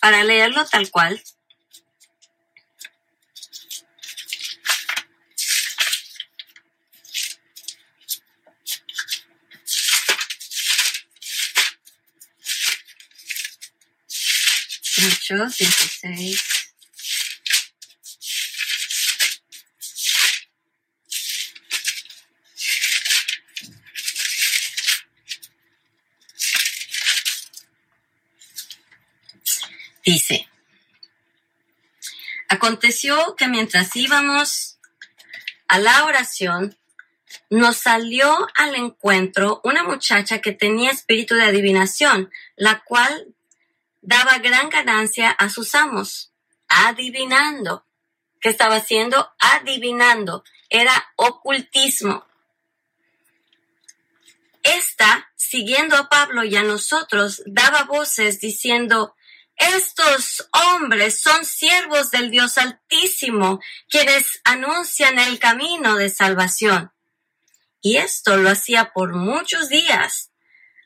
para 0.00 0.22
leerlo 0.22 0.66
tal 0.66 0.90
cual. 0.90 1.20
Hechos 14.98 15.56
16. 15.56 16.53
Dice, 30.04 30.48
aconteció 32.48 33.36
que 33.36 33.48
mientras 33.48 33.96
íbamos 33.96 34.78
a 35.66 35.78
la 35.78 36.04
oración, 36.04 36.76
nos 37.50 37.78
salió 37.78 38.46
al 38.54 38.74
encuentro 38.74 39.60
una 39.64 39.82
muchacha 39.82 40.40
que 40.40 40.52
tenía 40.52 40.90
espíritu 40.90 41.34
de 41.34 41.44
adivinación, 41.44 42.30
la 42.56 42.82
cual 42.84 43.34
daba 44.02 44.38
gran 44.38 44.68
ganancia 44.68 45.30
a 45.30 45.48
sus 45.48 45.74
amos, 45.74 46.32
adivinando. 46.68 47.86
¿Qué 48.40 48.50
estaba 48.50 48.76
haciendo? 48.76 49.32
Adivinando. 49.38 50.44
Era 50.68 50.92
ocultismo. 51.16 52.26
Esta, 54.62 55.30
siguiendo 55.34 55.96
a 55.96 56.08
Pablo 56.08 56.44
y 56.44 56.56
a 56.56 56.62
nosotros, 56.62 57.42
daba 57.46 57.84
voces 57.84 58.40
diciendo, 58.40 59.14
estos 59.56 60.48
hombres 60.52 61.20
son 61.20 61.44
siervos 61.44 62.10
del 62.10 62.30
Dios 62.30 62.58
Altísimo, 62.58 63.60
quienes 63.88 64.40
anuncian 64.44 65.18
el 65.18 65.38
camino 65.38 65.96
de 65.96 66.10
salvación. 66.10 66.92
Y 67.80 67.96
esto 67.98 68.36
lo 68.36 68.50
hacía 68.50 68.92
por 68.92 69.14
muchos 69.14 69.68
días, 69.68 70.32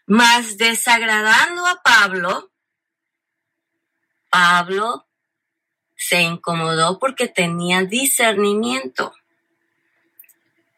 mas 0.07 0.59
desagradando 0.59 1.67
a 1.67 1.83
Pablo, 1.83 2.53
Pablo 4.31 5.07
se 5.97 6.23
incomodó 6.23 6.99
porque 6.99 7.29
tenía 7.29 7.85
discernimiento. 7.85 9.15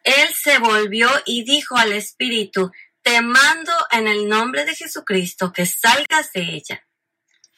Él 0.03 0.33
se 0.33 0.57
volvió 0.59 1.09
y 1.25 1.43
dijo 1.43 1.77
al 1.77 1.91
Espíritu, 1.91 2.71
te 3.01 3.21
mando 3.21 3.73
en 3.91 4.07
el 4.07 4.29
nombre 4.29 4.65
de 4.65 4.75
Jesucristo 4.75 5.51
que 5.51 5.65
salgas 5.65 6.31
de 6.33 6.41
ella 6.41 6.85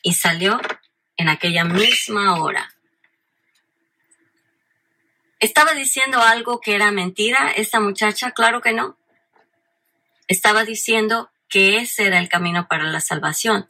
y 0.03 0.13
salió 0.13 0.61
en 1.17 1.29
aquella 1.29 1.63
misma 1.63 2.39
hora. 2.39 2.71
¿Estaba 5.39 5.73
diciendo 5.73 6.21
algo 6.21 6.61
que 6.61 6.75
era 6.75 6.91
mentira 6.91 7.51
esta 7.51 7.79
muchacha? 7.79 8.31
Claro 8.31 8.61
que 8.61 8.73
no. 8.73 8.97
Estaba 10.27 10.63
diciendo 10.63 11.31
que 11.49 11.77
ese 11.77 12.05
era 12.05 12.19
el 12.19 12.29
camino 12.29 12.67
para 12.67 12.85
la 12.85 13.01
salvación, 13.01 13.69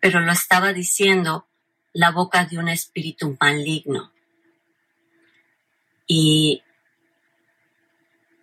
pero 0.00 0.20
lo 0.20 0.32
estaba 0.32 0.72
diciendo 0.72 1.48
la 1.92 2.10
boca 2.10 2.44
de 2.44 2.58
un 2.58 2.68
espíritu 2.68 3.36
maligno. 3.40 4.12
Y, 6.06 6.62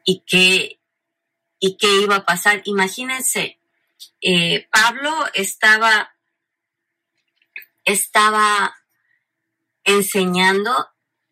y 0.06 0.24
qué, 0.26 0.80
y 1.60 1.78
iba 1.82 2.18
a 2.18 2.26
pasar. 2.26 2.62
Imagínense, 2.66 3.60
eh, 4.22 4.68
Pablo 4.72 5.12
estaba 5.34 6.14
estaba 7.86 8.76
enseñando 9.84 10.90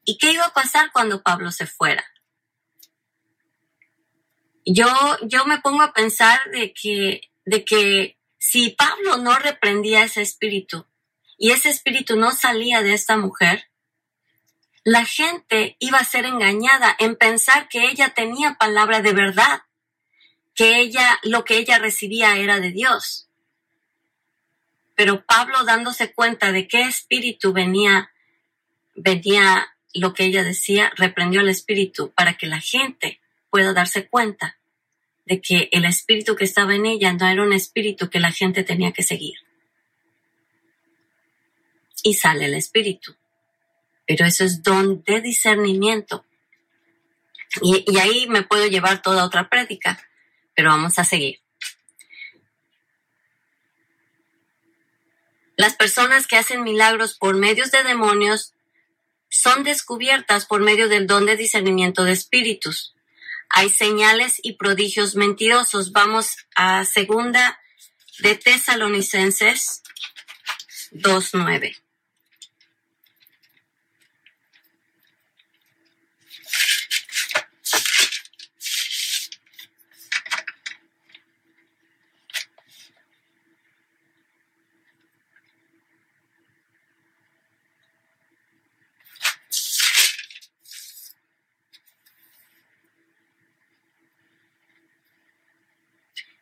¿Y 0.10 0.18
qué 0.18 0.32
iba 0.32 0.46
a 0.46 0.54
pasar 0.54 0.90
cuando 0.94 1.22
Pablo 1.22 1.52
se 1.52 1.68
fuera? 1.68 2.06
Yo, 4.66 4.88
yo 5.24 5.44
me 5.44 5.60
pongo 5.60 5.82
a 5.82 5.92
pensar 5.92 6.40
de 6.52 6.74
que, 6.74 7.30
de 7.44 7.66
que 7.66 8.18
si 8.38 8.70
Pablo 8.70 9.18
no 9.18 9.38
reprendía 9.38 10.06
ese 10.06 10.22
espíritu 10.22 10.88
y 11.38 11.52
ese 11.52 11.70
espíritu 11.70 12.16
no 12.16 12.32
salía 12.32 12.82
de 12.84 12.94
esta 12.94 13.18
mujer, 13.18 13.70
la 14.86 15.04
gente 15.04 15.76
iba 15.80 15.98
a 15.98 16.06
ser 16.06 16.24
engañada 16.24 16.96
en 17.00 17.18
pensar 17.18 17.68
que 17.68 17.90
ella 17.90 18.14
tenía 18.14 18.54
palabra 18.54 19.02
de 19.02 19.12
verdad, 19.12 19.64
que 20.56 20.80
ella, 20.80 21.20
lo 21.24 21.44
que 21.44 21.58
ella 21.58 21.80
recibía 21.80 22.38
era 22.38 22.62
de 22.62 22.72
Dios. 22.72 23.27
Pero 24.98 25.24
Pablo 25.24 25.64
dándose 25.64 26.12
cuenta 26.12 26.52
de 26.52 26.68
qué 26.68 26.82
espíritu 26.82 27.54
venía, 27.54 28.12
venía 28.96 29.66
lo 29.94 30.14
que 30.14 30.26
ella 30.26 30.44
decía, 30.44 30.92
reprendió 30.98 31.40
al 31.40 31.48
espíritu 31.48 32.12
para 32.12 32.34
que 32.34 32.48
la 32.48 32.60
gente 32.60 33.22
pueda 33.50 33.72
darse 33.72 34.10
cuenta 34.10 34.58
de 35.26 35.40
que 35.40 35.70
el 35.72 35.86
espíritu 35.86 36.36
que 36.36 36.44
estaba 36.44 36.76
en 36.76 36.86
ella 36.86 37.14
no 37.14 37.26
era 37.26 37.42
un 37.42 37.54
espíritu 37.54 38.10
que 38.10 38.20
la 38.20 38.34
gente 38.34 38.64
tenía 38.66 38.92
que 38.92 39.04
seguir. 39.04 39.38
Y 42.04 42.16
sale 42.16 42.44
el 42.44 42.56
espíritu 42.56 43.16
pero 44.08 44.26
eso 44.26 44.46
es 44.46 44.64
don 44.64 45.04
de 45.04 45.22
discernimiento. 45.22 46.26
Y, 47.62 47.98
ahí 48.00 48.26
me 48.28 48.44
puedo 48.44 48.66
llevar 48.68 49.02
toda 49.02 49.26
otra 49.26 49.50
prédica, 49.50 50.00
pero 50.56 50.70
vamos 50.70 50.98
a 50.98 51.04
seguir. 51.04 51.40
Las 55.58 55.76
personas 55.76 56.28
que 56.28 56.38
hacen 56.38 56.64
milagros 56.64 57.18
por 57.18 57.36
medios 57.36 57.72
de 57.72 57.84
demonios 57.84 58.54
son 59.28 59.64
descubiertas 59.64 60.46
por 60.46 60.62
medio 60.62 60.88
del 60.88 61.08
don 61.08 61.26
de 61.26 61.36
discernimiento 61.36 62.04
de 62.04 62.12
espíritus. 62.12 62.96
Hay 63.50 63.70
señales 63.70 64.40
y 64.44 64.54
prodigios 64.54 65.16
mentirosos. 65.16 65.92
Vamos 65.92 66.38
a 66.56 66.86
segunda 66.86 67.60
de 68.20 68.36
Tesalonicenses 68.36 69.82
2.9. 70.92 71.76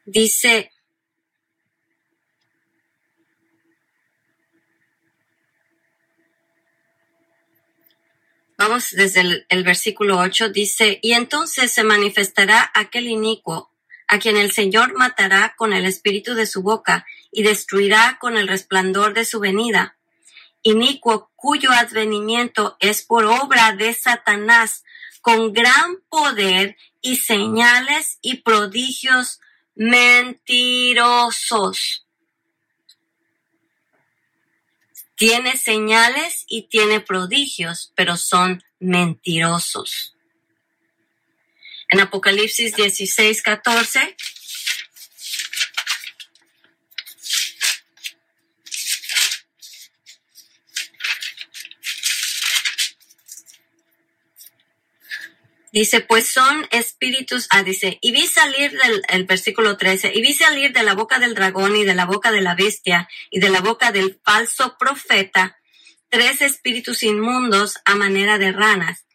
dice, 0.06 0.72
vamos 8.58 8.92
desde 8.92 9.46
el, 9.50 9.64
versículo 9.64 10.20
8, 10.20 10.50
dice, 10.50 11.00
y 11.02 11.14
entonces 11.14 11.72
se 11.72 11.84
manifestará 11.84 12.72
aquel 12.74 13.08
inicuo 13.08 13.72
a 14.08 14.20
quien 14.20 14.38
el 14.38 14.52
Señor 14.52 14.94
matará 14.96 15.56
con 15.58 15.74
el 15.74 15.86
espíritu 15.86 16.36
de 16.36 16.46
su 16.46 16.62
boca 16.62 17.06
y 17.32 17.44
destruirá 17.44 18.18
con 18.22 18.38
el 18.38 18.48
resplandor 18.48 19.14
de 19.16 19.26
su 19.26 19.40
venida. 19.40 19.98
Inicuo 20.62 21.32
cuyo 21.36 21.72
advenimiento 21.72 22.78
es 22.80 23.04
por 23.04 23.26
obra 23.26 23.74
de 23.74 23.94
Satanás, 23.94 24.84
con 25.22 25.54
gran 25.54 25.98
poder 26.08 26.78
y 27.02 27.18
señales 27.18 28.20
y 28.22 28.38
prodigios 28.38 29.40
mentirosos. 29.76 30.96
Tiene 35.16 35.56
señales 35.56 36.44
y 36.48 36.64
tiene 36.64 37.00
prodigios, 37.00 37.94
pero 37.96 38.18
son 38.18 38.64
mentirosos. 38.80 40.16
En 41.90 42.00
Apocalipsis 42.02 42.76
16, 42.76 43.42
14 43.42 44.18
Dice, 55.76 56.00
pues 56.00 56.30
son 56.30 56.66
espíritus, 56.72 57.48
ah, 57.50 57.62
dice, 57.62 58.00
y 58.02 58.14
vi 58.14 58.28
salir 58.28 58.72
del 58.72 59.04
el 59.10 59.26
versículo 59.26 59.76
13, 59.76 60.14
y 60.16 60.22
vi 60.22 60.34
salir 60.34 60.72
de 60.72 60.84
la 60.84 60.94
boca 60.94 61.20
del 61.20 61.36
dragón 61.36 61.76
y 61.76 61.84
de 61.84 61.94
la 61.94 62.06
boca 62.06 62.32
de 62.32 62.40
la 62.40 62.56
bestia 62.56 63.10
y 63.30 63.42
de 63.42 63.50
la 63.50 63.60
boca 63.60 63.92
del 63.92 64.18
falso 64.24 64.78
profeta 64.80 65.58
tres 66.08 66.42
espíritus 66.42 67.04
inmundos 67.04 67.78
a 67.84 67.94
manera 67.96 68.38
de 68.38 68.54
ranas. 68.54 69.06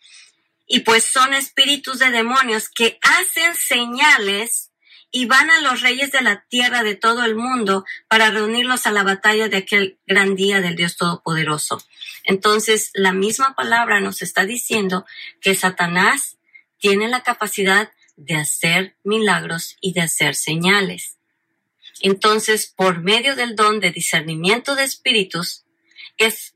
Y 0.67 0.81
pues 0.81 1.03
son 1.05 1.33
espíritus 1.33 1.99
de 1.99 2.11
demonios 2.11 2.69
que 2.69 2.99
hacen 3.01 3.55
señales 3.55 4.71
y 5.11 5.25
van 5.25 5.51
a 5.51 5.63
los 5.63 5.81
reyes 5.81 6.13
de 6.13 6.21
la 6.21 6.45
tierra 6.47 6.83
de 6.83 6.95
todo 6.95 7.25
el 7.25 7.37
mundo 7.37 7.87
para 8.07 8.31
reunirlos 8.31 8.87
a 8.87 8.93
la 8.93 9.03
batalla 9.03 9.49
de 9.49 9.57
aquel 9.57 9.99
gran 10.07 10.37
día 10.37 10.61
del 10.61 10.77
Dios 10.77 10.99
Todopoderoso. 10.99 11.83
Entonces, 12.25 12.91
la 12.93 13.15
misma 13.15 13.55
palabra 13.55 13.99
nos 14.01 14.21
está 14.21 14.45
diciendo 14.45 15.07
que 15.41 15.55
Satanás 15.55 16.37
tiene 16.81 17.09
la 17.09 17.23
capacidad 17.23 17.93
de 18.17 18.35
hacer 18.35 18.97
milagros 19.05 19.77
y 19.81 19.93
de 19.93 20.03
hacer 20.03 20.35
señales. 20.35 21.19
Entonces, 22.01 22.67
por 22.67 23.01
medio 23.01 23.37
del 23.37 23.55
don 23.55 23.81
de 23.81 23.93
discernimiento 23.93 24.75
de 24.75 24.85
espíritus, 24.85 25.65
es 26.17 26.55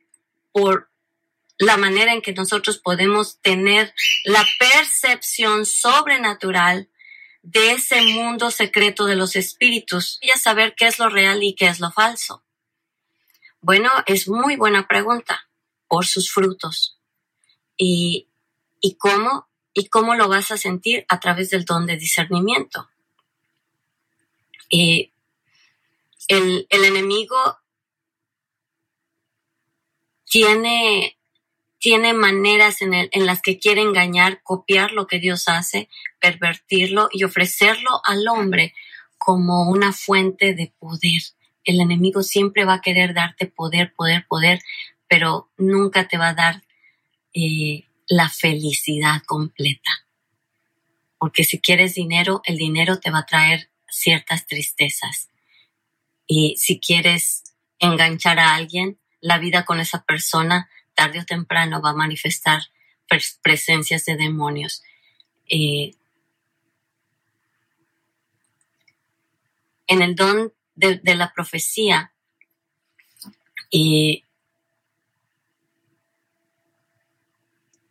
por 0.53 0.91
la 1.59 1.77
manera 1.77 2.13
en 2.13 2.23
que 2.23 2.33
nosotros 2.33 2.79
podemos 2.79 3.41
tener 3.41 3.95
la 4.25 4.45
percepción 4.59 5.67
sobrenatural 5.67 6.89
de 7.43 7.73
ese 7.73 8.01
mundo 8.03 8.51
secreto 8.51 9.05
de 9.05 9.17
los 9.17 9.37
espíritus 9.37 10.19
y 10.23 10.31
a 10.31 10.39
saber 10.39 10.75
qué 10.77 10.87
es 10.87 10.99
lo 10.99 11.09
real 11.09 11.43
y 11.43 11.55
qué 11.55 11.67
es 11.67 11.79
lo 11.79 11.93
falso. 11.93 12.43
Bueno, 13.61 13.91
es 14.07 14.29
muy 14.29 14.57
buena 14.57 14.89
pregunta 14.89 15.49
por 15.87 16.07
sus 16.07 16.33
frutos. 16.33 16.99
¿Y, 17.77 18.29
y 18.81 18.97
cómo? 18.97 19.49
Y 19.75 19.89
cómo 19.89 20.15
lo 20.15 20.29
vas 20.29 20.53
a 20.53 20.57
sentir 20.57 21.05
a 21.09 21.19
través 21.19 21.51
del 21.51 21.65
don 21.65 21.85
de 21.85 21.97
discernimiento. 21.97 22.89
Y 24.71 25.13
el, 26.29 26.67
enemigo 26.71 27.37
tiene, 30.25 31.19
tiene 31.79 32.15
maneras 32.15 32.81
en, 32.83 32.95
en 32.95 33.27
las 33.27 33.43
que 33.43 33.59
quiere 33.59 33.83
engañar, 33.83 34.41
copiar 34.43 34.93
lo 34.93 35.07
que 35.09 35.19
Dios 35.19 35.49
hace, 35.49 35.89
pervertirlo 36.21 37.09
y 37.13 37.25
ofrecerlo 37.25 38.01
al 38.05 38.27
hombre 38.29 38.73
como 39.19 39.69
una 39.71 39.93
fuente 39.93 40.55
de 40.55 40.73
poder. 40.79 41.23
El 41.65 41.81
enemigo 41.81 42.23
siempre 42.23 42.65
va 42.65 42.75
a 42.75 42.81
querer 42.81 43.13
darte 43.15 43.47
poder, 43.47 43.93
poder, 43.95 44.27
poder, 44.29 44.61
pero 45.09 45.51
nunca 45.57 46.07
te 46.09 46.19
va 46.19 46.29
a 46.29 46.35
dar 46.35 46.63
eh, 47.33 47.85
la 48.07 48.29
felicidad 48.29 49.23
completa. 49.27 49.91
Porque 51.19 51.45
si 51.45 51.61
quieres 51.61 51.95
dinero, 51.95 52.43
el 52.45 52.57
dinero 52.57 53.01
te 53.01 53.11
va 53.11 53.21
a 53.21 53.27
traer 53.27 53.71
ciertas 53.89 54.47
tristezas. 54.47 55.29
Y 56.27 56.57
si 56.59 56.81
quieres 56.81 57.45
enganchar 57.79 58.39
a 58.39 58.55
alguien, 58.55 58.99
la 59.21 59.39
vida 59.39 59.65
con 59.65 59.81
esa 59.81 60.05
persona 60.05 60.69
tarde 60.95 61.21
o 61.21 61.25
temprano 61.25 61.81
va 61.81 61.91
a 61.91 61.95
manifestar 61.95 62.63
presencias 63.43 64.05
de 64.05 64.17
demonios. 64.17 64.83
En 65.47 65.95
el 69.87 70.15
don 70.15 70.53
de, 70.75 70.99
de 70.99 71.15
la 71.15 71.33
profecía, 71.33 72.15
y 73.77 74.24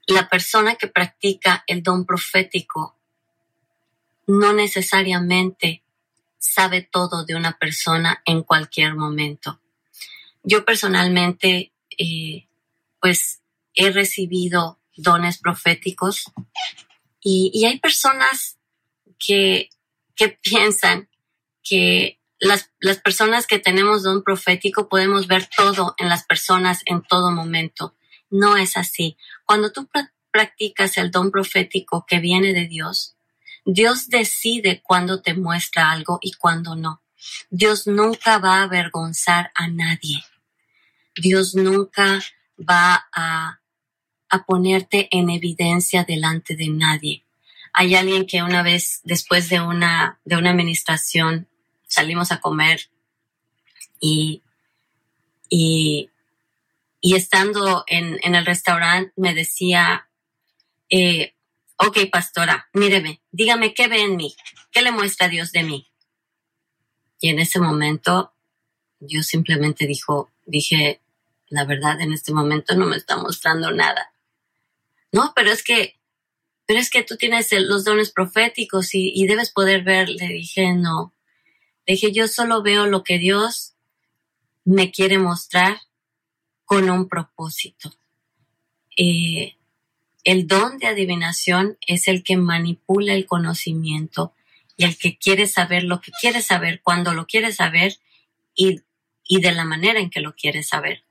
la 0.07 0.29
persona 0.29 0.75
que 0.75 0.87
practica 0.87 1.63
el 1.67 1.83
don 1.83 2.05
profético 2.05 2.97
no 4.27 4.53
necesariamente 4.53 5.83
sabe 6.37 6.81
todo 6.81 7.25
de 7.25 7.35
una 7.35 7.57
persona 7.57 8.21
en 8.25 8.43
cualquier 8.43 8.95
momento. 8.95 9.59
Yo 10.43 10.65
personalmente, 10.65 11.73
eh, 11.97 12.47
pues, 12.99 13.41
he 13.75 13.91
recibido 13.91 14.79
dones 14.95 15.39
proféticos 15.39 16.31
y, 17.21 17.65
hay 17.65 17.79
personas 17.79 18.57
que, 19.17 19.69
que 20.15 20.29
piensan 20.29 21.09
que 21.63 22.19
las, 22.39 22.71
las 22.79 22.99
personas 22.99 23.47
que 23.47 23.57
tenemos 23.57 24.03
don 24.03 24.21
profético 24.23 24.89
podemos 24.89 25.27
ver 25.27 25.49
todo 25.55 25.95
en 25.97 26.09
las 26.09 26.25
personas 26.25 26.81
en 26.85 27.01
todo 27.01 27.31
momento 27.31 27.95
no 28.33 28.57
es 28.57 28.77
así. 28.77 29.17
Cuando 29.45 29.71
tú 29.71 29.87
practicas 30.31 30.97
el 30.97 31.11
don 31.11 31.31
profético 31.31 32.05
que 32.05 32.19
viene 32.19 32.53
de 32.53 32.67
Dios, 32.67 33.15
Dios 33.65 34.09
decide 34.09 34.81
cuándo 34.81 35.21
te 35.21 35.33
muestra 35.33 35.91
algo 35.91 36.19
y 36.21 36.33
cuándo 36.33 36.75
no. 36.75 37.01
Dios 37.49 37.87
nunca 37.87 38.39
va 38.39 38.59
a 38.59 38.63
avergonzar 38.63 39.51
a 39.55 39.67
nadie. 39.67 40.23
Dios 41.15 41.55
nunca 41.55 42.21
va 42.59 43.07
a, 43.13 43.59
a 44.29 44.45
ponerte 44.45 45.07
en 45.11 45.29
evidencia 45.29 46.03
delante 46.03 46.55
de 46.55 46.67
nadie. 46.67 47.23
Hay 47.71 47.95
alguien 47.95 48.25
que 48.25 48.43
una 48.43 48.63
vez, 48.63 49.01
después 49.03 49.49
de 49.49 49.61
una, 49.61 50.19
de 50.25 50.37
una 50.37 50.51
administración, 50.51 51.47
salimos 51.87 52.31
a 52.31 52.41
comer 52.41 52.89
y, 53.99 54.41
y, 55.49 56.09
y 57.05 57.15
estando 57.15 57.83
en, 57.87 58.17
en, 58.23 58.33
el 58.33 58.45
restaurante 58.45 59.11
me 59.17 59.33
decía, 59.33 60.07
eh, 60.89 61.35
ok, 61.75 61.97
pastora, 62.09 62.69
míreme, 62.71 63.21
dígame 63.29 63.73
qué 63.73 63.89
ve 63.89 64.03
en 64.03 64.15
mí, 64.15 64.33
qué 64.71 64.81
le 64.81 64.93
muestra 64.93 65.27
Dios 65.27 65.51
de 65.51 65.63
mí. 65.63 65.91
Y 67.19 67.27
en 67.27 67.39
ese 67.39 67.59
momento 67.59 68.31
yo 69.01 69.21
simplemente 69.21 69.85
dijo, 69.85 70.31
dije, 70.45 71.01
la 71.49 71.65
verdad, 71.65 71.99
en 71.99 72.13
este 72.13 72.31
momento 72.31 72.73
no 72.77 72.85
me 72.85 72.95
está 72.95 73.17
mostrando 73.17 73.71
nada. 73.71 74.13
No, 75.11 75.33
pero 75.35 75.51
es 75.51 75.61
que, 75.61 75.99
pero 76.65 76.79
es 76.79 76.89
que 76.89 77.03
tú 77.03 77.17
tienes 77.17 77.51
los 77.51 77.83
dones 77.83 78.11
proféticos 78.11 78.95
y, 78.95 79.11
y 79.13 79.27
debes 79.27 79.51
poder 79.51 79.83
ver. 79.83 80.07
Le 80.07 80.29
dije, 80.29 80.73
no. 80.73 81.13
Le 81.85 81.95
dije, 81.95 82.13
yo 82.13 82.29
solo 82.29 82.63
veo 82.63 82.85
lo 82.85 83.03
que 83.03 83.17
Dios 83.19 83.73
me 84.63 84.89
quiere 84.89 85.17
mostrar 85.17 85.81
con 86.65 86.89
un 86.89 87.07
propósito. 87.07 87.93
Eh, 88.97 89.55
el 90.23 90.47
don 90.47 90.77
de 90.77 90.87
adivinación 90.87 91.77
es 91.85 92.07
el 92.07 92.23
que 92.23 92.37
manipula 92.37 93.13
el 93.13 93.25
conocimiento 93.25 94.33
y 94.77 94.85
el 94.85 94.97
que 94.97 95.17
quiere 95.17 95.47
saber 95.47 95.83
lo 95.83 96.01
que 96.01 96.11
quiere 96.19 96.41
saber, 96.41 96.81
cuando 96.81 97.13
lo 97.13 97.27
quiere 97.27 97.51
saber 97.51 97.97
y, 98.55 98.81
y 99.23 99.41
de 99.41 99.51
la 99.51 99.65
manera 99.65 99.99
en 99.99 100.09
que 100.09 100.21
lo 100.21 100.33
quiere 100.33 100.63
saber. 100.63 101.03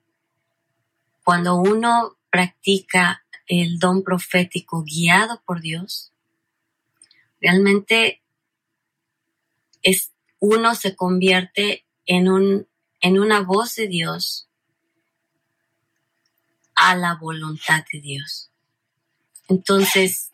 Cuando 1.24 1.56
uno 1.56 2.16
practica 2.30 3.24
el 3.46 3.78
don 3.78 4.02
profético 4.02 4.82
guiado 4.82 5.42
por 5.44 5.60
Dios, 5.60 6.12
realmente 7.40 8.22
es, 9.82 10.12
uno 10.38 10.74
se 10.74 10.96
convierte 10.96 11.84
en, 12.06 12.28
un, 12.28 12.66
en 13.00 13.18
una 13.18 13.40
voz 13.40 13.74
de 13.76 13.88
Dios 13.88 14.48
a 16.82 16.96
la 16.96 17.14
voluntad 17.14 17.84
de 17.92 18.00
Dios. 18.00 18.50
Entonces, 19.48 20.32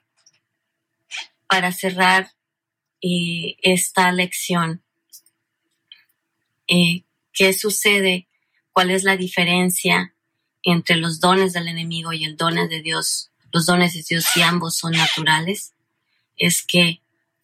para 1.46 1.72
cerrar 1.72 2.32
eh, 3.02 3.56
esta 3.60 4.10
lección, 4.12 4.82
eh, 6.66 7.04
¿qué 7.34 7.52
sucede? 7.52 8.28
¿Cuál 8.72 8.90
es 8.90 9.04
la 9.04 9.18
diferencia 9.18 10.14
entre 10.62 10.96
los 10.96 11.20
dones 11.20 11.52
del 11.52 11.68
enemigo 11.68 12.14
y 12.14 12.24
el 12.24 12.38
dones 12.38 12.70
de 12.70 12.80
Dios? 12.80 13.30
Los 13.52 13.66
dones 13.66 13.92
de 13.92 14.02
Dios, 14.08 14.24
si 14.24 14.40
ambos 14.40 14.78
son 14.78 14.92
naturales, 14.92 15.74
es 16.38 16.62
que 16.62 17.02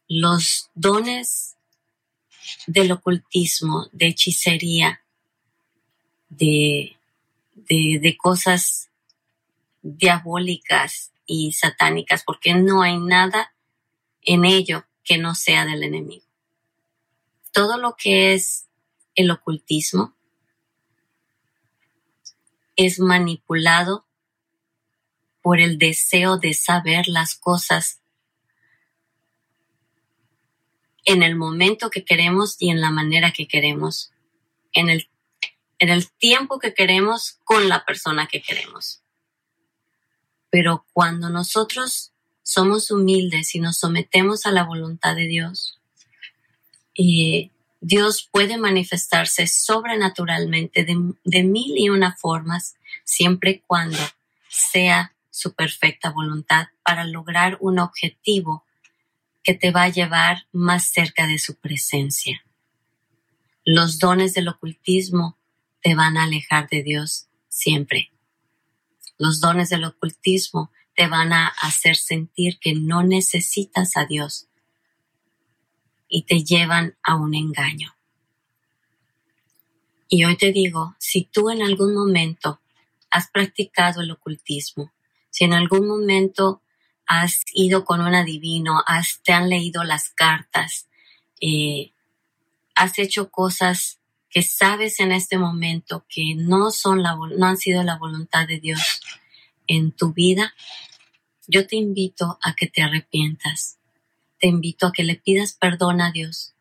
los 0.09 0.71
dones 0.75 1.57
del 2.67 2.91
ocultismo, 2.91 3.87
de 3.93 4.07
hechicería, 4.09 5.03
de, 6.31 6.97
de, 7.55 7.99
de 8.01 8.17
cosas 8.17 8.89
diabólicas 9.85 11.13
y 11.27 11.53
satánicas, 11.53 12.25
porque 12.25 12.55
no 12.55 12.83
hay 12.83 12.99
nada 12.99 13.55
en 14.23 14.45
ello 14.45 14.87
que 15.05 15.19
no 15.19 15.35
sea 15.35 15.67
del 15.67 15.85
enemigo. 15.85 16.25
Todo 17.53 17.77
lo 17.77 17.95
que 17.97 18.33
es 18.33 18.67
el 19.15 19.31
ocultismo 19.31 20.17
es 22.77 22.99
manipulado 22.99 24.07
por 25.43 25.61
el 25.61 25.79
deseo 25.79 26.39
de 26.39 26.55
saber 26.55 27.07
las 27.07 27.35
cosas 27.35 28.01
en 31.05 31.23
el 31.23 31.37
momento 31.37 31.91
que 31.91 32.05
queremos 32.05 32.57
y 32.59 32.71
en 32.71 32.81
la 32.81 32.91
manera 32.91 33.31
que 33.33 33.47
queremos, 33.47 34.13
en 34.73 34.89
el, 34.89 35.11
en 35.79 35.91
el 35.91 36.11
tiempo 36.11 36.59
que 36.59 36.73
queremos, 36.73 37.41
con 37.45 37.69
la 37.69 37.85
persona 37.85 38.27
que 38.27 38.41
queremos. 38.41 39.04
Pero 40.55 40.87
cuando 40.93 41.31
nosotros 41.31 42.13
somos 42.45 42.93
humildes 42.93 43.57
y 43.57 43.59
nos 43.59 43.79
sometemos 43.79 44.47
a 44.47 44.53
la 44.53 44.63
voluntad 44.63 45.17
de 45.17 45.27
Dios, 45.27 45.81
y 46.95 47.51
Dios 47.81 48.29
puede 48.31 48.57
manifestarse 48.57 49.49
sobrenaturalmente 49.49 50.85
de, 50.85 50.97
de 51.25 51.43
mil 51.43 51.77
y 51.77 51.89
una 51.89 52.15
formas, 52.15 52.77
siempre 53.03 53.51
y 53.51 53.59
cuando 53.67 53.99
sea 54.49 55.17
su 55.29 55.55
perfecta 55.55 56.11
voluntad 56.11 56.69
para 56.85 57.03
lograr 57.03 57.59
un 57.61 57.81
objetivo 57.81 58.65
que 59.43 59.55
te 59.55 59.73
va 59.73 59.83
a 59.83 59.89
llevar 59.89 60.47
más 60.53 60.89
cerca 60.89 61.27
de 61.27 61.41
su 61.41 61.57
presencia. 61.57 62.45
Los 63.65 63.99
dones 63.99 64.35
del 64.35 64.47
ocultismo 64.47 65.37
te 65.83 65.97
van 65.97 66.17
a 66.17 66.23
alejar 66.23 66.69
de 66.69 66.85
Dios 66.85 67.27
siempre. 67.49 68.14
Los 69.19 69.41
dones 69.41 69.69
del 69.69 69.85
ocultismo 69.85 70.71
te 70.95 71.07
van 71.09 71.33
a 71.33 71.47
hacer 71.47 71.97
sentir 71.97 72.59
que 72.59 72.75
no 72.75 73.03
necesitas 73.03 73.97
a 73.97 74.07
Dios 74.07 74.49
y 76.09 76.23
te 76.23 76.45
llevan 76.45 76.97
a 77.03 77.17
un 77.17 77.35
engaño. 77.35 77.97
Y 80.09 80.25
hoy 80.25 80.37
te 80.37 80.53
digo, 80.53 80.95
si 80.99 81.25
tú 81.25 81.51
en 81.51 81.63
algún 81.63 81.95
momento 81.95 82.61
has 83.11 83.29
practicado 83.31 84.03
el 84.03 84.11
ocultismo, 84.11 84.93
si 85.31 85.45
en 85.45 85.53
algún 85.53 85.89
momento 85.89 86.63
has 87.07 87.43
ido 87.53 87.85
con 87.85 88.01
un 88.01 88.15
adivino, 88.15 88.83
has, 88.87 89.21
te 89.25 89.33
han 89.33 89.49
leído 89.49 89.83
las 89.83 90.11
cartas, 90.11 90.89
eh, 91.41 91.93
has 92.75 92.99
hecho 92.99 93.31
cosas 93.31 93.99
que 94.35 94.43
sabes 94.43 94.99
en 94.99 95.13
este 95.13 95.39
momento 95.39 96.05
que 96.09 96.35
no 96.35 96.73
son 96.73 97.05
la, 97.05 97.15
no 97.15 97.47
han 97.47 97.57
sido 97.57 97.85
la 97.85 97.97
voluntad 97.97 98.49
de 98.49 98.59
Dios 98.59 99.01
en 99.69 99.93
tu 99.93 100.13
vida, 100.13 100.53
yo 101.47 101.69
te 101.69 101.77
invito 101.77 102.37
a 102.43 102.57
que 102.57 102.67
te 102.67 102.83
arrepientas. 102.83 103.79
Te 104.41 104.49
invito 104.49 104.89
a 104.89 104.93
que 104.93 105.05
le 105.05 105.15
pidas 105.15 105.53
perdón 105.53 106.01
a 106.01 106.11
Dios. 106.11 106.53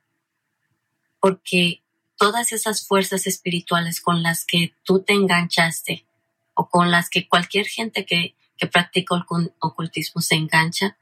Porque 1.20 1.82
todas 2.16 2.52
esas 2.52 2.86
fuerzas 2.86 3.26
espirituales 3.26 4.02
con 4.02 4.22
las 4.22 4.46
que 4.46 4.76
tú 4.84 5.02
te 5.02 5.14
enganchaste 5.14 6.06
o 6.54 6.70
con 6.70 6.92
las 6.92 7.10
que 7.10 7.28
cualquier 7.28 7.66
gente 7.66 8.06
que, 8.06 8.36
que 8.56 8.68
practica 8.68 9.16
ocultismo 9.60 10.22
se 10.22 10.36
engancha, 10.36 10.96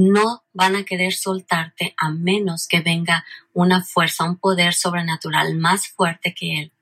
no 0.00 0.44
van 0.54 0.76
a 0.76 0.84
querer 0.84 1.12
soltarte 1.12 1.94
a 1.98 2.10
menos 2.10 2.66
que 2.66 2.80
venga 2.80 3.24
una 3.52 3.84
fuerza, 3.84 4.24
un 4.24 4.36
poder 4.36 4.72
sobrenatural 4.72 5.54
más 5.56 5.88
fuerte 5.88 6.34
que 6.34 6.58
Él, 6.58 6.72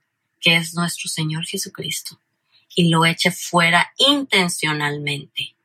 que 0.41 0.57
es 0.57 0.75
nuestro 0.75 1.09
Señor 1.09 1.45
Jesucristo, 1.45 2.21
y 2.75 2.91
lo 2.91 3.05
eche 3.05 3.33
fuera 3.33 3.93
intencionalmente. 3.97 5.57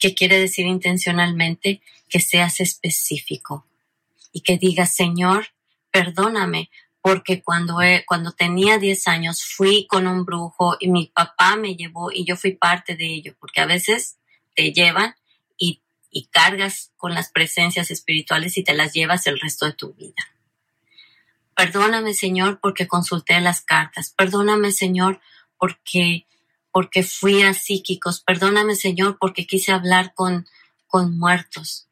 ¿Qué 0.00 0.14
quiere 0.14 0.38
decir 0.38 0.66
intencionalmente? 0.66 1.82
Que 2.08 2.20
seas 2.20 2.60
específico 2.60 3.66
y 4.32 4.40
que 4.40 4.56
digas, 4.56 4.94
Señor, 4.94 5.48
perdóname, 5.90 6.70
porque 7.02 7.42
cuando, 7.42 7.78
cuando 8.06 8.32
tenía 8.32 8.78
10 8.78 9.08
años 9.08 9.44
fui 9.44 9.86
con 9.86 10.06
un 10.06 10.24
brujo 10.24 10.76
y 10.80 10.88
mi 10.88 11.06
papá 11.06 11.56
me 11.56 11.76
llevó 11.76 12.10
y 12.10 12.24
yo 12.24 12.36
fui 12.36 12.52
parte 12.52 12.96
de 12.96 13.06
ello, 13.06 13.36
porque 13.38 13.60
a 13.60 13.66
veces 13.66 14.16
te 14.54 14.72
llevan 14.72 15.14
y 16.18 16.26
cargas 16.26 16.90
con 16.96 17.14
las 17.14 17.30
presencias 17.30 17.92
espirituales 17.92 18.58
y 18.58 18.64
te 18.64 18.74
las 18.74 18.92
llevas 18.92 19.28
el 19.28 19.38
resto 19.38 19.66
de 19.66 19.72
tu 19.72 19.92
vida. 19.92 20.16
Perdóname, 21.54 22.12
Señor, 22.12 22.58
porque 22.60 22.88
consulté 22.88 23.40
las 23.40 23.60
cartas. 23.60 24.12
Perdóname, 24.16 24.72
Señor, 24.72 25.20
porque 25.58 26.26
porque 26.72 27.04
fui 27.04 27.42
a 27.42 27.54
psíquicos. 27.54 28.20
Perdóname, 28.20 28.74
Señor, 28.74 29.16
porque 29.20 29.46
quise 29.46 29.70
hablar 29.70 30.12
con 30.12 30.48
con 30.88 31.16
muertos. 31.16 31.86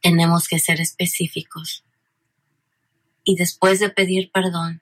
Tenemos 0.00 0.48
que 0.48 0.58
ser 0.58 0.80
específicos. 0.80 1.84
Y 3.22 3.36
después 3.36 3.80
de 3.80 3.90
pedir 3.90 4.30
perdón, 4.32 4.80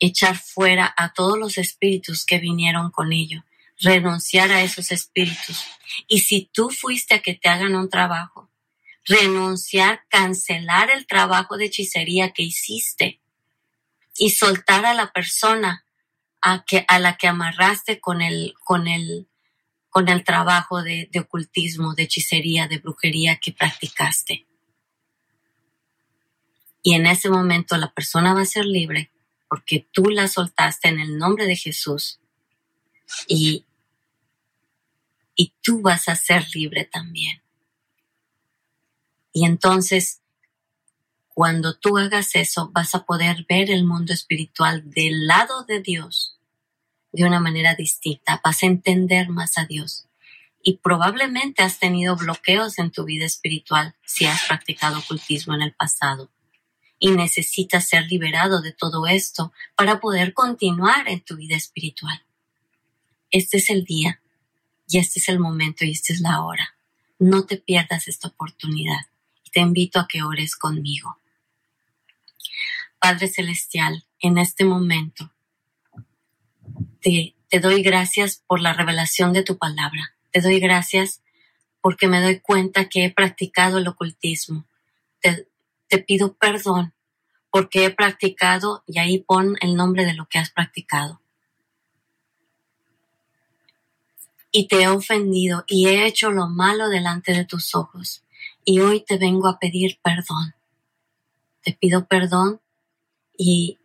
echar 0.00 0.36
fuera 0.36 0.92
a 0.96 1.12
todos 1.12 1.38
los 1.38 1.58
espíritus 1.58 2.26
que 2.26 2.40
vinieron 2.40 2.90
con 2.90 3.12
ello 3.12 3.44
renunciar 3.80 4.50
a 4.50 4.62
esos 4.62 4.92
espíritus. 4.92 5.64
Y 6.06 6.20
si 6.20 6.50
tú 6.52 6.70
fuiste 6.70 7.14
a 7.14 7.20
que 7.20 7.34
te 7.34 7.48
hagan 7.48 7.74
un 7.74 7.88
trabajo, 7.88 8.50
renunciar, 9.04 10.02
cancelar 10.08 10.90
el 10.90 11.06
trabajo 11.06 11.56
de 11.56 11.66
hechicería 11.66 12.32
que 12.32 12.42
hiciste 12.42 13.20
y 14.18 14.30
soltar 14.30 14.84
a 14.86 14.94
la 14.94 15.12
persona 15.12 15.84
a, 16.40 16.64
que, 16.64 16.84
a 16.88 16.98
la 16.98 17.16
que 17.16 17.28
amarraste 17.28 18.00
con 18.00 18.22
el, 18.22 18.54
con 18.64 18.88
el, 18.88 19.28
con 19.90 20.08
el 20.08 20.24
trabajo 20.24 20.82
de, 20.82 21.08
de 21.12 21.20
ocultismo, 21.20 21.94
de 21.94 22.04
hechicería, 22.04 22.68
de 22.68 22.78
brujería 22.78 23.36
que 23.36 23.52
practicaste. 23.52 24.46
Y 26.82 26.94
en 26.94 27.06
ese 27.06 27.28
momento 27.28 27.76
la 27.76 27.92
persona 27.92 28.32
va 28.32 28.42
a 28.42 28.46
ser 28.46 28.64
libre 28.64 29.10
porque 29.48 29.86
tú 29.92 30.04
la 30.04 30.28
soltaste 30.28 30.88
en 30.88 31.00
el 31.00 31.18
nombre 31.18 31.46
de 31.46 31.56
Jesús 31.56 32.20
y, 33.28 33.65
y 35.36 35.52
tú 35.62 35.82
vas 35.82 36.08
a 36.08 36.16
ser 36.16 36.46
libre 36.54 36.84
también. 36.84 37.42
Y 39.32 39.44
entonces, 39.44 40.22
cuando 41.28 41.74
tú 41.74 41.98
hagas 41.98 42.34
eso, 42.34 42.70
vas 42.72 42.94
a 42.94 43.04
poder 43.04 43.44
ver 43.46 43.70
el 43.70 43.84
mundo 43.84 44.14
espiritual 44.14 44.90
del 44.90 45.26
lado 45.26 45.64
de 45.64 45.80
Dios 45.80 46.38
de 47.12 47.24
una 47.24 47.38
manera 47.40 47.74
distinta, 47.74 48.40
vas 48.42 48.62
a 48.62 48.66
entender 48.66 49.28
más 49.28 49.58
a 49.58 49.66
Dios. 49.66 50.06
Y 50.62 50.78
probablemente 50.78 51.62
has 51.62 51.78
tenido 51.78 52.16
bloqueos 52.16 52.78
en 52.78 52.90
tu 52.90 53.04
vida 53.04 53.24
espiritual 53.24 53.94
si 54.04 54.26
has 54.26 54.44
practicado 54.46 54.98
ocultismo 54.98 55.54
en 55.54 55.62
el 55.62 55.74
pasado 55.74 56.30
y 56.98 57.10
necesitas 57.10 57.88
ser 57.88 58.06
liberado 58.06 58.62
de 58.62 58.72
todo 58.72 59.06
esto 59.06 59.52
para 59.76 60.00
poder 60.00 60.34
continuar 60.34 61.08
en 61.08 61.20
tu 61.20 61.36
vida 61.36 61.56
espiritual. 61.56 62.22
Este 63.30 63.58
es 63.58 63.70
el 63.70 63.84
día 63.84 64.20
y 64.88 64.98
este 64.98 65.20
es 65.20 65.28
el 65.28 65.38
momento 65.38 65.84
y 65.84 65.92
esta 65.92 66.12
es 66.12 66.20
la 66.20 66.42
hora. 66.42 66.76
No 67.18 67.44
te 67.44 67.56
pierdas 67.56 68.08
esta 68.08 68.28
oportunidad 68.28 69.06
te 69.56 69.62
invito 69.62 69.98
a 69.98 70.06
que 70.06 70.22
ores 70.22 70.54
conmigo. 70.54 71.18
Padre 72.98 73.26
Celestial, 73.26 74.04
en 74.20 74.36
este 74.36 74.66
momento 74.66 75.32
te, 77.00 77.34
doy 77.58 77.82
gracias 77.82 78.42
por 78.46 78.60
la 78.60 78.74
revelación 78.74 79.32
de 79.32 79.42
tu 79.42 79.56
palabra. 79.56 80.14
Te 80.30 80.42
doy 80.42 80.60
gracias 80.60 81.22
porque 81.80 82.06
me 82.06 82.20
doy 82.20 82.40
cuenta 82.40 82.90
que 82.90 83.06
he 83.06 83.10
practicado 83.10 83.78
el 83.78 83.88
ocultismo. 83.88 84.66
Te 85.22 85.98
pido 86.00 86.34
perdón 86.34 86.92
porque 87.50 87.86
he 87.86 87.90
practicado 87.90 88.84
y 88.86 88.98
ahí 88.98 89.20
pon 89.20 89.56
el 89.62 89.74
nombre 89.74 90.04
de 90.04 90.12
lo 90.12 90.28
que 90.28 90.38
has 90.38 90.50
practicado. 90.50 91.22
Y 94.58 94.68
te 94.68 94.84
he 94.84 94.88
ofendido 94.88 95.66
y 95.68 95.86
he 95.86 96.06
hecho 96.06 96.30
lo 96.30 96.48
malo 96.48 96.88
delante 96.88 97.34
de 97.34 97.44
tus 97.44 97.74
ojos. 97.74 98.24
Y 98.64 98.80
hoy 98.80 99.04
te 99.04 99.18
vengo 99.18 99.48
a 99.48 99.58
pedir 99.58 99.98
perdón. 100.02 100.54
Te 101.62 101.74
pido 101.74 102.06
perdón 102.06 102.62
y, 103.36 103.78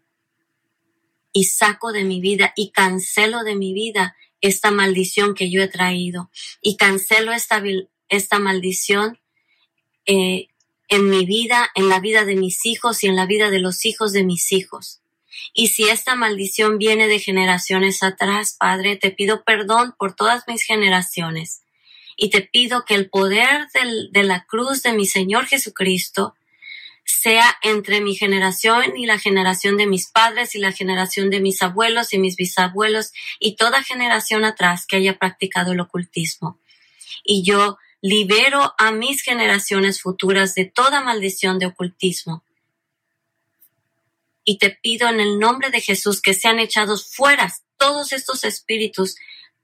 y 1.33 1.43
saco 1.43 1.91
de 1.91 2.05
mi 2.05 2.21
vida 2.21 2.53
y 2.55 2.71
cancelo 2.71 3.43
de 3.43 3.57
mi 3.57 3.73
vida 3.73 4.15
esta 4.39 4.71
maldición 4.71 5.35
que 5.35 5.51
yo 5.51 5.61
he 5.61 5.67
traído. 5.67 6.31
Y 6.61 6.77
cancelo 6.77 7.33
esta, 7.33 7.61
esta 8.07 8.39
maldición 8.39 9.19
eh, 10.05 10.47
en 10.87 11.09
mi 11.09 11.25
vida, 11.25 11.69
en 11.75 11.89
la 11.89 11.99
vida 11.99 12.23
de 12.23 12.37
mis 12.37 12.65
hijos 12.65 13.03
y 13.03 13.07
en 13.07 13.17
la 13.17 13.25
vida 13.25 13.49
de 13.49 13.59
los 13.59 13.83
hijos 13.85 14.13
de 14.13 14.23
mis 14.23 14.53
hijos. 14.53 15.00
Y 15.53 15.67
si 15.67 15.89
esta 15.89 16.15
maldición 16.15 16.77
viene 16.77 17.07
de 17.07 17.19
generaciones 17.19 18.03
atrás, 18.03 18.55
Padre, 18.59 18.95
te 18.95 19.11
pido 19.11 19.43
perdón 19.43 19.95
por 19.97 20.15
todas 20.15 20.43
mis 20.47 20.63
generaciones. 20.63 21.61
Y 22.17 22.29
te 22.29 22.41
pido 22.41 22.85
que 22.85 22.95
el 22.95 23.09
poder 23.09 23.67
de 24.11 24.23
la 24.23 24.45
cruz 24.45 24.83
de 24.83 24.93
mi 24.93 25.05
Señor 25.05 25.47
Jesucristo 25.47 26.35
sea 27.05 27.57
entre 27.61 28.01
mi 28.01 28.15
generación 28.15 28.97
y 28.97 29.05
la 29.05 29.19
generación 29.19 29.77
de 29.77 29.87
mis 29.87 30.07
padres 30.07 30.55
y 30.55 30.59
la 30.59 30.71
generación 30.71 31.29
de 31.29 31.39
mis 31.39 31.61
abuelos 31.61 32.13
y 32.13 32.19
mis 32.19 32.35
bisabuelos 32.35 33.11
y 33.39 33.55
toda 33.55 33.83
generación 33.83 34.45
atrás 34.45 34.85
que 34.85 34.97
haya 34.97 35.17
practicado 35.17 35.71
el 35.73 35.79
ocultismo. 35.79 36.59
Y 37.23 37.43
yo 37.43 37.77
libero 38.01 38.73
a 38.77 38.91
mis 38.91 39.21
generaciones 39.21 40.01
futuras 40.01 40.55
de 40.55 40.65
toda 40.65 41.01
maldición 41.01 41.59
de 41.59 41.67
ocultismo. 41.67 42.43
Y 44.43 44.57
te 44.57 44.71
pido 44.71 45.07
en 45.09 45.19
el 45.19 45.39
nombre 45.39 45.69
de 45.69 45.81
Jesús 45.81 46.21
que 46.21 46.33
sean 46.33 46.59
echados 46.59 47.13
fuera 47.13 47.53
todos 47.77 48.11
estos 48.13 48.43
espíritus, 48.43 49.15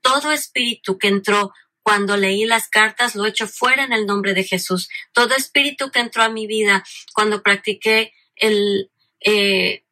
todo 0.01 0.31
espíritu 0.31 0.97
que 0.97 1.07
entró 1.07 1.53
cuando 1.83 2.17
leí 2.17 2.45
las 2.45 2.67
cartas, 2.67 3.15
lo 3.15 3.25
echo 3.25 3.47
fuera 3.47 3.85
en 3.85 3.93
el 3.93 4.05
nombre 4.05 4.33
de 4.33 4.43
Jesús. 4.43 4.89
Todo 5.13 5.35
espíritu 5.35 5.89
que 5.89 5.99
entró 5.99 6.23
a 6.23 6.29
mi 6.29 6.45
vida 6.45 6.83
cuando 7.13 7.41
practiqué 7.41 8.11
el, 8.35 8.91
eh, 9.21 9.85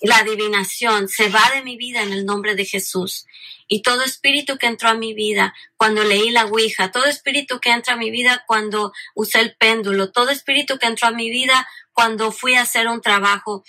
la 0.00 0.18
adivinación 0.18 1.08
se 1.08 1.28
va 1.28 1.50
de 1.54 1.62
mi 1.62 1.76
vida 1.76 2.02
en 2.02 2.12
el 2.12 2.24
nombre 2.24 2.54
de 2.54 2.64
Jesús. 2.64 3.26
Y 3.68 3.82
todo 3.82 4.02
espíritu 4.02 4.58
que 4.58 4.66
entró 4.66 4.88
a 4.88 4.94
mi 4.94 5.12
vida 5.12 5.54
cuando 5.76 6.02
leí 6.04 6.30
la 6.30 6.46
Ouija, 6.46 6.90
todo 6.90 7.04
espíritu 7.04 7.60
que 7.60 7.70
entra 7.70 7.94
a 7.94 7.98
mi 7.98 8.10
vida 8.10 8.44
cuando 8.46 8.92
usé 9.14 9.40
el 9.40 9.54
péndulo, 9.56 10.10
todo 10.10 10.30
espíritu 10.30 10.78
que 10.78 10.86
entró 10.86 11.08
a 11.08 11.12
mi 11.12 11.30
vida 11.30 11.68
cuando 11.92 12.32
fui 12.32 12.54
a 12.54 12.62
hacer 12.62 12.88
un 12.88 13.00
trabajo, 13.00 13.62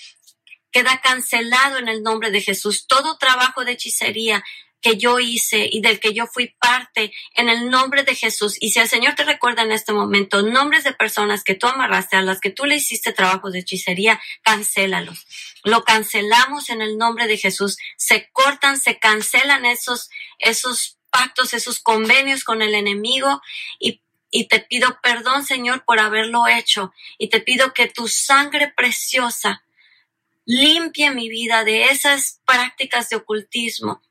queda 0.71 1.01
cancelado 1.01 1.77
en 1.77 1.87
el 1.87 2.03
nombre 2.03 2.31
de 2.31 2.41
Jesús. 2.41 2.87
Todo 2.87 3.17
trabajo 3.17 3.63
de 3.65 3.73
hechicería 3.73 4.43
que 4.81 4.97
yo 4.97 5.19
hice 5.19 5.69
y 5.71 5.81
del 5.81 5.99
que 5.99 6.13
yo 6.13 6.25
fui 6.25 6.55
parte 6.59 7.13
en 7.35 7.49
el 7.49 7.69
nombre 7.69 8.03
de 8.03 8.15
Jesús. 8.15 8.57
Y 8.59 8.71
si 8.71 8.79
el 8.79 8.89
Señor 8.89 9.13
te 9.15 9.23
recuerda 9.23 9.61
en 9.61 9.71
este 9.71 9.93
momento 9.93 10.41
nombres 10.41 10.83
de 10.83 10.93
personas 10.93 11.43
que 11.43 11.53
tú 11.55 11.67
amarraste, 11.67 12.17
a 12.17 12.21
las 12.23 12.41
que 12.41 12.49
tú 12.49 12.65
le 12.65 12.77
hiciste 12.77 13.13
trabajo 13.13 13.51
de 13.51 13.59
hechicería, 13.59 14.19
cancélalos. 14.41 15.27
Lo 15.63 15.83
cancelamos 15.83 16.69
en 16.69 16.81
el 16.81 16.97
nombre 16.97 17.27
de 17.27 17.37
Jesús. 17.37 17.77
Se 17.95 18.29
cortan, 18.33 18.79
se 18.79 18.97
cancelan 18.97 19.65
esos, 19.65 20.09
esos 20.39 20.97
pactos, 21.11 21.53
esos 21.53 21.79
convenios 21.79 22.43
con 22.43 22.61
el 22.61 22.73
enemigo 22.73 23.41
y 23.79 24.01
y 24.33 24.47
te 24.47 24.61
pido 24.61 24.97
perdón, 25.03 25.43
Señor, 25.43 25.83
por 25.83 25.99
haberlo 25.99 26.47
hecho. 26.47 26.93
Y 27.17 27.27
te 27.27 27.41
pido 27.41 27.73
que 27.73 27.87
tu 27.87 28.07
sangre 28.07 28.73
preciosa 28.75 29.61
limpie 30.45 31.11
mi 31.11 31.29
vida 31.29 31.63
de 31.63 31.85
esas 31.85 32.41
prácticas 32.45 33.09
de 33.09 33.17
ocultismo, 33.17 34.01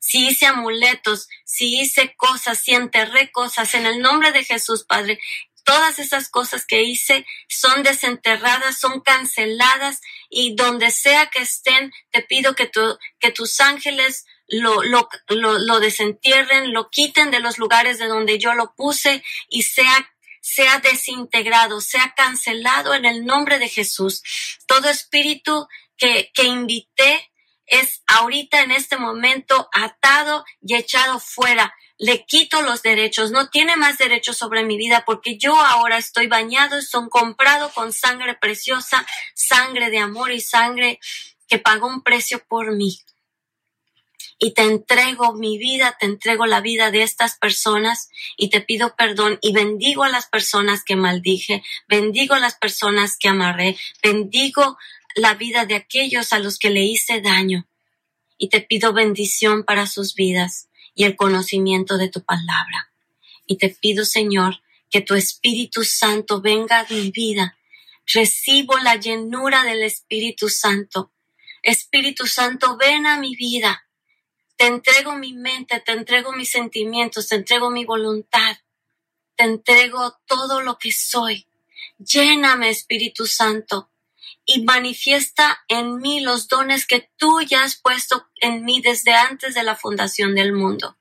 si 0.00 0.28
hice 0.28 0.46
amuletos, 0.46 1.28
si 1.44 1.78
hice 1.80 2.14
cosas, 2.16 2.58
si 2.58 2.72
enterré 2.72 3.30
cosas 3.30 3.74
en 3.74 3.86
el 3.86 4.00
nombre 4.00 4.32
de 4.32 4.44
Jesús, 4.44 4.84
Padre. 4.84 5.20
Todas 5.62 5.98
esas 5.98 6.30
cosas 6.30 6.66
que 6.66 6.82
hice 6.82 7.26
son 7.46 7.82
desenterradas, 7.82 8.80
son 8.80 9.02
canceladas 9.02 10.00
y 10.30 10.56
donde 10.56 10.90
sea 10.90 11.26
que 11.26 11.40
estén, 11.40 11.92
te 12.10 12.22
pido 12.22 12.54
que, 12.54 12.66
tu, 12.66 12.98
que 13.20 13.30
tus 13.30 13.60
ángeles 13.60 14.24
lo, 14.48 14.82
lo, 14.82 15.08
lo, 15.28 15.58
lo 15.58 15.78
desentierren, 15.78 16.72
lo 16.72 16.88
quiten 16.88 17.30
de 17.30 17.40
los 17.40 17.58
lugares 17.58 17.98
de 17.98 18.08
donde 18.08 18.38
yo 18.38 18.54
lo 18.54 18.74
puse 18.74 19.22
y 19.48 19.62
sea 19.62 20.10
sea 20.52 20.80
desintegrado, 20.80 21.80
sea 21.80 22.12
cancelado 22.16 22.92
en 22.94 23.04
el 23.04 23.24
nombre 23.24 23.60
de 23.60 23.68
Jesús. 23.68 24.22
Todo 24.66 24.88
espíritu 24.88 25.68
que, 25.96 26.32
que 26.34 26.44
invité 26.44 27.30
es 27.66 28.02
ahorita 28.08 28.62
en 28.62 28.72
este 28.72 28.96
momento 28.96 29.68
atado 29.72 30.44
y 30.60 30.74
echado 30.74 31.20
fuera. 31.20 31.72
Le 31.98 32.24
quito 32.26 32.62
los 32.62 32.82
derechos, 32.82 33.30
no 33.30 33.48
tiene 33.48 33.76
más 33.76 33.98
derechos 33.98 34.38
sobre 34.38 34.64
mi 34.64 34.76
vida 34.76 35.04
porque 35.06 35.38
yo 35.38 35.54
ahora 35.54 35.98
estoy 35.98 36.26
bañado 36.26 36.78
y 36.78 36.82
son 36.82 37.08
comprado 37.08 37.70
con 37.72 37.92
sangre 37.92 38.34
preciosa, 38.34 39.06
sangre 39.34 39.90
de 39.90 39.98
amor 39.98 40.32
y 40.32 40.40
sangre 40.40 40.98
que 41.46 41.58
pagó 41.58 41.86
un 41.86 42.02
precio 42.02 42.44
por 42.48 42.74
mí. 42.74 42.98
Y 44.42 44.52
te 44.52 44.62
entrego 44.62 45.34
mi 45.34 45.58
vida, 45.58 45.96
te 46.00 46.06
entrego 46.06 46.46
la 46.46 46.62
vida 46.62 46.90
de 46.90 47.02
estas 47.02 47.36
personas 47.36 48.08
y 48.38 48.48
te 48.48 48.62
pido 48.62 48.96
perdón 48.96 49.38
y 49.42 49.52
bendigo 49.52 50.02
a 50.02 50.08
las 50.08 50.26
personas 50.26 50.82
que 50.82 50.96
maldije, 50.96 51.62
bendigo 51.86 52.34
a 52.34 52.40
las 52.40 52.54
personas 52.54 53.18
que 53.18 53.28
amarré, 53.28 53.76
bendigo 54.02 54.78
la 55.14 55.34
vida 55.34 55.66
de 55.66 55.74
aquellos 55.74 56.32
a 56.32 56.38
los 56.38 56.58
que 56.58 56.70
le 56.70 56.82
hice 56.82 57.20
daño. 57.20 57.68
Y 58.38 58.48
te 58.48 58.62
pido 58.62 58.94
bendición 58.94 59.64
para 59.64 59.86
sus 59.86 60.14
vidas 60.14 60.68
y 60.94 61.04
el 61.04 61.16
conocimiento 61.16 61.98
de 61.98 62.08
tu 62.08 62.22
palabra. 62.22 62.90
Y 63.46 63.56
te 63.56 63.68
pido, 63.68 64.06
Señor, 64.06 64.62
que 64.90 65.02
tu 65.02 65.14
Espíritu 65.14 65.84
Santo 65.84 66.40
venga 66.40 66.80
a 66.80 66.86
mi 66.88 67.10
vida. 67.10 67.58
Recibo 68.06 68.78
la 68.78 68.96
llenura 68.96 69.64
del 69.64 69.82
Espíritu 69.82 70.48
Santo. 70.48 71.12
Espíritu 71.62 72.26
Santo, 72.26 72.78
ven 72.78 73.06
a 73.06 73.18
mi 73.18 73.36
vida. 73.36 73.86
Te 74.60 74.66
entrego 74.66 75.16
mi 75.16 75.32
mente, 75.32 75.80
te 75.80 75.92
entrego 75.92 76.32
mis 76.32 76.50
sentimientos, 76.50 77.28
te 77.28 77.36
entrego 77.36 77.70
mi 77.70 77.86
voluntad. 77.86 78.58
Te 79.34 79.44
entrego 79.44 80.18
todo 80.26 80.60
lo 80.60 80.76
que 80.76 80.92
soy. 80.92 81.48
Lléname, 81.96 82.68
Espíritu 82.68 83.26
Santo 83.26 83.88
y 84.44 84.62
manifiesta 84.62 85.64
en 85.66 85.96
mí 85.96 86.20
los 86.20 86.46
dones 86.46 86.86
que 86.86 87.10
tú 87.16 87.40
ya 87.40 87.62
has 87.62 87.76
puesto 87.76 88.28
en 88.38 88.62
mí 88.66 88.82
desde 88.82 89.14
antes 89.14 89.54
de 89.54 89.62
la 89.62 89.76
fundación 89.76 90.34
del 90.34 90.52
mundo. 90.52 90.98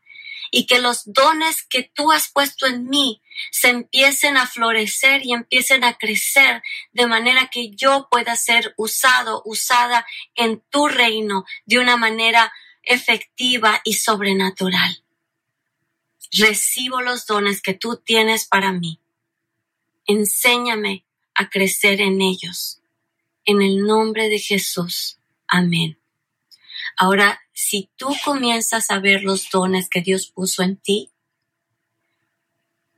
Y 0.51 0.65
que 0.65 0.79
los 0.79 1.01
dones 1.11 1.61
que 1.63 1.83
tú 1.83 2.13
has 2.13 2.29
puesto 2.29 2.65
en 2.65 2.87
mí 2.87 3.21
se 3.51 3.67
empiecen 3.67 4.37
a 4.37 4.47
florecer 4.47 5.25
y 5.25 5.33
empiecen 5.33 5.83
a 5.83 5.97
crecer 5.97 6.63
de 6.93 7.07
manera 7.07 7.49
que 7.51 7.71
yo 7.71 8.07
pueda 8.09 8.37
ser 8.37 8.73
usado, 8.77 9.41
usada 9.43 10.05
en 10.35 10.61
tu 10.69 10.87
reino 10.87 11.43
de 11.65 11.79
una 11.79 11.97
manera 11.97 12.53
efectiva 12.89 13.81
y 13.85 13.93
sobrenatural. 13.93 15.03
Recibo 16.31 17.01
los 17.01 17.27
dones 17.27 17.61
que 17.61 17.75
tú 17.75 17.97
tienes 18.03 18.45
para 18.45 18.73
mí. 18.73 18.99
Enséñame 20.05 21.05
a 21.35 21.49
crecer 21.49 22.01
en 22.01 22.19
ellos. 22.19 22.81
En 23.45 23.61
el 23.61 23.85
nombre 23.85 24.27
de 24.27 24.39
Jesús. 24.39 25.19
Amén. 25.47 25.99
Ahora, 26.97 27.39
si 27.53 27.89
tú 27.95 28.09
comienzas 28.25 28.89
a 28.89 28.99
ver 28.99 29.23
los 29.23 29.49
dones 29.51 29.87
que 29.87 30.01
Dios 30.01 30.27
puso 30.27 30.63
en 30.63 30.75
ti, 30.75 31.11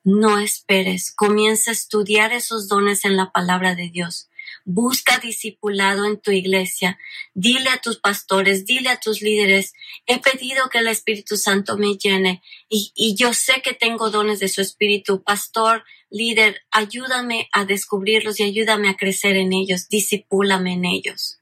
no 0.04 0.39
esperes, 0.39 1.12
comienza 1.14 1.72
a 1.72 1.74
estudiar 1.74 2.32
esos 2.32 2.70
dones 2.70 3.04
en 3.06 3.18
la 3.18 3.32
palabra 3.32 3.76
de 3.76 3.89
Dios. 3.89 4.30
Busca 4.74 5.18
discipulado 5.18 6.06
en 6.06 6.18
tu 6.22 6.32
iglesia. 6.32 6.98
Dile 7.34 7.70
a 7.70 7.82
tus 7.82 8.00
pastores, 8.00 8.66
dile 8.66 8.88
a 8.88 9.02
tus 9.02 9.22
líderes, 9.22 9.74
he 10.06 10.20
pedido 10.20 10.70
que 10.70 10.78
el 10.78 10.88
Espíritu 10.88 11.36
Santo 11.36 11.78
me 11.78 11.98
llene 11.98 12.42
y, 12.70 13.16
yo 13.18 13.34
sé 13.34 13.62
que 13.62 13.74
tengo 13.74 14.10
dones 14.12 14.40
de 14.40 14.48
su 14.48 14.62
Espíritu. 14.62 15.24
Pastor, 15.24 15.84
líder, 16.10 16.62
ayúdame 16.72 17.50
a 17.52 17.66
descubrirlos 17.66 18.40
y 18.40 18.44
ayúdame 18.44 18.88
a 18.88 18.96
crecer 18.96 19.36
en 19.36 19.52
ellos. 19.52 19.90
Disipúlame 19.90 20.74
en 20.74 20.86
ellos. 20.86 21.40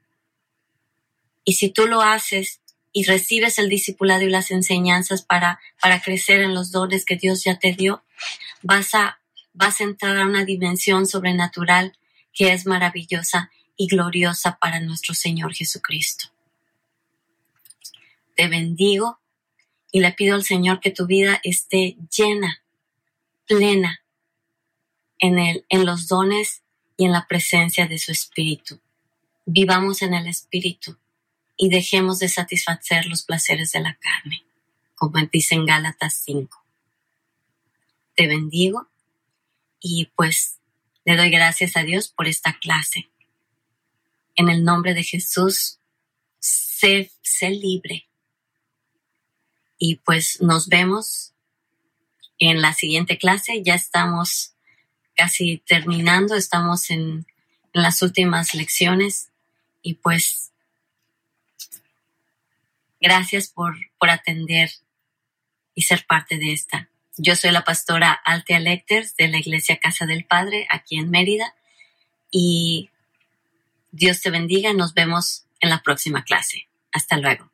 Y 1.45 1.53
si 1.53 1.69
tú 1.69 1.85
lo 1.85 2.01
haces 2.01 2.61
y 2.91 3.03
recibes 3.03 3.59
el 3.59 3.69
discipulado 3.69 4.23
y 4.23 4.29
las 4.29 4.49
enseñanzas 4.49 5.21
para, 5.21 5.59
para 5.79 6.01
crecer 6.01 6.41
en 6.41 6.55
los 6.55 6.71
dones 6.71 7.05
que 7.05 7.15
Dios 7.15 7.43
ya 7.43 7.59
te 7.59 7.73
dio, 7.73 8.03
vas 8.63 8.95
a, 8.95 9.19
vas 9.53 9.81
a 9.81 9.83
entrar 9.83 10.17
a 10.17 10.25
una 10.25 10.45
dimensión 10.45 11.05
sobrenatural 11.05 11.95
que 12.33 12.53
es 12.53 12.65
maravillosa 12.65 13.51
y 13.75 13.87
gloriosa 13.87 14.57
para 14.59 14.79
nuestro 14.79 15.13
Señor 15.13 15.53
Jesucristo. 15.53 16.29
Te 18.35 18.47
bendigo 18.47 19.19
y 19.91 19.99
le 20.01 20.11
pido 20.13 20.35
al 20.35 20.43
Señor 20.43 20.79
que 20.79 20.91
tu 20.91 21.05
vida 21.05 21.39
esté 21.43 21.97
llena, 22.15 22.63
plena 23.47 24.01
en, 25.17 25.63
en 25.67 25.85
los 25.85 26.07
dones 26.07 26.61
y 26.97 27.05
en 27.05 27.11
la 27.11 27.27
presencia 27.27 27.87
de 27.87 27.97
su 27.97 28.11
Espíritu. 28.11 28.79
Vivamos 29.45 30.01
en 30.01 30.13
el 30.13 30.27
Espíritu 30.27 30.97
y 31.57 31.69
dejemos 31.69 32.19
de 32.19 32.29
satisfacer 32.29 33.07
los 33.07 33.23
placeres 33.23 33.71
de 33.71 33.81
la 33.81 33.95
carne, 33.95 34.43
como 34.95 35.17
dice 35.31 35.55
en 35.55 35.65
Gálatas 35.65 36.21
5 36.23 36.59
te 38.19 38.27
bendigo 38.27 38.85
y 39.79 40.11
pues 40.13 40.58
le 41.05 41.15
doy 41.15 41.29
gracias 41.29 41.75
a 41.77 41.83
Dios 41.83 42.09
por 42.09 42.27
esta 42.27 42.57
clase. 42.59 43.09
En 44.35 44.49
el 44.49 44.63
nombre 44.63 44.93
de 44.93 45.03
Jesús, 45.03 45.79
sé, 46.39 47.11
libre. 47.41 48.07
Y 49.77 49.95
pues 49.95 50.41
nos 50.41 50.67
vemos 50.67 51.33
en 52.37 52.61
la 52.61 52.73
siguiente 52.73 53.17
clase. 53.17 53.63
Ya 53.63 53.75
estamos 53.75 54.53
casi 55.15 55.57
terminando, 55.65 56.35
estamos 56.35 56.89
en, 56.89 57.25
en 57.73 57.81
las 57.81 58.01
últimas 58.01 58.53
lecciones 58.53 59.29
y 59.81 59.95
pues 59.95 60.51
gracias 62.99 63.47
por, 63.49 63.75
por 63.97 64.09
atender 64.09 64.71
y 65.75 65.83
ser 65.83 66.05
parte 66.05 66.37
de 66.37 66.53
esta. 66.53 66.89
Yo 67.21 67.35
soy 67.35 67.51
la 67.51 67.65
pastora 67.65 68.13
Altea 68.13 68.61
Lecters 68.61 69.17
de 69.17 69.27
la 69.27 69.39
Iglesia 69.39 69.75
Casa 69.75 70.05
del 70.05 70.23
Padre 70.23 70.65
aquí 70.69 70.97
en 70.97 71.09
Mérida 71.09 71.53
y 72.31 72.91
Dios 73.91 74.21
te 74.21 74.29
bendiga. 74.29 74.71
Nos 74.71 74.93
vemos 74.93 75.43
en 75.59 75.69
la 75.69 75.83
próxima 75.83 76.23
clase. 76.23 76.69
Hasta 76.93 77.17
luego. 77.17 77.51